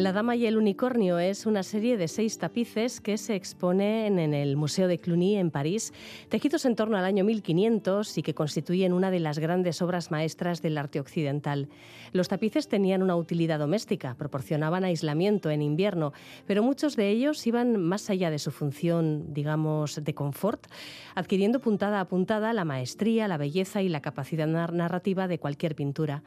La 0.04 0.12
Dama 0.12 0.36
y 0.36 0.46
el 0.46 0.58
Unicornio 0.58 1.18
es 1.18 1.46
una 1.46 1.63
serie 1.63 1.96
de 1.96 2.10
seis 2.10 2.38
tapices 2.38 3.00
que 3.00 3.18
se 3.18 3.36
exponen 3.36 4.20
en 4.20 4.34
el 4.34 4.58
Museo 4.58 4.89
de 4.89 5.00
Cluny 5.00 5.38
en 5.38 5.50
París, 5.50 5.94
tejidos 6.28 6.66
en 6.66 6.76
torno 6.76 6.98
al 6.98 7.06
año 7.06 7.24
1500 7.24 8.18
y 8.18 8.22
que 8.22 8.34
constituyen 8.34 8.92
una 8.92 9.12
de 9.12 9.22
las 9.22 9.39
grandes 9.39 9.82
obras 9.82 10.12
maestras 10.12 10.62
del 10.62 10.78
arte 10.78 11.00
occidental. 11.00 11.70
Los 12.12 12.28
tapices 12.28 12.68
tenían 12.68 13.02
una 13.02 13.16
utilidad 13.16 13.60
doméstica, 13.60 14.16
proporcionaban 14.16 14.84
aislamiento 14.84 15.50
en 15.50 15.62
invierno, 15.62 16.12
pero 16.46 16.63
muchos 16.63 16.98
de 16.98 17.08
ellos 17.08 17.48
iban 17.48 17.82
más 17.82 18.10
allá 18.10 18.30
de 18.30 18.39
su 18.39 18.52
función, 18.52 19.34
digamos, 19.34 20.04
de 20.04 20.13
confort, 20.13 20.68
adquiriendo 21.16 21.62
puntada 21.62 22.02
a 22.02 22.10
puntada 22.10 22.52
la 22.52 22.66
maestría, 22.66 23.30
la 23.30 23.38
belleza 23.38 23.82
y 23.82 23.88
la 23.88 24.02
capacidad 24.02 24.48
narrativa 24.48 25.30
de 25.30 25.40
cualquier 25.40 25.75
pintura. 25.75 26.23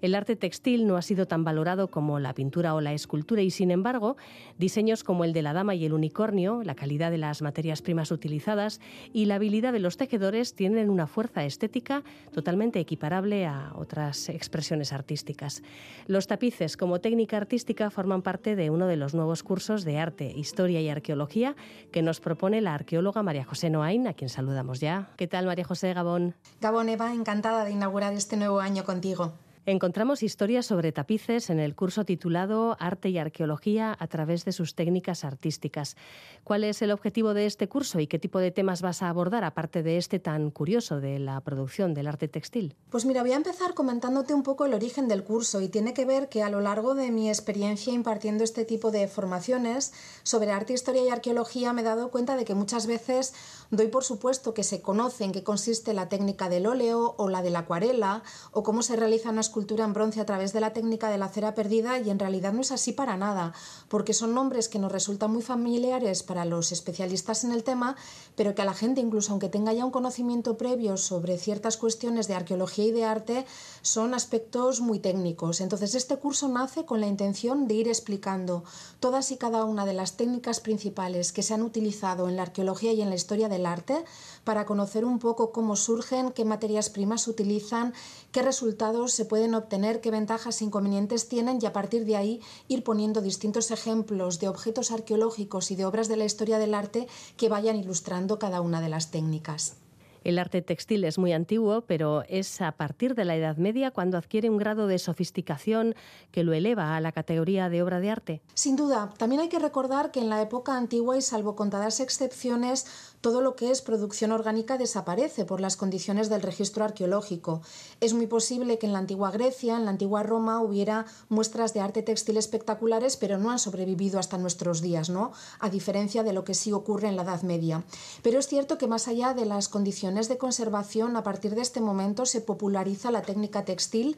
El 0.00 0.14
arte 0.14 0.36
textil 0.36 0.86
no 0.86 0.96
ha 0.96 1.02
sido 1.02 1.26
tan 1.26 1.44
valorado 1.44 1.88
como 1.88 2.18
la 2.18 2.34
pintura 2.34 2.74
o 2.74 2.80
la 2.80 2.92
escultura 2.92 3.42
y, 3.42 3.50
sin 3.50 3.70
embargo, 3.70 4.16
diseños 4.58 5.04
como 5.04 5.24
el 5.24 5.32
de 5.32 5.42
la 5.42 5.52
dama 5.52 5.74
y 5.74 5.84
el 5.84 5.92
unicornio, 5.92 6.62
la 6.62 6.74
calidad 6.74 7.10
de 7.10 7.18
las 7.18 7.42
materias 7.42 7.82
primas 7.82 8.10
utilizadas 8.10 8.80
y 9.12 9.26
la 9.26 9.36
habilidad 9.36 9.72
de 9.72 9.80
los 9.80 9.96
tejedores 9.96 10.54
tienen 10.54 10.90
una 10.90 11.06
fuerza 11.06 11.44
estética 11.44 12.02
totalmente 12.32 12.80
equiparable 12.80 13.46
a 13.46 13.72
otras 13.74 14.28
expresiones 14.28 14.92
artísticas. 14.92 15.62
Los 16.06 16.26
tapices 16.26 16.76
como 16.76 17.00
técnica 17.00 17.36
artística 17.36 17.90
forman 17.90 18.22
parte 18.22 18.56
de 18.56 18.70
uno 18.70 18.86
de 18.86 18.96
los 18.96 19.14
nuevos 19.14 19.42
cursos 19.42 19.84
de 19.84 19.98
arte, 19.98 20.32
historia 20.36 20.80
y 20.80 20.88
arqueología 20.88 21.56
que 21.92 22.02
nos 22.02 22.20
propone 22.20 22.60
la 22.60 22.74
arqueóloga 22.74 23.22
María 23.22 23.44
José 23.44 23.70
Noain, 23.70 24.06
a 24.06 24.14
quien 24.14 24.28
saludamos 24.28 24.80
ya. 24.80 25.10
¿Qué 25.16 25.26
tal, 25.26 25.46
María 25.46 25.64
José 25.64 25.92
Gabón? 25.94 26.34
Gabón 26.60 26.88
Eva, 26.88 27.12
encantada 27.12 27.64
de 27.64 27.72
inaugurar 27.72 28.12
este 28.12 28.36
nuevo 28.36 28.60
año 28.60 28.84
contigo. 28.84 29.32
Encontramos 29.68 30.22
historias 30.22 30.64
sobre 30.64 30.92
tapices 30.92 31.50
en 31.50 31.58
el 31.58 31.74
curso 31.74 32.04
titulado 32.04 32.76
Arte 32.78 33.08
y 33.08 33.18
Arqueología 33.18 33.96
a 33.98 34.06
través 34.06 34.44
de 34.44 34.52
sus 34.52 34.76
técnicas 34.76 35.24
artísticas. 35.24 35.96
¿Cuál 36.44 36.62
es 36.62 36.82
el 36.82 36.92
objetivo 36.92 37.34
de 37.34 37.46
este 37.46 37.68
curso 37.68 37.98
y 37.98 38.06
qué 38.06 38.20
tipo 38.20 38.38
de 38.38 38.52
temas 38.52 38.80
vas 38.80 39.02
a 39.02 39.08
abordar, 39.08 39.42
aparte 39.42 39.82
de 39.82 39.96
este 39.96 40.20
tan 40.20 40.52
curioso 40.52 41.00
de 41.00 41.18
la 41.18 41.40
producción 41.40 41.94
del 41.94 42.06
arte 42.06 42.28
textil? 42.28 42.76
Pues 42.90 43.06
mira, 43.06 43.22
voy 43.22 43.32
a 43.32 43.36
empezar 43.36 43.74
comentándote 43.74 44.34
un 44.34 44.44
poco 44.44 44.66
el 44.66 44.72
origen 44.72 45.08
del 45.08 45.24
curso 45.24 45.60
y 45.60 45.68
tiene 45.68 45.94
que 45.94 46.04
ver 46.04 46.28
que 46.28 46.44
a 46.44 46.48
lo 46.48 46.60
largo 46.60 46.94
de 46.94 47.10
mi 47.10 47.28
experiencia 47.28 47.92
impartiendo 47.92 48.44
este 48.44 48.64
tipo 48.64 48.92
de 48.92 49.08
formaciones 49.08 49.92
sobre 50.22 50.52
arte, 50.52 50.74
historia 50.74 51.02
y 51.02 51.08
arqueología 51.08 51.72
me 51.72 51.80
he 51.80 51.84
dado 51.84 52.12
cuenta 52.12 52.36
de 52.36 52.44
que 52.44 52.54
muchas 52.54 52.86
veces 52.86 53.34
doy 53.72 53.88
por 53.88 54.04
supuesto 54.04 54.54
que 54.54 54.62
se 54.62 54.80
conoce 54.80 55.24
en 55.24 55.32
qué 55.32 55.42
consiste 55.42 55.92
la 55.92 56.08
técnica 56.08 56.48
del 56.48 56.68
óleo 56.68 57.16
o 57.18 57.28
la 57.28 57.42
de 57.42 57.50
la 57.50 57.60
acuarela 57.60 58.22
o 58.52 58.62
cómo 58.62 58.82
se 58.82 58.94
realiza 58.94 59.30
una 59.30 59.40
escultura 59.56 59.86
en 59.86 59.94
bronce 59.94 60.20
a 60.20 60.26
través 60.26 60.52
de 60.52 60.60
la 60.60 60.74
técnica 60.74 61.08
de 61.08 61.16
la 61.16 61.30
cera 61.30 61.54
perdida 61.54 61.98
y 61.98 62.10
en 62.10 62.18
realidad 62.18 62.52
no 62.52 62.60
es 62.60 62.72
así 62.72 62.92
para 62.92 63.16
nada, 63.16 63.54
porque 63.88 64.12
son 64.12 64.34
nombres 64.34 64.68
que 64.68 64.78
nos 64.78 64.92
resultan 64.92 65.30
muy 65.30 65.40
familiares 65.40 66.22
para 66.22 66.44
los 66.44 66.72
especialistas 66.72 67.42
en 67.42 67.52
el 67.52 67.64
tema, 67.64 67.96
pero 68.34 68.54
que 68.54 68.60
a 68.60 68.66
la 68.66 68.74
gente, 68.74 69.00
incluso 69.00 69.30
aunque 69.30 69.48
tenga 69.48 69.72
ya 69.72 69.86
un 69.86 69.90
conocimiento 69.90 70.58
previo 70.58 70.98
sobre 70.98 71.38
ciertas 71.38 71.78
cuestiones 71.78 72.28
de 72.28 72.34
arqueología 72.34 72.84
y 72.84 72.90
de 72.90 73.04
arte, 73.06 73.46
son 73.80 74.12
aspectos 74.12 74.82
muy 74.82 74.98
técnicos. 74.98 75.62
Entonces 75.62 75.94
este 75.94 76.18
curso 76.18 76.48
nace 76.48 76.84
con 76.84 77.00
la 77.00 77.06
intención 77.06 77.66
de 77.66 77.76
ir 77.76 77.88
explicando 77.88 78.62
todas 79.00 79.32
y 79.32 79.38
cada 79.38 79.64
una 79.64 79.86
de 79.86 79.94
las 79.94 80.18
técnicas 80.18 80.60
principales 80.60 81.32
que 81.32 81.42
se 81.42 81.54
han 81.54 81.62
utilizado 81.62 82.28
en 82.28 82.36
la 82.36 82.42
arqueología 82.42 82.92
y 82.92 83.00
en 83.00 83.08
la 83.08 83.16
historia 83.16 83.48
del 83.48 83.64
arte 83.64 84.04
para 84.46 84.64
conocer 84.64 85.04
un 85.04 85.18
poco 85.18 85.50
cómo 85.50 85.74
surgen, 85.74 86.30
qué 86.30 86.44
materias 86.44 86.88
primas 86.88 87.22
se 87.22 87.30
utilizan, 87.30 87.92
qué 88.30 88.42
resultados 88.42 89.12
se 89.12 89.24
pueden 89.24 89.56
obtener, 89.56 90.00
qué 90.00 90.12
ventajas 90.12 90.62
e 90.62 90.64
inconvenientes 90.64 91.28
tienen 91.28 91.58
y 91.60 91.66
a 91.66 91.72
partir 91.72 92.04
de 92.04 92.14
ahí 92.14 92.40
ir 92.68 92.84
poniendo 92.84 93.20
distintos 93.22 93.72
ejemplos 93.72 94.38
de 94.38 94.46
objetos 94.46 94.92
arqueológicos 94.92 95.72
y 95.72 95.76
de 95.76 95.84
obras 95.84 96.06
de 96.06 96.16
la 96.16 96.26
historia 96.26 96.58
del 96.58 96.74
arte 96.74 97.08
que 97.36 97.48
vayan 97.48 97.74
ilustrando 97.74 98.38
cada 98.38 98.60
una 98.60 98.80
de 98.80 98.88
las 98.88 99.10
técnicas. 99.10 99.78
El 100.26 100.40
arte 100.40 100.60
textil 100.60 101.04
es 101.04 101.18
muy 101.18 101.32
antiguo, 101.32 101.82
pero 101.82 102.24
es 102.28 102.60
a 102.60 102.72
partir 102.72 103.14
de 103.14 103.24
la 103.24 103.36
Edad 103.36 103.58
Media 103.58 103.92
cuando 103.92 104.18
adquiere 104.18 104.50
un 104.50 104.56
grado 104.56 104.88
de 104.88 104.98
sofisticación 104.98 105.94
que 106.32 106.42
lo 106.42 106.52
eleva 106.52 106.96
a 106.96 107.00
la 107.00 107.12
categoría 107.12 107.68
de 107.68 107.80
obra 107.80 108.00
de 108.00 108.10
arte. 108.10 108.42
Sin 108.54 108.74
duda, 108.74 109.14
también 109.18 109.40
hay 109.40 109.48
que 109.48 109.60
recordar 109.60 110.10
que 110.10 110.18
en 110.18 110.28
la 110.28 110.42
época 110.42 110.76
antigua 110.76 111.16
y 111.16 111.22
salvo 111.22 111.54
contadas 111.54 112.00
excepciones, 112.00 112.86
todo 113.26 113.40
lo 113.40 113.56
que 113.56 113.72
es 113.72 113.82
producción 113.82 114.30
orgánica 114.30 114.78
desaparece 114.78 115.44
por 115.44 115.60
las 115.60 115.76
condiciones 115.76 116.28
del 116.28 116.42
registro 116.42 116.84
arqueológico. 116.84 117.60
Es 118.00 118.14
muy 118.14 118.28
posible 118.28 118.78
que 118.78 118.86
en 118.86 118.92
la 118.92 119.00
antigua 119.00 119.32
Grecia, 119.32 119.74
en 119.74 119.84
la 119.84 119.90
antigua 119.90 120.22
Roma, 120.22 120.62
hubiera 120.62 121.06
muestras 121.28 121.74
de 121.74 121.80
arte 121.80 122.04
textil 122.04 122.36
espectaculares, 122.36 123.16
pero 123.16 123.36
no 123.36 123.50
han 123.50 123.58
sobrevivido 123.58 124.20
hasta 124.20 124.38
nuestros 124.38 124.80
días, 124.80 125.10
¿no? 125.10 125.32
A 125.58 125.70
diferencia 125.70 126.22
de 126.22 126.32
lo 126.32 126.44
que 126.44 126.54
sí 126.54 126.70
ocurre 126.70 127.08
en 127.08 127.16
la 127.16 127.22
Edad 127.22 127.42
Media. 127.42 127.82
Pero 128.22 128.38
es 128.38 128.46
cierto 128.46 128.78
que 128.78 128.86
más 128.86 129.08
allá 129.08 129.34
de 129.34 129.44
las 129.44 129.68
condiciones 129.68 130.28
de 130.28 130.38
conservación, 130.38 131.16
a 131.16 131.24
partir 131.24 131.56
de 131.56 131.62
este 131.62 131.80
momento 131.80 132.26
se 132.26 132.40
populariza 132.40 133.10
la 133.10 133.22
técnica 133.22 133.64
textil 133.64 134.16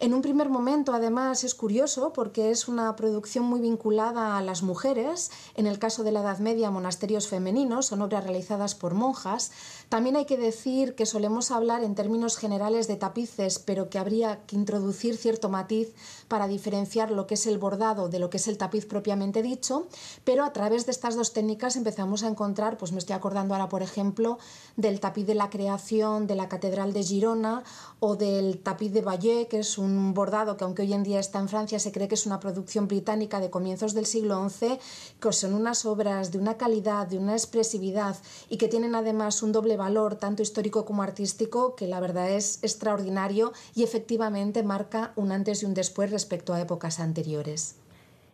en 0.00 0.14
un 0.14 0.22
primer 0.22 0.48
momento, 0.48 0.92
además, 0.92 1.42
es 1.42 1.56
curioso 1.56 2.12
porque 2.12 2.52
es 2.52 2.68
una 2.68 2.94
producción 2.94 3.44
muy 3.44 3.60
vinculada 3.60 4.38
a 4.38 4.42
las 4.42 4.62
mujeres. 4.62 5.32
En 5.56 5.66
el 5.66 5.80
caso 5.80 6.04
de 6.04 6.12
la 6.12 6.20
Edad 6.20 6.38
Media, 6.38 6.70
monasterios 6.70 7.26
femeninos, 7.26 7.86
son 7.86 8.02
obras 8.02 8.22
realizadas 8.22 8.76
por 8.76 8.94
monjas. 8.94 9.50
También 9.88 10.16
hay 10.16 10.26
que 10.26 10.36
decir 10.36 10.94
que 10.94 11.06
solemos 11.06 11.50
hablar 11.50 11.82
en 11.82 11.94
términos 11.94 12.36
generales 12.36 12.88
de 12.88 12.96
tapices, 12.96 13.58
pero 13.58 13.88
que 13.88 13.98
habría 13.98 14.44
que 14.46 14.54
introducir 14.54 15.16
cierto 15.16 15.48
matiz 15.48 15.94
para 16.28 16.46
diferenciar 16.46 17.10
lo 17.10 17.26
que 17.26 17.34
es 17.34 17.46
el 17.46 17.56
bordado 17.56 18.10
de 18.10 18.18
lo 18.18 18.28
que 18.28 18.36
es 18.36 18.48
el 18.48 18.58
tapiz 18.58 18.84
propiamente 18.84 19.42
dicho. 19.42 19.86
Pero 20.24 20.44
a 20.44 20.52
través 20.52 20.84
de 20.84 20.92
estas 20.92 21.16
dos 21.16 21.32
técnicas 21.32 21.74
empezamos 21.76 22.22
a 22.22 22.28
encontrar, 22.28 22.76
pues 22.76 22.92
me 22.92 22.98
estoy 22.98 23.16
acordando 23.16 23.54
ahora, 23.54 23.70
por 23.70 23.82
ejemplo, 23.82 24.38
del 24.76 25.00
tapiz 25.00 25.26
de 25.26 25.34
la 25.34 25.48
creación 25.48 26.26
de 26.26 26.34
la 26.34 26.50
Catedral 26.50 26.92
de 26.92 27.02
Girona 27.02 27.64
o 27.98 28.16
del 28.16 28.58
tapiz 28.58 28.92
de 28.92 29.00
Valle, 29.00 29.48
que 29.48 29.60
es 29.60 29.78
un 29.78 30.12
bordado 30.12 30.58
que 30.58 30.64
aunque 30.64 30.82
hoy 30.82 30.92
en 30.92 31.02
día 31.02 31.18
está 31.18 31.38
en 31.38 31.48
Francia, 31.48 31.78
se 31.78 31.92
cree 31.92 32.08
que 32.08 32.14
es 32.14 32.26
una 32.26 32.40
producción 32.40 32.88
británica 32.88 33.40
de 33.40 33.48
comienzos 33.48 33.94
del 33.94 34.04
siglo 34.04 34.46
XI, 34.50 34.78
que 35.18 35.32
son 35.32 35.54
unas 35.54 35.86
obras 35.86 36.30
de 36.30 36.36
una 36.36 36.58
calidad, 36.58 37.06
de 37.06 37.16
una 37.16 37.32
expresividad 37.32 38.16
y 38.50 38.58
que 38.58 38.68
tienen 38.68 38.94
además 38.94 39.42
un 39.42 39.52
doble 39.52 39.77
valor, 39.78 40.16
tanto 40.16 40.42
histórico 40.42 40.84
como 40.84 41.02
artístico, 41.02 41.74
que 41.74 41.86
la 41.86 42.00
verdad 42.00 42.30
es 42.30 42.58
extraordinario 42.62 43.54
y 43.74 43.82
efectivamente 43.82 44.62
marca 44.62 45.12
un 45.16 45.32
antes 45.32 45.62
y 45.62 45.66
un 45.66 45.72
después 45.72 46.10
respecto 46.10 46.52
a 46.52 46.60
épocas 46.60 47.00
anteriores 47.00 47.76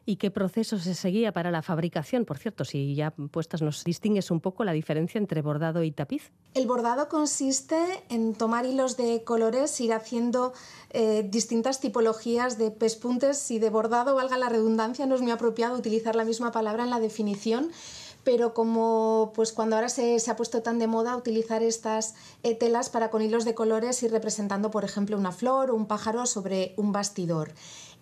y 0.07 0.16
qué 0.16 0.30
proceso 0.30 0.78
se 0.78 0.95
seguía 0.95 1.32
para 1.32 1.51
la 1.51 1.62
fabricación. 1.62 2.24
Por 2.24 2.38
cierto, 2.38 2.64
si 2.64 2.95
ya 2.95 3.11
puestas 3.11 3.62
nos 3.62 3.84
distingues 3.84 4.30
un 4.30 4.40
poco 4.40 4.64
la 4.64 4.72
diferencia 4.72 5.18
entre 5.18 5.42
bordado 5.42 5.82
y 5.82 5.90
tapiz. 5.90 6.30
El 6.55 6.66
bordado 6.66 7.09
consiste 7.09 7.76
en 8.11 8.34
tomar 8.34 8.66
hilos 8.66 8.97
de 8.97 9.24
colores, 9.24 9.80
ir 9.80 9.92
haciendo 9.92 10.53
eh, 10.90 11.26
distintas 11.28 11.80
tipologías 11.80 12.59
de 12.59 12.70
pespuntes 12.70 13.51
y 13.51 13.59
de 13.59 13.70
bordado, 13.70 14.14
valga 14.14 14.36
la 14.36 14.49
redundancia, 14.49 15.07
no 15.07 15.14
es 15.14 15.22
muy 15.22 15.30
apropiado 15.30 15.76
utilizar 15.76 16.16
la 16.16 16.24
misma 16.24 16.53
palabra 16.53 16.84
en 16.84 16.90
la 16.90 17.01
definición 17.01 17.70
pero 18.24 18.54
como 18.54 19.32
pues 19.34 19.52
cuando 19.52 19.76
ahora 19.76 19.88
se, 19.88 20.18
ha 20.28 20.36
puesto 20.36 20.62
tan 20.62 20.78
de 20.78 20.86
moda 20.86 21.16
utilizar 21.16 21.62
estas 21.62 22.14
eh, 22.42 22.54
telas 22.54 22.88
para 22.88 23.10
con 23.10 23.22
hilos 23.22 23.44
de 23.44 23.54
colores 23.54 24.02
y 24.02 24.08
representando, 24.08 24.70
por 24.70 24.84
ejemplo, 24.84 25.16
una 25.16 25.32
flor 25.32 25.70
o 25.70 25.74
un 25.74 25.86
pájaro 25.86 26.26
sobre 26.26 26.74
un 26.76 26.92
bastidor. 26.92 27.52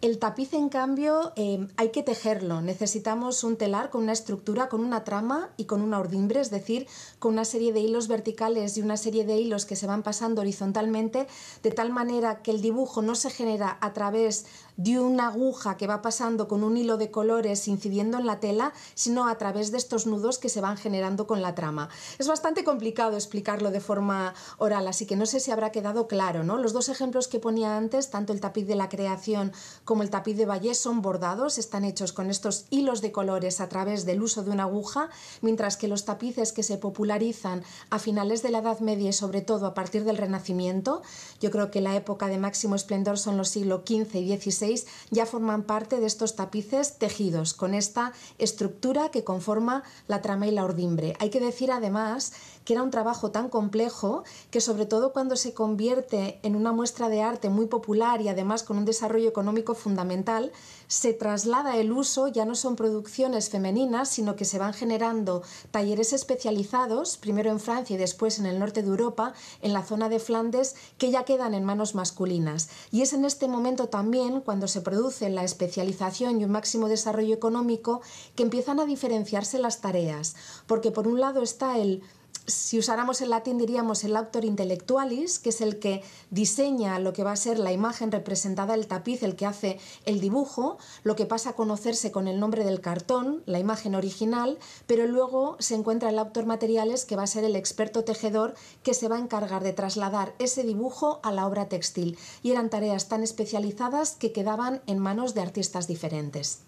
El 0.02 0.18
tapiz, 0.18 0.52
en 0.52 0.68
cambio, 0.68 1.32
eh, 1.36 1.68
hay 1.76 1.90
que 1.90 2.02
tejerlo. 2.02 2.60
Necesitamos 2.60 3.44
un 3.44 3.56
telar 3.56 3.88
con 3.90 4.02
una 4.02 4.12
estructura, 4.12 4.68
con 4.68 4.80
una 4.80 5.04
trama 5.04 5.50
y 5.56 5.66
con 5.66 5.80
una 5.80 6.00
ordimbre, 6.00 6.40
es 6.40 6.50
decir, 6.50 6.88
con 7.20 7.34
una 7.34 7.44
serie 7.44 7.72
de 7.72 7.78
hilos 7.78 8.08
verticales 8.08 8.76
y 8.76 8.82
una 8.82 8.96
serie 8.96 9.24
de 9.24 9.36
hilos 9.36 9.64
que 9.64 9.76
se 9.76 9.86
van 9.86 10.02
pasando 10.02 10.40
horizontalmente, 10.40 11.28
de 11.62 11.70
tal 11.70 11.90
manera 11.90 12.42
que 12.42 12.50
el 12.50 12.62
dibujo 12.62 13.00
no 13.00 13.14
se 13.14 13.30
genera 13.30 13.78
a 13.80 13.92
través 13.92 14.44
de 14.76 14.98
una 14.98 15.28
aguja 15.28 15.76
que 15.76 15.86
va 15.86 16.02
pasando 16.02 16.48
con 16.48 16.64
un 16.64 16.76
hilo 16.76 16.96
de 16.96 17.12
colores 17.12 17.68
incidiendo 17.68 18.18
en 18.18 18.26
la 18.26 18.40
tela, 18.40 18.72
sino 18.94 19.28
a 19.28 19.38
través 19.38 19.70
de 19.70 19.78
estos 19.78 20.08
nudos 20.08 20.38
que 20.38 20.48
se 20.48 20.60
van 20.60 20.76
generando 20.78 21.28
con 21.28 21.42
la 21.42 21.54
trama. 21.54 21.88
Es 22.18 22.26
bastante 22.26 22.64
complicado 22.64 23.16
explicarlo 23.16 23.70
de 23.70 23.80
forma 23.80 24.34
oral, 24.58 24.88
así 24.88 25.06
que 25.06 25.14
no 25.14 25.26
sé 25.26 25.38
si 25.38 25.52
habrá 25.52 25.70
quedado 25.70 26.08
claro, 26.08 26.42
¿no? 26.42 26.58
Los 26.58 26.72
dos 26.72 26.88
ejemplos 26.88 27.28
que 27.28 27.38
ponía 27.38 27.76
antes, 27.76 28.10
tanto 28.10 28.32
el 28.32 28.40
tapiz 28.40 28.66
de 28.66 28.74
la 28.74 28.88
creación 28.88 29.52
el 30.00 30.08
tapiz 30.08 30.36
de 30.38 30.46
Valle, 30.46 30.74
son 30.74 31.02
bordados, 31.02 31.58
están 31.58 31.84
hechos 31.84 32.14
con 32.14 32.30
estos 32.30 32.64
hilos 32.70 33.02
de 33.02 33.12
colores 33.12 33.60
a 33.60 33.68
través 33.68 34.06
del 34.06 34.22
uso 34.22 34.42
de 34.42 34.50
una 34.50 34.62
aguja, 34.62 35.10
mientras 35.42 35.76
que 35.76 35.88
los 35.88 36.06
tapices 36.06 36.52
que 36.52 36.62
se 36.62 36.78
popularizan 36.78 37.62
a 37.90 37.98
finales 37.98 38.42
de 38.42 38.50
la 38.50 38.60
Edad 38.60 38.80
Media 38.80 39.10
y 39.10 39.12
sobre 39.12 39.42
todo 39.42 39.66
a 39.66 39.74
partir 39.74 40.04
del 40.04 40.16
Renacimiento, 40.16 41.02
yo 41.40 41.50
creo 41.50 41.70
que 41.70 41.82
la 41.82 41.96
época 41.96 42.28
de 42.28 42.38
máximo 42.38 42.76
esplendor 42.76 43.18
son 43.18 43.36
los 43.36 43.50
siglos 43.50 43.82
XV 43.84 44.14
y 44.14 44.36
XVI, 44.36 44.84
ya 45.10 45.26
forman 45.26 45.64
parte 45.64 46.00
de 46.00 46.06
estos 46.06 46.36
tapices 46.36 46.98
tejidos 46.98 47.52
con 47.52 47.74
esta 47.74 48.12
estructura 48.38 49.10
que 49.10 49.24
conforma 49.24 49.82
la 50.06 50.22
trama 50.22 50.46
y 50.46 50.52
la 50.52 50.64
ordimbre. 50.64 51.14
Hay 51.18 51.30
que 51.30 51.40
decir 51.40 51.70
además 51.72 52.32
que 52.64 52.74
era 52.74 52.82
un 52.82 52.90
trabajo 52.90 53.30
tan 53.30 53.48
complejo 53.48 54.24
que 54.50 54.60
sobre 54.60 54.86
todo 54.86 55.12
cuando 55.12 55.36
se 55.36 55.54
convierte 55.54 56.38
en 56.42 56.56
una 56.56 56.72
muestra 56.72 57.08
de 57.08 57.22
arte 57.22 57.48
muy 57.48 57.66
popular 57.66 58.20
y 58.20 58.28
además 58.28 58.62
con 58.62 58.78
un 58.78 58.84
desarrollo 58.84 59.28
económico 59.28 59.74
fundamental, 59.74 60.52
se 60.86 61.14
traslada 61.14 61.76
el 61.76 61.90
uso, 61.90 62.28
ya 62.28 62.44
no 62.44 62.54
son 62.54 62.76
producciones 62.76 63.48
femeninas, 63.48 64.08
sino 64.08 64.36
que 64.36 64.44
se 64.44 64.58
van 64.58 64.74
generando 64.74 65.42
talleres 65.70 66.12
especializados, 66.12 67.16
primero 67.16 67.50
en 67.50 67.60
Francia 67.60 67.94
y 67.94 67.98
después 67.98 68.38
en 68.38 68.46
el 68.46 68.58
norte 68.58 68.82
de 68.82 68.88
Europa, 68.88 69.32
en 69.62 69.72
la 69.72 69.82
zona 69.82 70.08
de 70.08 70.18
Flandes, 70.18 70.74
que 70.98 71.10
ya 71.10 71.24
quedan 71.24 71.54
en 71.54 71.64
manos 71.64 71.94
masculinas. 71.94 72.68
Y 72.90 73.02
es 73.02 73.12
en 73.12 73.24
este 73.24 73.48
momento 73.48 73.88
también, 73.88 74.40
cuando 74.40 74.68
se 74.68 74.82
produce 74.82 75.30
la 75.30 75.44
especialización 75.44 76.40
y 76.40 76.44
un 76.44 76.50
máximo 76.50 76.88
desarrollo 76.88 77.34
económico, 77.34 78.02
que 78.36 78.42
empiezan 78.42 78.78
a 78.78 78.84
diferenciarse 78.84 79.58
las 79.58 79.80
tareas, 79.80 80.36
porque 80.66 80.90
por 80.90 81.08
un 81.08 81.20
lado 81.20 81.42
está 81.42 81.78
el 81.78 82.02
si 82.46 82.78
usáramos 82.78 83.20
el 83.20 83.30
latín 83.30 83.58
diríamos 83.58 84.04
el 84.04 84.16
autor 84.16 84.44
intellectualis, 84.44 85.38
que 85.38 85.50
es 85.50 85.60
el 85.60 85.78
que 85.78 86.02
diseña 86.30 86.98
lo 86.98 87.12
que 87.12 87.24
va 87.24 87.32
a 87.32 87.36
ser 87.36 87.58
la 87.58 87.72
imagen 87.72 88.10
representada 88.10 88.74
el 88.74 88.86
tapiz, 88.86 89.22
el 89.22 89.36
que 89.36 89.46
hace 89.46 89.78
el 90.04 90.20
dibujo, 90.20 90.78
lo 91.04 91.14
que 91.14 91.26
pasa 91.26 91.50
a 91.50 91.56
conocerse 91.56 92.10
con 92.10 92.28
el 92.28 92.40
nombre 92.40 92.64
del 92.64 92.80
cartón, 92.80 93.42
la 93.46 93.58
imagen 93.58 93.94
original, 93.94 94.58
pero 94.86 95.06
luego 95.06 95.56
se 95.60 95.74
encuentra 95.74 96.10
el 96.10 96.18
autor 96.18 96.46
materiales, 96.46 97.04
que 97.04 97.16
va 97.16 97.22
a 97.22 97.28
ser 97.28 97.44
el 97.44 97.56
experto 97.56 98.04
tejedor, 98.04 98.54
que 98.82 98.94
se 98.94 99.08
va 99.08 99.16
a 99.16 99.20
encargar 99.20 99.62
de 99.62 99.72
trasladar 99.72 100.34
ese 100.38 100.64
dibujo 100.64 101.20
a 101.22 101.32
la 101.32 101.46
obra 101.46 101.68
textil. 101.68 102.18
Y 102.42 102.50
eran 102.50 102.70
tareas 102.70 103.08
tan 103.08 103.22
especializadas 103.22 104.16
que 104.16 104.32
quedaban 104.32 104.82
en 104.86 104.98
manos 104.98 105.34
de 105.34 105.42
artistas 105.42 105.86
diferentes. 105.86 106.60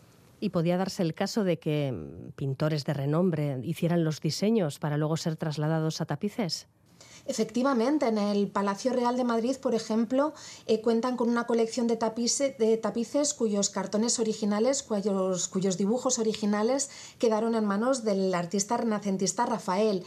Y 0.44 0.50
podía 0.50 0.76
darse 0.76 1.02
el 1.02 1.14
caso 1.14 1.42
de 1.42 1.58
que 1.58 1.90
mm, 1.90 2.32
pintores 2.32 2.84
de 2.84 2.92
renombre 2.92 3.58
hicieran 3.62 4.04
los 4.04 4.20
diseños 4.20 4.78
para 4.78 4.98
luego 4.98 5.16
ser 5.16 5.36
trasladados 5.36 6.02
a 6.02 6.04
tapices. 6.04 6.66
Efectivamente, 7.24 8.08
en 8.08 8.18
el 8.18 8.48
Palacio 8.48 8.92
Real 8.92 9.16
de 9.16 9.24
Madrid, 9.24 9.56
por 9.56 9.74
ejemplo, 9.74 10.34
eh, 10.66 10.82
cuentan 10.82 11.16
con 11.16 11.30
una 11.30 11.46
colección 11.46 11.86
de, 11.86 11.96
tapices 11.96 13.32
cuyos 13.32 13.70
cartones 13.70 14.18
originales, 14.18 14.82
cuyos 14.82 15.78
dibujos 15.78 16.18
originales 16.18 16.90
quedaron 17.18 17.54
en 17.54 17.64
manos 17.64 18.04
del 18.04 18.34
artista 18.34 18.76
renacentista 18.76 19.46
Rafael. 19.46 20.04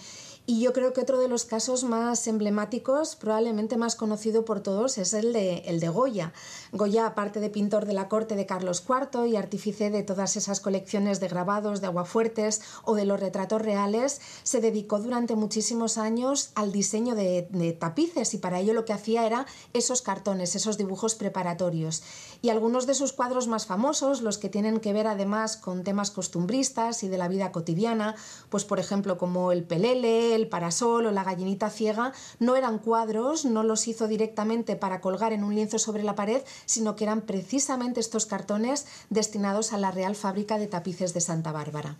Y 0.49 0.61
yo 0.61 0.71
creo 0.71 0.93
que 0.93 1.01
otro 1.01 1.19
de 1.19 1.27
los 1.27 1.43
casos 1.43 1.83
más 1.83 2.25
emblemáticos, 2.25 3.17
probablemente 3.17 3.75
más 3.75 3.97
conocido 3.97 4.45
por 4.45 4.61
todos, 4.61 4.97
es 4.97 5.13
el 5.13 5.33
de, 5.33 5.57
el 5.65 5.81
de 5.81 5.89
Goya. 5.89 6.31
Goya, 6.71 7.05
aparte 7.05 7.41
de 7.41 7.49
pintor 7.49 7.85
de 7.85 7.91
la 7.91 8.07
corte 8.07 8.37
de 8.37 8.45
Carlos 8.45 8.81
IV 8.87 9.27
y 9.27 9.35
artífice 9.35 9.89
de 9.89 10.03
todas 10.03 10.37
esas 10.37 10.61
colecciones 10.61 11.19
de 11.19 11.27
grabados, 11.27 11.81
de 11.81 11.87
aguafuertes 11.87 12.61
o 12.85 12.95
de 12.95 13.03
los 13.03 13.19
retratos 13.19 13.61
reales, 13.61 14.21
se 14.43 14.61
dedicó 14.61 15.01
durante 15.01 15.35
muchísimos 15.35 15.97
años 15.97 16.51
al 16.55 16.71
diseño 16.71 17.13
de, 17.13 17.49
de 17.51 17.73
tapices 17.73 18.33
y 18.33 18.37
para 18.37 18.61
ello 18.61 18.71
lo 18.71 18.85
que 18.85 18.93
hacía 18.93 19.25
era 19.25 19.47
esos 19.73 20.01
cartones, 20.01 20.55
esos 20.55 20.77
dibujos 20.77 21.15
preparatorios. 21.15 22.03
Y 22.41 22.51
algunos 22.51 22.87
de 22.87 22.93
sus 22.93 23.11
cuadros 23.11 23.49
más 23.49 23.65
famosos, 23.65 24.21
los 24.21 24.37
que 24.37 24.47
tienen 24.47 24.79
que 24.79 24.93
ver 24.93 25.07
además 25.07 25.57
con 25.57 25.83
temas 25.83 26.09
costumbristas 26.09 27.03
y 27.03 27.09
de 27.09 27.17
la 27.17 27.27
vida 27.27 27.51
cotidiana, 27.51 28.15
pues 28.49 28.63
por 28.63 28.79
ejemplo 28.79 29.17
como 29.17 29.51
el 29.51 29.65
pelele, 29.65 30.36
el 30.38 30.47
parasol 30.47 31.05
o 31.05 31.11
la 31.11 31.23
gallinita 31.23 31.69
ciega 31.69 32.13
no 32.39 32.55
eran 32.55 32.79
cuadros, 32.79 33.43
no 33.43 33.63
los 33.63 33.88
hizo 33.88 34.07
directamente 34.07 34.75
para 34.77 35.01
colgar 35.01 35.33
en 35.33 35.43
un 35.43 35.53
lienzo 35.53 35.79
sobre 35.79 36.03
la 36.03 36.15
pared, 36.15 36.41
sino 36.65 36.95
que 36.95 37.03
eran 37.03 37.21
precisamente 37.21 37.99
estos 37.99 38.25
cartones 38.25 38.88
destinados 39.09 39.73
a 39.73 39.77
la 39.77 39.91
Real 39.91 40.15
Fábrica 40.15 40.57
de 40.57 40.67
Tapices 40.67 41.13
de 41.13 41.21
Santa 41.21 41.51
Bárbara. 41.51 41.97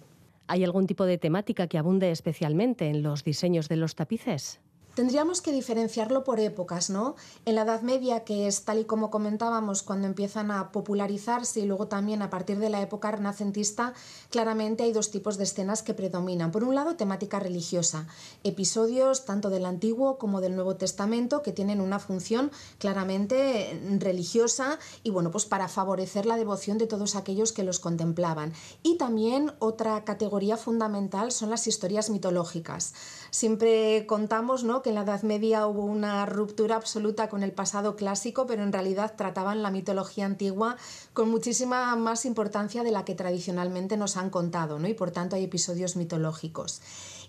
¿Hay 0.48 0.64
algún 0.64 0.88
tipo 0.88 1.06
de 1.06 1.18
temática 1.18 1.68
que 1.68 1.78
abunde 1.78 2.12
especialmente 2.12 2.88
en 2.88 3.04
los 3.04 3.26
diseños 3.26 3.68
de 3.68 3.76
los 3.76 3.96
tapices? 3.96 4.62
Tendríamos 4.98 5.44
que 5.44 5.52
diferenciarlo 5.52 6.24
por 6.24 6.40
épocas, 6.40 6.90
¿no? 6.90 7.16
En 7.46 7.54
la 7.54 7.62
Edad 7.62 7.84
Media, 7.84 8.24
que 8.24 8.48
es 8.48 8.64
tal 8.64 8.80
y 8.80 8.86
como 8.86 9.12
comentábamos, 9.12 9.84
cuando 9.84 10.08
empiezan 10.08 10.50
a 10.50 10.72
popularizarse 10.72 11.60
y 11.60 11.68
luego 11.68 11.88
también 11.88 12.24
a 12.24 12.32
partir 12.32 12.58
de 12.58 12.72
la 12.72 12.82
época 12.82 13.12
renacentista, 13.12 13.94
claramente 14.32 14.86
hay 14.86 14.94
dos 14.94 15.12
tipos 15.12 15.38
de 15.38 15.44
escenas 15.44 15.84
que 15.84 15.94
predominan. 15.94 16.50
Por 16.50 16.64
un 16.64 16.74
lado, 16.74 16.96
temática 16.96 17.40
religiosa, 17.40 18.08
episodios 18.44 19.24
tanto 19.24 19.52
del 19.52 19.68
Antiguo 19.68 20.18
como 20.18 20.42
del 20.42 20.56
Nuevo 20.56 20.78
Testamento 20.78 21.44
que 21.44 21.52
tienen 21.52 21.80
una 21.80 22.00
función 22.00 22.50
claramente 22.80 23.80
religiosa 24.00 24.80
y 25.04 25.12
bueno, 25.12 25.30
pues 25.30 25.46
para 25.46 25.68
favorecer 25.68 26.26
la 26.26 26.38
devoción 26.38 26.80
de 26.80 26.88
todos 26.88 27.16
aquellos 27.16 27.52
que 27.52 27.64
los 27.64 27.80
contemplaban. 27.80 28.52
Y 28.82 28.98
también 28.98 29.54
otra 29.60 30.04
categoría 30.06 30.58
fundamental 30.58 31.32
son 31.32 31.52
las 31.52 31.68
historias 31.68 32.10
mitológicas. 32.10 32.96
Siempre 33.30 34.08
contamos, 34.08 34.64
¿no? 34.64 34.82
En 34.88 34.96
la 34.96 35.02
Edad 35.02 35.24
Media 35.24 35.68
hubo 35.68 35.84
una 35.84 36.26
ruptura 36.26 36.76
absoluta 36.76 37.30
con 37.30 37.44
el 37.44 37.52
pasado 37.52 37.96
clásico, 37.96 38.48
pero 38.48 38.64
en 38.64 38.74
realidad 38.74 39.16
trataban 39.16 39.62
la 39.62 39.72
mitología 39.72 40.26
antigua 40.26 40.78
con 41.14 41.30
muchísima 41.30 41.96
más 41.96 42.26
importancia 42.26 42.84
de 42.84 42.92
la 42.92 43.06
que 43.06 43.16
tradicionalmente 43.16 43.98
nos 43.98 44.18
han 44.18 44.30
contado, 44.30 44.80
¿no? 44.80 44.88
y 44.88 44.94
por 44.94 45.12
tanto 45.12 45.36
hay 45.36 45.44
episodios 45.44 45.96
mitológicos. 45.96 46.82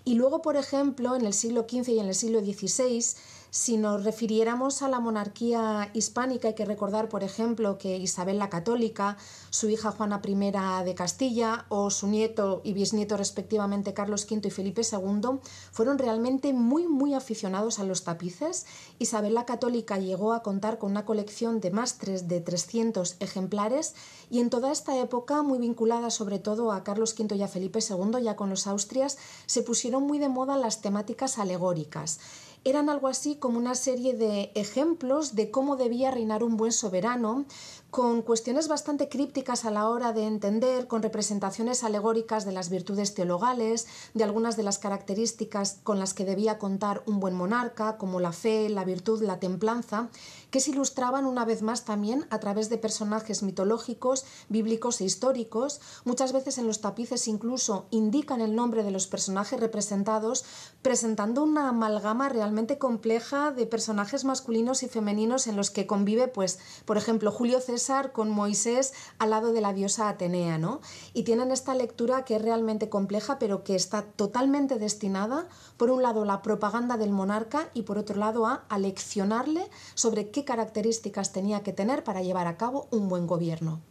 Y 0.05 0.15
luego, 0.15 0.41
por 0.41 0.55
ejemplo, 0.55 1.15
en 1.15 1.25
el 1.25 1.33
siglo 1.33 1.67
XV 1.69 1.89
y 1.89 1.99
en 1.99 2.07
el 2.07 2.15
siglo 2.15 2.39
XVI, 2.39 3.03
si 3.51 3.77
nos 3.77 4.03
refiriéramos 4.03 4.81
a 4.83 4.89
la 4.89 4.99
monarquía 4.99 5.89
hispánica, 5.93 6.49
hay 6.49 6.53
que 6.53 6.65
recordar, 6.65 7.09
por 7.09 7.23
ejemplo, 7.23 7.77
que 7.77 7.97
Isabel 7.97 8.37
la 8.37 8.49
Católica, 8.49 9.17
su 9.49 9.69
hija 9.69 9.91
Juana 9.91 10.21
I 10.23 10.85
de 10.85 10.95
Castilla 10.95 11.65
o 11.69 11.89
su 11.89 12.07
nieto 12.07 12.61
y 12.63 12.73
bisnieto 12.73 13.17
respectivamente 13.17 13.93
Carlos 13.93 14.27
V 14.29 14.47
y 14.47 14.51
Felipe 14.51 14.81
II, 14.83 15.39
fueron 15.71 15.97
realmente 15.97 16.53
muy, 16.53 16.87
muy 16.87 17.15
aficionados 17.15 17.79
a 17.79 17.83
los 17.83 18.03
tapices. 18.03 18.67
Isabel 18.99 19.33
la 19.33 19.45
Católica 19.45 19.97
llegó 19.97 20.33
a 20.33 20.43
contar 20.43 20.77
con 20.77 20.91
una 20.91 21.05
colección 21.05 21.59
de 21.59 21.71
más 21.71 21.97
de 21.99 22.41
300 22.41 23.17
ejemplares 23.19 23.95
y 24.29 24.41
en 24.41 24.49
toda 24.49 24.71
esta 24.71 24.97
época, 24.99 25.41
muy 25.41 25.57
vinculada 25.57 26.11
sobre 26.11 26.37
todo 26.37 26.71
a 26.71 26.83
Carlos 26.83 27.15
V 27.17 27.35
y 27.35 27.41
a 27.41 27.47
Felipe 27.47 27.79
II, 27.79 28.21
ya 28.21 28.35
con 28.35 28.49
los 28.49 28.67
Austrias, 28.67 29.17
se 29.47 29.63
pusieron 29.63 30.03
muy 30.03 30.19
de 30.19 30.29
moda 30.29 30.55
las 30.55 30.81
temáticas 30.81 31.39
alegóricas 31.39 32.19
eran 32.63 32.89
algo 32.89 33.07
así 33.07 33.35
como 33.35 33.57
una 33.57 33.75
serie 33.75 34.13
de 34.13 34.51
ejemplos 34.55 35.35
de 35.35 35.49
cómo 35.49 35.75
debía 35.75 36.11
reinar 36.11 36.43
un 36.43 36.57
buen 36.57 36.71
soberano, 36.71 37.45
con 37.89 38.21
cuestiones 38.21 38.67
bastante 38.67 39.09
crípticas 39.09 39.65
a 39.65 39.71
la 39.71 39.89
hora 39.89 40.13
de 40.13 40.27
entender, 40.27 40.87
con 40.87 41.01
representaciones 41.01 41.83
alegóricas 41.83 42.45
de 42.45 42.51
las 42.51 42.69
virtudes 42.69 43.15
teologales, 43.15 43.87
de 44.13 44.23
algunas 44.23 44.57
de 44.57 44.63
las 44.63 44.77
características 44.77 45.79
con 45.83 45.97
las 45.97 46.13
que 46.13 46.25
debía 46.25 46.59
contar 46.59 47.01
un 47.07 47.19
buen 47.19 47.33
monarca, 47.33 47.97
como 47.97 48.19
la 48.19 48.31
fe, 48.31 48.69
la 48.69 48.85
virtud, 48.85 49.23
la 49.23 49.39
templanza, 49.39 50.09
que 50.51 50.59
se 50.59 50.71
ilustraban 50.71 51.25
una 51.25 51.45
vez 51.45 51.61
más 51.61 51.85
también 51.85 52.25
a 52.29 52.39
través 52.39 52.69
de 52.69 52.77
personajes 52.77 53.43
mitológicos, 53.43 54.25
bíblicos 54.49 55.01
e 55.01 55.05
históricos. 55.05 55.81
Muchas 56.05 56.33
veces 56.33 56.57
en 56.57 56.67
los 56.67 56.81
tapices 56.81 57.27
incluso 57.27 57.87
indican 57.91 58.41
el 58.41 58.55
nombre 58.55 58.83
de 58.83 58.91
los 58.91 59.07
personajes 59.07 59.59
representados, 59.59 60.45
presentando 60.81 61.43
una 61.43 61.69
amalgama 61.69 62.29
realmente 62.29 62.77
compleja 62.77 63.51
de 63.51 63.65
personajes 63.65 64.25
masculinos 64.25 64.83
y 64.83 64.87
femeninos 64.87 65.47
en 65.47 65.55
los 65.55 65.71
que 65.71 65.87
convive, 65.87 66.27
pues, 66.27 66.59
por 66.85 66.97
ejemplo, 66.97 67.31
Julio 67.31 67.59
César 67.61 68.11
con 68.11 68.29
Moisés 68.29 68.93
al 69.19 69.31
lado 69.31 69.53
de 69.53 69.61
la 69.61 69.73
diosa 69.73 70.09
Atenea, 70.09 70.57
¿no? 70.57 70.81
Y 71.13 71.23
tienen 71.23 71.51
esta 71.51 71.75
lectura 71.75 72.25
que 72.25 72.35
es 72.35 72.41
realmente 72.41 72.89
compleja, 72.89 73.39
pero 73.39 73.63
que 73.63 73.75
está 73.75 74.03
totalmente 74.03 74.79
destinada, 74.79 75.47
por 75.77 75.91
un 75.91 76.01
lado, 76.01 76.23
a 76.23 76.25
la 76.25 76.41
propaganda 76.41 76.97
del 76.97 77.11
monarca 77.11 77.69
y 77.73 77.83
por 77.83 77.97
otro 77.97 78.17
lado, 78.17 78.45
a 78.45 78.65
aleccionarle 78.69 79.69
sobre 79.93 80.31
qué 80.31 80.38
características 80.43 81.31
tenía 81.31 81.61
que 81.63 81.73
tener 81.73 82.03
para 82.03 82.21
llevar 82.21 82.47
a 82.47 82.57
cabo 82.57 82.87
un 82.91 83.09
buen 83.09 83.27
gobierno. 83.27 83.81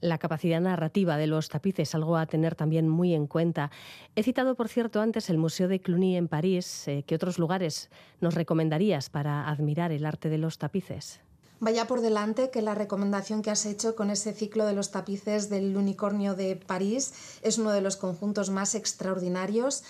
La 0.00 0.18
capacidad 0.18 0.60
narrativa 0.60 1.16
de 1.16 1.26
los 1.26 1.48
tapices, 1.48 1.94
algo 1.94 2.16
a 2.16 2.26
tener 2.26 2.54
también 2.54 2.88
muy 2.88 3.14
en 3.14 3.26
cuenta. 3.26 3.70
He 4.14 4.22
citado, 4.22 4.54
por 4.54 4.68
cierto, 4.68 5.00
antes 5.00 5.30
el 5.30 5.38
Museo 5.38 5.66
de 5.66 5.80
Cluny 5.80 6.16
en 6.16 6.28
París. 6.28 6.86
Eh, 6.88 7.04
¿Qué 7.06 7.14
otros 7.14 7.38
lugares 7.38 7.88
nos 8.20 8.34
recomendarías 8.34 9.08
para 9.08 9.48
admirar 9.48 9.92
el 9.92 10.04
arte 10.04 10.28
de 10.28 10.36
los 10.36 10.58
tapices? 10.58 11.20
Vaya 11.60 11.86
por 11.86 12.02
delante 12.02 12.50
que 12.50 12.60
la 12.60 12.74
recomendación 12.74 13.40
que 13.40 13.50
has 13.50 13.64
hecho 13.64 13.96
con 13.96 14.10
ese 14.10 14.34
ciclo 14.34 14.66
de 14.66 14.74
los 14.74 14.90
tapices 14.90 15.48
del 15.48 15.74
unicornio 15.76 16.34
de 16.34 16.56
París 16.56 17.14
es 17.40 17.56
uno 17.56 17.70
de 17.70 17.80
los 17.80 17.96
conjuntos 17.96 18.50
más 18.50 18.74
extraordinarios. 18.74 19.84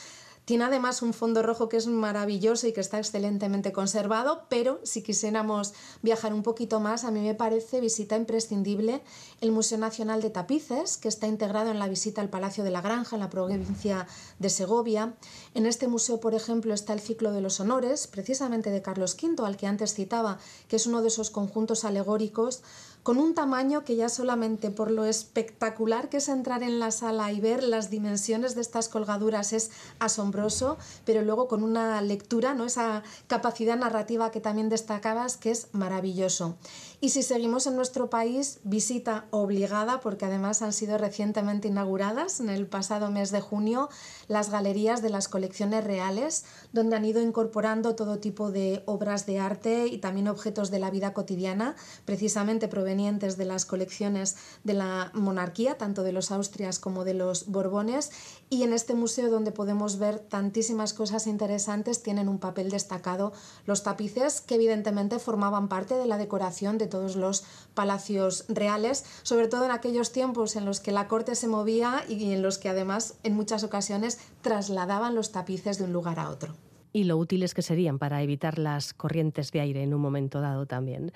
Tiene 0.44 0.64
además 0.64 1.00
un 1.00 1.14
fondo 1.14 1.42
rojo 1.42 1.70
que 1.70 1.78
es 1.78 1.86
maravilloso 1.86 2.66
y 2.66 2.72
que 2.74 2.82
está 2.82 2.98
excelentemente 2.98 3.72
conservado, 3.72 4.44
pero 4.50 4.78
si 4.82 5.02
quisiéramos 5.02 5.72
viajar 6.02 6.34
un 6.34 6.42
poquito 6.42 6.80
más, 6.80 7.04
a 7.04 7.10
mí 7.10 7.20
me 7.20 7.34
parece 7.34 7.80
visita 7.80 8.16
imprescindible 8.16 9.02
el 9.40 9.52
Museo 9.52 9.78
Nacional 9.78 10.20
de 10.20 10.28
Tapices, 10.28 10.98
que 10.98 11.08
está 11.08 11.26
integrado 11.26 11.70
en 11.70 11.78
la 11.78 11.88
visita 11.88 12.20
al 12.20 12.28
Palacio 12.28 12.62
de 12.62 12.70
la 12.70 12.82
Granja, 12.82 13.16
en 13.16 13.20
la 13.20 13.30
provincia 13.30 14.06
de 14.38 14.50
Segovia. 14.50 15.14
En 15.54 15.64
este 15.64 15.88
museo, 15.88 16.20
por 16.20 16.34
ejemplo, 16.34 16.74
está 16.74 16.92
el 16.92 17.00
ciclo 17.00 17.32
de 17.32 17.40
los 17.40 17.60
honores, 17.60 18.06
precisamente 18.06 18.68
de 18.70 18.82
Carlos 18.82 19.16
V, 19.20 19.46
al 19.46 19.56
que 19.56 19.66
antes 19.66 19.94
citaba, 19.94 20.38
que 20.68 20.76
es 20.76 20.86
uno 20.86 21.00
de 21.00 21.08
esos 21.08 21.30
conjuntos 21.30 21.86
alegóricos 21.86 22.62
con 23.04 23.18
un 23.18 23.34
tamaño 23.34 23.84
que 23.84 23.96
ya 23.96 24.08
solamente 24.08 24.70
por 24.70 24.90
lo 24.90 25.04
espectacular 25.04 26.08
que 26.08 26.16
es 26.16 26.28
entrar 26.30 26.62
en 26.62 26.78
la 26.80 26.90
sala 26.90 27.30
y 27.32 27.38
ver 27.38 27.62
las 27.62 27.90
dimensiones 27.90 28.54
de 28.54 28.62
estas 28.62 28.88
colgaduras 28.88 29.52
es 29.52 29.70
asombroso, 29.98 30.78
pero 31.04 31.20
luego 31.20 31.46
con 31.46 31.62
una 31.62 32.00
lectura, 32.00 32.54
¿no? 32.54 32.64
esa 32.64 33.02
capacidad 33.26 33.76
narrativa 33.76 34.30
que 34.30 34.40
también 34.40 34.70
destacabas, 34.70 35.36
que 35.36 35.50
es 35.50 35.68
maravilloso. 35.72 36.56
Y 37.04 37.10
si 37.10 37.22
seguimos 37.22 37.66
en 37.66 37.76
nuestro 37.76 38.08
país, 38.08 38.60
visita 38.64 39.26
obligada, 39.28 40.00
porque 40.00 40.24
además 40.24 40.62
han 40.62 40.72
sido 40.72 40.96
recientemente 40.96 41.68
inauguradas 41.68 42.40
en 42.40 42.48
el 42.48 42.66
pasado 42.66 43.10
mes 43.10 43.30
de 43.30 43.42
junio 43.42 43.90
las 44.26 44.48
galerías 44.48 45.02
de 45.02 45.10
las 45.10 45.28
colecciones 45.28 45.84
reales, 45.84 46.46
donde 46.72 46.96
han 46.96 47.04
ido 47.04 47.20
incorporando 47.20 47.94
todo 47.94 48.20
tipo 48.20 48.50
de 48.50 48.82
obras 48.86 49.26
de 49.26 49.38
arte 49.38 49.86
y 49.86 49.98
también 49.98 50.28
objetos 50.28 50.70
de 50.70 50.78
la 50.78 50.90
vida 50.90 51.12
cotidiana, 51.12 51.76
precisamente 52.06 52.68
provenientes 52.68 53.36
de 53.36 53.44
las 53.44 53.66
colecciones 53.66 54.36
de 54.62 54.72
la 54.72 55.10
monarquía, 55.12 55.76
tanto 55.76 56.04
de 56.04 56.12
los 56.12 56.32
Austrias 56.32 56.78
como 56.78 57.04
de 57.04 57.12
los 57.12 57.48
Borbones, 57.48 58.12
y 58.54 58.62
en 58.62 58.72
este 58.72 58.94
museo 58.94 59.30
donde 59.30 59.50
podemos 59.50 59.98
ver 59.98 60.20
tantísimas 60.20 60.94
cosas 60.94 61.26
interesantes 61.26 62.04
tienen 62.04 62.28
un 62.28 62.38
papel 62.38 62.70
destacado 62.70 63.32
los 63.66 63.82
tapices 63.82 64.40
que 64.40 64.54
evidentemente 64.54 65.18
formaban 65.18 65.68
parte 65.68 65.94
de 65.94 66.06
la 66.06 66.18
decoración 66.18 66.78
de 66.78 66.86
todos 66.86 67.16
los 67.16 67.42
palacios 67.74 68.44
reales, 68.48 69.04
sobre 69.24 69.48
todo 69.48 69.64
en 69.64 69.72
aquellos 69.72 70.12
tiempos 70.12 70.54
en 70.54 70.66
los 70.66 70.78
que 70.78 70.92
la 70.92 71.08
corte 71.08 71.34
se 71.34 71.48
movía 71.48 72.04
y 72.08 72.32
en 72.32 72.42
los 72.42 72.58
que 72.58 72.68
además 72.68 73.14
en 73.24 73.34
muchas 73.34 73.64
ocasiones 73.64 74.18
trasladaban 74.40 75.16
los 75.16 75.32
tapices 75.32 75.78
de 75.78 75.84
un 75.84 75.92
lugar 75.92 76.20
a 76.20 76.30
otro 76.30 76.54
y 76.94 77.04
lo 77.04 77.18
útiles 77.18 77.54
que 77.54 77.60
serían 77.60 77.98
para 77.98 78.22
evitar 78.22 78.56
las 78.56 78.94
corrientes 78.94 79.50
de 79.50 79.60
aire 79.60 79.82
en 79.82 79.92
un 79.92 80.00
momento 80.00 80.40
dado 80.40 80.64
también. 80.64 81.12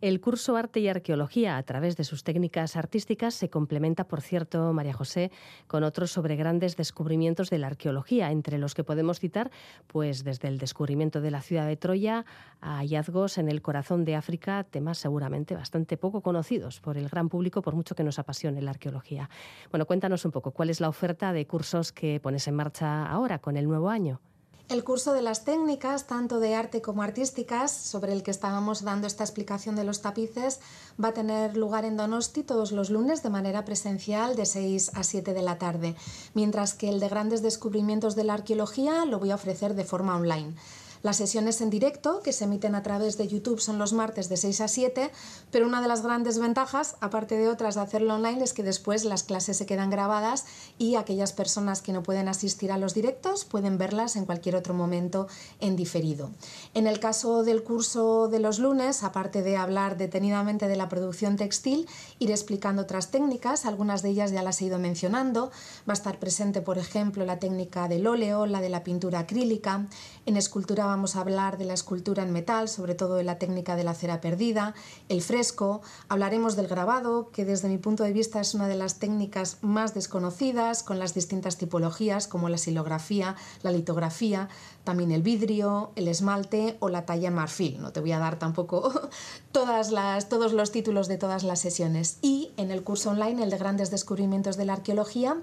El 0.00 0.22
curso 0.22 0.56
Arte 0.56 0.80
y 0.80 0.88
Arqueología, 0.88 1.58
a 1.58 1.62
través 1.62 1.96
de 1.96 2.04
sus 2.04 2.24
técnicas 2.24 2.76
artísticas, 2.76 3.34
se 3.34 3.50
complementa, 3.50 4.08
por 4.08 4.22
cierto, 4.22 4.72
María 4.72 4.94
José, 4.94 5.30
con 5.66 5.84
otros 5.84 6.10
sobre 6.10 6.34
grandes 6.34 6.76
descubrimientos 6.76 7.50
de 7.50 7.58
la 7.58 7.66
arqueología, 7.66 8.32
entre 8.32 8.56
los 8.56 8.74
que 8.74 8.84
podemos 8.84 9.20
citar, 9.20 9.50
pues 9.86 10.24
desde 10.24 10.48
el 10.48 10.56
descubrimiento 10.56 11.20
de 11.20 11.30
la 11.30 11.42
ciudad 11.42 11.66
de 11.66 11.76
Troya 11.76 12.24
a 12.62 12.78
hallazgos 12.78 13.36
en 13.36 13.50
el 13.50 13.60
corazón 13.60 14.06
de 14.06 14.16
África, 14.16 14.64
temas 14.64 14.96
seguramente 14.96 15.54
bastante 15.54 15.98
poco 15.98 16.22
conocidos 16.22 16.80
por 16.80 16.96
el 16.96 17.10
gran 17.10 17.28
público, 17.28 17.60
por 17.60 17.74
mucho 17.74 17.94
que 17.94 18.02
nos 18.02 18.18
apasione 18.18 18.62
la 18.62 18.70
arqueología. 18.70 19.28
Bueno, 19.70 19.84
cuéntanos 19.84 20.24
un 20.24 20.32
poco, 20.32 20.52
¿cuál 20.52 20.70
es 20.70 20.80
la 20.80 20.88
oferta 20.88 21.34
de 21.34 21.46
cursos 21.46 21.92
que 21.92 22.18
pones 22.18 22.48
en 22.48 22.54
marcha 22.54 23.04
ahora 23.04 23.40
con 23.40 23.58
el 23.58 23.66
nuevo 23.66 23.90
año? 23.90 24.22
El 24.68 24.84
curso 24.84 25.14
de 25.14 25.22
las 25.22 25.46
técnicas, 25.46 26.06
tanto 26.06 26.40
de 26.40 26.54
arte 26.54 26.82
como 26.82 27.02
artísticas, 27.02 27.72
sobre 27.72 28.12
el 28.12 28.22
que 28.22 28.30
estábamos 28.30 28.82
dando 28.82 29.06
esta 29.06 29.24
explicación 29.24 29.76
de 29.76 29.84
los 29.84 30.02
tapices, 30.02 30.60
va 31.02 31.08
a 31.08 31.14
tener 31.14 31.56
lugar 31.56 31.86
en 31.86 31.96
Donosti 31.96 32.42
todos 32.42 32.70
los 32.72 32.90
lunes 32.90 33.22
de 33.22 33.30
manera 33.30 33.64
presencial 33.64 34.36
de 34.36 34.44
6 34.44 34.90
a 34.92 35.04
7 35.04 35.32
de 35.32 35.40
la 35.40 35.56
tarde, 35.56 35.96
mientras 36.34 36.74
que 36.74 36.90
el 36.90 37.00
de 37.00 37.08
grandes 37.08 37.40
descubrimientos 37.40 38.14
de 38.14 38.24
la 38.24 38.34
arqueología 38.34 39.06
lo 39.06 39.18
voy 39.18 39.30
a 39.30 39.36
ofrecer 39.36 39.72
de 39.72 39.84
forma 39.84 40.14
online. 40.14 40.54
Las 41.02 41.16
sesiones 41.16 41.60
en 41.60 41.70
directo, 41.70 42.20
que 42.22 42.32
se 42.32 42.44
emiten 42.44 42.74
a 42.74 42.82
través 42.82 43.16
de 43.18 43.28
YouTube, 43.28 43.60
son 43.60 43.78
los 43.78 43.92
martes 43.92 44.28
de 44.28 44.36
6 44.36 44.60
a 44.60 44.68
7, 44.68 45.10
pero 45.50 45.66
una 45.66 45.80
de 45.80 45.88
las 45.88 46.02
grandes 46.02 46.38
ventajas, 46.38 46.96
aparte 47.00 47.36
de 47.36 47.48
otras 47.48 47.76
de 47.76 47.82
hacerlo 47.82 48.14
online, 48.14 48.42
es 48.42 48.52
que 48.52 48.62
después 48.62 49.04
las 49.04 49.22
clases 49.22 49.56
se 49.56 49.66
quedan 49.66 49.90
grabadas 49.90 50.44
y 50.78 50.96
aquellas 50.96 51.32
personas 51.32 51.82
que 51.82 51.92
no 51.92 52.02
pueden 52.02 52.28
asistir 52.28 52.72
a 52.72 52.78
los 52.78 52.94
directos 52.94 53.44
pueden 53.44 53.78
verlas 53.78 54.16
en 54.16 54.24
cualquier 54.24 54.56
otro 54.56 54.74
momento 54.74 55.28
en 55.60 55.76
diferido. 55.76 56.30
En 56.74 56.86
el 56.86 57.00
caso 57.00 57.44
del 57.44 57.62
curso 57.62 58.28
de 58.28 58.40
los 58.40 58.58
lunes, 58.58 59.02
aparte 59.02 59.42
de 59.42 59.56
hablar 59.56 59.96
detenidamente 59.96 60.68
de 60.68 60.76
la 60.76 60.88
producción 60.88 61.36
textil, 61.36 61.88
iré 62.18 62.32
explicando 62.32 62.82
otras 62.82 63.10
técnicas, 63.10 63.66
algunas 63.66 64.02
de 64.02 64.10
ellas 64.10 64.32
ya 64.32 64.42
las 64.42 64.60
he 64.60 64.66
ido 64.66 64.78
mencionando. 64.78 65.50
Va 65.88 65.92
a 65.92 65.92
estar 65.92 66.18
presente, 66.18 66.60
por 66.60 66.78
ejemplo, 66.78 67.24
la 67.24 67.38
técnica 67.38 67.88
del 67.88 68.06
óleo, 68.06 68.46
la 68.46 68.60
de 68.60 68.68
la 68.68 68.82
pintura 68.82 69.20
acrílica. 69.20 69.86
En 70.28 70.36
escultura 70.36 70.84
vamos 70.84 71.16
a 71.16 71.22
hablar 71.22 71.56
de 71.56 71.64
la 71.64 71.72
escultura 71.72 72.22
en 72.22 72.34
metal, 72.34 72.68
sobre 72.68 72.94
todo 72.94 73.14
de 73.14 73.24
la 73.24 73.38
técnica 73.38 73.76
de 73.76 73.84
la 73.84 73.94
cera 73.94 74.20
perdida, 74.20 74.74
el 75.08 75.22
fresco, 75.22 75.80
hablaremos 76.10 76.54
del 76.54 76.68
grabado, 76.68 77.30
que 77.30 77.46
desde 77.46 77.70
mi 77.70 77.78
punto 77.78 78.04
de 78.04 78.12
vista 78.12 78.38
es 78.38 78.52
una 78.52 78.68
de 78.68 78.76
las 78.76 78.98
técnicas 78.98 79.56
más 79.62 79.94
desconocidas, 79.94 80.82
con 80.82 80.98
las 80.98 81.14
distintas 81.14 81.56
tipologías 81.56 82.28
como 82.28 82.50
la 82.50 82.58
silografía, 82.58 83.36
la 83.62 83.70
litografía, 83.70 84.50
también 84.88 85.12
el 85.12 85.20
vidrio, 85.20 85.92
el 85.96 86.08
esmalte 86.08 86.78
o 86.80 86.88
la 86.88 87.04
talla 87.04 87.30
marfil. 87.30 87.78
No 87.78 87.92
te 87.92 88.00
voy 88.00 88.12
a 88.12 88.18
dar 88.18 88.38
tampoco 88.38 88.90
todas 89.52 89.90
las, 89.90 90.30
todos 90.30 90.54
los 90.54 90.72
títulos 90.72 91.08
de 91.08 91.18
todas 91.18 91.42
las 91.42 91.60
sesiones. 91.60 92.16
Y 92.22 92.52
en 92.56 92.70
el 92.70 92.82
curso 92.82 93.10
online, 93.10 93.42
el 93.42 93.50
de 93.50 93.58
grandes 93.58 93.90
descubrimientos 93.90 94.56
de 94.56 94.64
la 94.64 94.72
arqueología, 94.72 95.36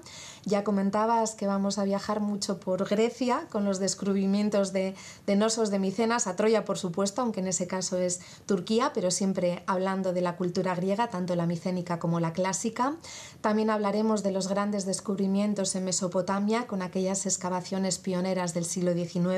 ya 0.44 0.64
comentabas 0.64 1.36
que 1.36 1.46
vamos 1.46 1.78
a 1.78 1.84
viajar 1.84 2.18
mucho 2.18 2.58
por 2.58 2.88
Grecia 2.88 3.46
con 3.48 3.64
los 3.64 3.78
descubrimientos 3.78 4.72
de, 4.72 4.96
de 5.26 5.36
nosos 5.36 5.70
de 5.70 5.78
Micenas, 5.78 6.26
a 6.26 6.34
Troya 6.34 6.64
por 6.64 6.78
supuesto, 6.78 7.22
aunque 7.22 7.38
en 7.38 7.46
ese 7.46 7.68
caso 7.68 7.98
es 7.98 8.20
Turquía, 8.46 8.90
pero 8.94 9.12
siempre 9.12 9.62
hablando 9.68 10.12
de 10.12 10.22
la 10.22 10.36
cultura 10.36 10.74
griega, 10.74 11.08
tanto 11.08 11.36
la 11.36 11.46
micénica 11.46 12.00
como 12.00 12.18
la 12.18 12.32
clásica. 12.32 12.96
También 13.42 13.70
hablaremos 13.70 14.24
de 14.24 14.32
los 14.32 14.48
grandes 14.48 14.86
descubrimientos 14.86 15.76
en 15.76 15.84
Mesopotamia 15.84 16.66
con 16.66 16.82
aquellas 16.82 17.26
excavaciones 17.26 17.98
pioneras 17.98 18.52
del 18.52 18.64
siglo 18.64 18.92
XIX 18.92 19.35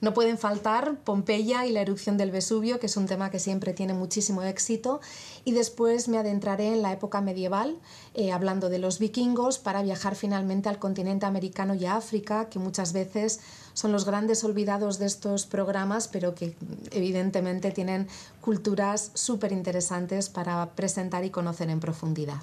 no 0.00 0.12
pueden 0.12 0.36
faltar 0.36 0.98
Pompeya 0.98 1.66
y 1.66 1.72
la 1.72 1.80
erupción 1.80 2.18
del 2.18 2.30
Vesubio, 2.30 2.78
que 2.78 2.86
es 2.86 2.96
un 2.98 3.06
tema 3.06 3.30
que 3.30 3.38
siempre 3.38 3.72
tiene 3.72 3.94
muchísimo 3.94 4.42
éxito. 4.42 5.00
Y 5.44 5.52
después 5.52 6.08
me 6.08 6.18
adentraré 6.18 6.74
en 6.74 6.82
la 6.82 6.92
época 6.92 7.22
medieval, 7.22 7.78
eh, 8.12 8.30
hablando 8.30 8.68
de 8.68 8.78
los 8.78 8.98
vikingos, 8.98 9.58
para 9.58 9.82
viajar 9.82 10.14
finalmente 10.14 10.68
al 10.68 10.78
continente 10.78 11.24
americano 11.24 11.74
y 11.74 11.86
a 11.86 11.96
África, 11.96 12.50
que 12.50 12.58
muchas 12.58 12.92
veces 12.92 13.40
son 13.72 13.92
los 13.92 14.04
grandes 14.04 14.44
olvidados 14.44 14.98
de 14.98 15.06
estos 15.06 15.46
programas, 15.46 16.08
pero 16.08 16.34
que 16.34 16.54
evidentemente 16.90 17.70
tienen 17.70 18.06
culturas 18.42 19.10
súper 19.14 19.52
interesantes 19.52 20.28
para 20.28 20.70
presentar 20.74 21.24
y 21.24 21.30
conocer 21.30 21.70
en 21.70 21.80
profundidad. 21.80 22.42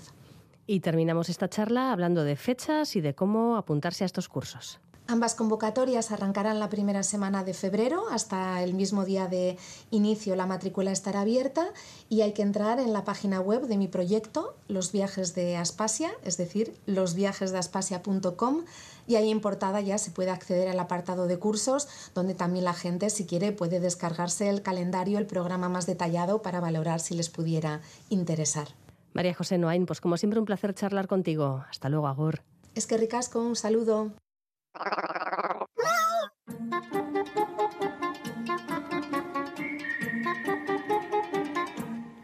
Y 0.65 0.79
terminamos 0.79 1.29
esta 1.29 1.47
charla 1.47 1.91
hablando 1.91 2.23
de 2.23 2.36
fechas 2.36 2.95
y 2.95 3.01
de 3.01 3.13
cómo 3.13 3.57
apuntarse 3.57 4.03
a 4.03 4.05
estos 4.05 4.29
cursos. 4.29 4.79
Ambas 5.12 5.36
convocatorias 5.36 6.09
arrancarán 6.12 6.62
la 6.62 6.70
primera 6.70 7.03
semana 7.03 7.43
de 7.43 7.53
febrero, 7.53 8.05
hasta 8.12 8.64
el 8.64 8.74
mismo 8.74 9.03
día 9.03 9.28
de 9.28 9.57
inicio 9.89 10.38
la 10.38 10.45
matrícula 10.45 10.93
estará 10.93 11.20
abierta 11.20 11.68
y 12.07 12.22
hay 12.22 12.32
que 12.32 12.43
entrar 12.43 12.80
en 12.80 12.93
la 12.93 13.03
página 13.03 13.41
web 13.41 13.68
de 13.68 13.76
mi 13.76 13.89
proyecto, 13.89 14.55
Los 14.70 14.93
Viajes 14.93 15.36
de 15.36 15.57
Aspasia, 15.57 16.12
es 16.24 16.38
decir, 16.38 16.74
losviajesdeaspasia.com 16.86 18.64
y 19.05 19.16
ahí 19.18 19.32
en 19.32 19.41
portada 19.41 19.82
ya 19.82 19.97
se 19.97 20.12
puede 20.12 20.32
acceder 20.32 20.70
al 20.70 20.80
apartado 20.80 21.28
de 21.28 21.38
cursos, 21.38 21.89
donde 22.16 22.34
también 22.34 22.64
la 22.64 22.74
gente, 22.74 23.09
si 23.09 23.26
quiere, 23.26 23.51
puede 23.51 23.82
descargarse 23.82 24.47
el 24.47 24.62
calendario, 24.62 25.20
el 25.20 25.28
programa 25.28 25.68
más 25.68 25.88
detallado 25.88 26.41
para 26.41 26.62
valorar 26.62 27.01
si 27.01 27.16
les 27.16 27.30
pudiera 27.30 27.82
interesar. 28.07 28.70
María 29.12 29.34
José 29.34 29.57
Noain, 29.57 29.86
pues 29.86 29.99
como 29.99 30.16
siempre 30.16 30.39
un 30.39 30.45
placer 30.45 30.74
charlar 30.74 31.09
contigo. 31.09 31.66
Hasta 31.70 31.89
luego, 31.89 32.07
Agor. 32.07 32.43
Es 32.76 32.88
que 32.88 32.95
ricasco, 32.95 33.41
un 33.41 33.57
saludo. 33.57 34.14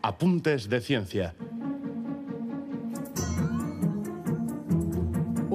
Apuntes 0.01 0.69
de 0.69 0.81
ciencia 0.81 1.35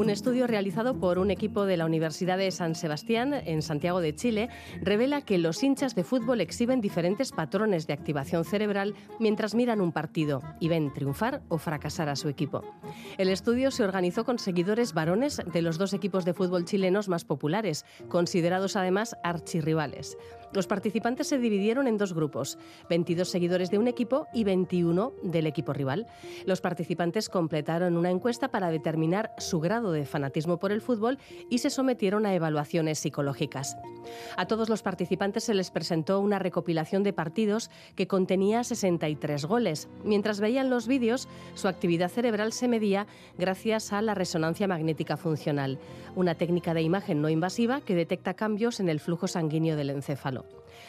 Un 0.02 0.10
estudio 0.10 0.48
realizado 0.48 0.98
por 0.98 1.20
un 1.20 1.30
equipo 1.30 1.64
de 1.64 1.76
la 1.76 1.86
Universidad 1.86 2.36
de 2.36 2.50
San 2.50 2.74
Sebastián, 2.74 3.32
en 3.32 3.62
Santiago 3.62 4.00
de 4.00 4.16
Chile, 4.16 4.48
revela 4.80 5.20
que 5.20 5.38
los 5.38 5.62
hinchas 5.62 5.94
de 5.94 6.02
fútbol 6.02 6.40
exhiben 6.40 6.80
diferentes 6.80 7.30
patrones 7.30 7.86
de 7.86 7.92
activación 7.92 8.44
cerebral 8.44 8.96
mientras 9.20 9.54
miran 9.54 9.80
un 9.80 9.92
partido 9.92 10.42
y 10.58 10.66
ven 10.66 10.92
triunfar 10.92 11.42
o 11.48 11.56
fracasar 11.56 12.08
a 12.08 12.16
su 12.16 12.28
equipo. 12.28 12.64
El 13.16 13.28
estudio 13.28 13.70
se 13.70 13.84
organizó 13.84 14.24
con 14.24 14.40
seguidores 14.40 14.92
varones 14.92 15.40
de 15.46 15.62
los 15.62 15.78
dos 15.78 15.92
equipos 15.92 16.24
de 16.24 16.34
fútbol 16.34 16.64
chilenos 16.64 17.08
más 17.08 17.24
populares, 17.24 17.84
considerados 18.08 18.74
además 18.74 19.16
archirrivales. 19.22 20.16
Los 20.52 20.66
participantes 20.66 21.28
se 21.28 21.38
dividieron 21.38 21.86
en 21.86 21.96
dos 21.96 22.12
grupos, 22.12 22.58
22 22.90 23.28
seguidores 23.28 23.70
de 23.70 23.78
un 23.78 23.88
equipo 23.88 24.26
y 24.34 24.44
21 24.44 25.14
del 25.22 25.46
equipo 25.46 25.72
rival. 25.72 26.06
Los 26.44 26.60
participantes 26.60 27.30
completaron 27.30 27.96
una 27.96 28.10
encuesta 28.10 28.48
para 28.50 28.70
determinar 28.70 29.32
su 29.38 29.60
grado 29.60 29.91
de 29.92 30.06
fanatismo 30.06 30.58
por 30.58 30.72
el 30.72 30.80
fútbol 30.80 31.18
y 31.50 31.58
se 31.58 31.70
sometieron 31.70 32.26
a 32.26 32.34
evaluaciones 32.34 32.98
psicológicas. 32.98 33.76
A 34.36 34.46
todos 34.46 34.68
los 34.68 34.82
participantes 34.82 35.44
se 35.44 35.54
les 35.54 35.70
presentó 35.70 36.20
una 36.20 36.38
recopilación 36.38 37.02
de 37.02 37.12
partidos 37.12 37.70
que 37.94 38.06
contenía 38.06 38.64
63 38.64 39.44
goles. 39.44 39.88
Mientras 40.04 40.40
veían 40.40 40.70
los 40.70 40.86
vídeos, 40.86 41.28
su 41.54 41.68
actividad 41.68 42.10
cerebral 42.10 42.52
se 42.52 42.68
medía 42.68 43.06
gracias 43.38 43.92
a 43.92 44.02
la 44.02 44.14
resonancia 44.14 44.68
magnética 44.68 45.16
funcional, 45.16 45.78
una 46.14 46.34
técnica 46.34 46.74
de 46.74 46.82
imagen 46.82 47.22
no 47.22 47.28
invasiva 47.28 47.80
que 47.80 47.94
detecta 47.94 48.34
cambios 48.34 48.80
en 48.80 48.88
el 48.88 49.00
flujo 49.00 49.28
sanguíneo 49.28 49.76
del 49.76 49.90
encéfalo. 49.90 50.44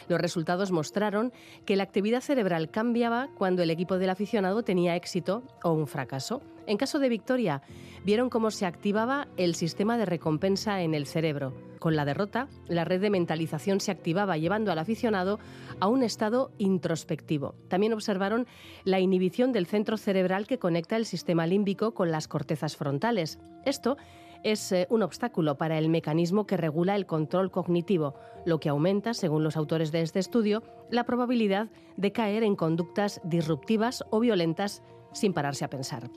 Los 0.08 0.20
resultados 0.20 0.70
mostraron 0.70 1.32
que 1.64 1.76
la 1.76 1.82
actividad 1.82 2.20
cerebral 2.20 2.70
cambiaba 2.70 3.28
cuando 3.36 3.62
el 3.62 3.70
equipo 3.70 3.98
del 3.98 4.10
aficionado 4.10 4.62
tenía 4.62 4.96
éxito 4.96 5.42
o 5.62 5.72
un 5.72 5.86
fracaso. 5.86 6.42
En 6.66 6.78
caso 6.78 6.98
de 6.98 7.08
victoria, 7.08 7.62
vieron 8.04 8.30
cómo 8.30 8.50
se 8.50 8.66
activaba 8.66 9.28
el 9.36 9.54
sistema 9.54 9.98
de 9.98 10.06
recompensa 10.06 10.82
en 10.82 10.94
el 10.94 11.06
cerebro. 11.06 11.52
Con 11.78 11.96
la 11.96 12.06
derrota, 12.06 12.48
la 12.66 12.84
red 12.84 13.00
de 13.00 13.10
mentalización 13.10 13.80
se 13.80 13.90
activaba 13.90 14.38
llevando 14.38 14.72
al 14.72 14.78
aficionado 14.78 15.38
a 15.80 15.88
un 15.88 16.02
estado 16.02 16.50
introspectivo. 16.56 17.54
También 17.68 17.92
observaron 17.92 18.46
la 18.84 19.00
inhibición 19.00 19.52
del 19.52 19.66
centro 19.66 19.98
cerebral 19.98 20.46
que 20.46 20.58
conecta 20.58 20.96
el 20.96 21.04
sistema 21.04 21.46
límbico 21.46 21.92
con 21.92 22.10
las 22.10 22.28
cortezas 22.28 22.76
frontales. 22.76 23.38
Esto 23.66 23.98
es 24.44 24.72
eh, 24.72 24.86
un 24.90 25.02
obstáculo 25.02 25.56
para 25.56 25.78
el 25.78 25.88
mecanismo 25.88 26.46
que 26.46 26.56
regula 26.56 26.94
el 26.94 27.06
control 27.06 27.50
cognitivo, 27.50 28.14
lo 28.44 28.60
que 28.60 28.68
aumenta, 28.68 29.14
según 29.14 29.42
los 29.42 29.56
autores 29.56 29.90
de 29.90 30.02
este 30.02 30.20
estudio, 30.20 30.62
la 30.90 31.04
probabilidad 31.04 31.68
de 31.96 32.12
caer 32.12 32.42
en 32.42 32.54
conductas 32.54 33.20
disruptivas 33.24 34.04
o 34.10 34.20
violentas 34.20 34.82
sin 35.14 35.32
pararse 35.32 35.64
a 35.64 35.70
pensar. 35.70 36.10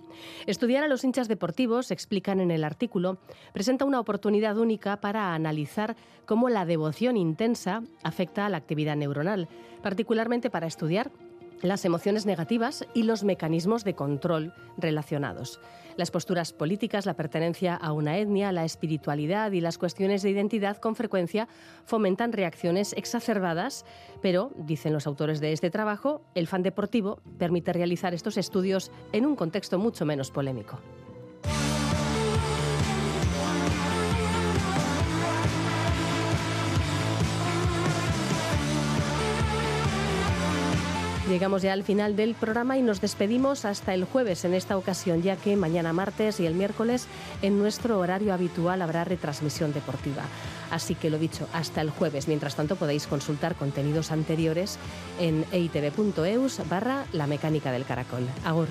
Estudiar 0.45 0.83
a 0.83 0.87
los 0.89 1.05
hinchas 1.05 1.29
deportivos, 1.29 1.91
explican 1.91 2.41
en 2.41 2.51
el 2.51 2.65
artículo, 2.65 3.17
presenta 3.53 3.85
una 3.85 4.01
oportunidad 4.01 4.57
única 4.57 4.97
para 4.97 5.33
analizar 5.33 5.95
cómo 6.25 6.49
la 6.49 6.65
devoción 6.65 7.15
intensa 7.15 7.83
afecta 8.03 8.45
a 8.45 8.49
la 8.49 8.57
actividad 8.57 8.97
neuronal, 8.97 9.47
particularmente 9.81 10.49
para 10.49 10.67
estudiar 10.67 11.09
las 11.61 11.85
emociones 11.85 12.25
negativas 12.25 12.85
y 12.93 13.03
los 13.03 13.23
mecanismos 13.23 13.83
de 13.83 13.95
control 13.95 14.53
relacionados. 14.77 15.59
Las 15.95 16.11
posturas 16.11 16.53
políticas, 16.53 17.07
la 17.07 17.15
pertenencia 17.15 17.75
a 17.75 17.91
una 17.91 18.17
etnia, 18.17 18.51
la 18.51 18.65
espiritualidad 18.65 19.51
y 19.51 19.61
las 19.61 19.79
cuestiones 19.79 20.21
de 20.21 20.29
identidad 20.29 20.77
con 20.77 20.95
frecuencia 20.95 21.47
fomentan 21.85 22.33
reacciones 22.33 22.93
exacerbadas, 22.93 23.83
pero, 24.21 24.51
dicen 24.55 24.93
los 24.93 25.07
autores 25.07 25.39
de 25.39 25.53
este 25.53 25.71
trabajo, 25.71 26.21
el 26.35 26.47
fan 26.47 26.61
deportivo 26.61 27.19
permite 27.39 27.73
realizar 27.73 28.13
estos 28.13 28.37
estudios 28.37 28.91
en 29.11 29.25
un 29.25 29.35
contexto 29.35 29.79
mucho 29.79 30.05
menos 30.05 30.29
polémico. 30.29 30.79
Llegamos 41.29 41.61
ya 41.61 41.73
al 41.73 41.83
final 41.83 42.15
del 42.15 42.35
programa 42.35 42.77
y 42.77 42.81
nos 42.81 43.01
despedimos 43.01 43.65
hasta 43.65 43.93
el 43.93 44.05
jueves 44.05 44.45
en 44.45 44.53
esta 44.53 44.77
ocasión, 44.77 45.21
ya 45.21 45.35
que 45.35 45.57
mañana 45.57 45.91
martes 45.91 46.39
y 46.39 46.45
el 46.45 46.53
miércoles 46.53 47.05
en 47.41 47.59
nuestro 47.59 47.99
horario 47.99 48.33
habitual 48.33 48.81
habrá 48.81 49.03
retransmisión 49.03 49.73
deportiva. 49.73 50.23
Así 50.71 50.95
que 50.95 51.09
lo 51.09 51.19
dicho, 51.19 51.49
hasta 51.51 51.81
el 51.81 51.89
jueves. 51.89 52.29
Mientras 52.29 52.55
tanto 52.55 52.77
podéis 52.77 53.07
consultar 53.07 53.55
contenidos 53.55 54.11
anteriores 54.11 54.79
en 55.19 55.43
eitv.eus 55.51 56.61
barra 56.69 57.05
la 57.11 57.27
mecánica 57.27 57.73
del 57.73 57.83
caracol. 57.83 58.25
Agur. 58.45 58.67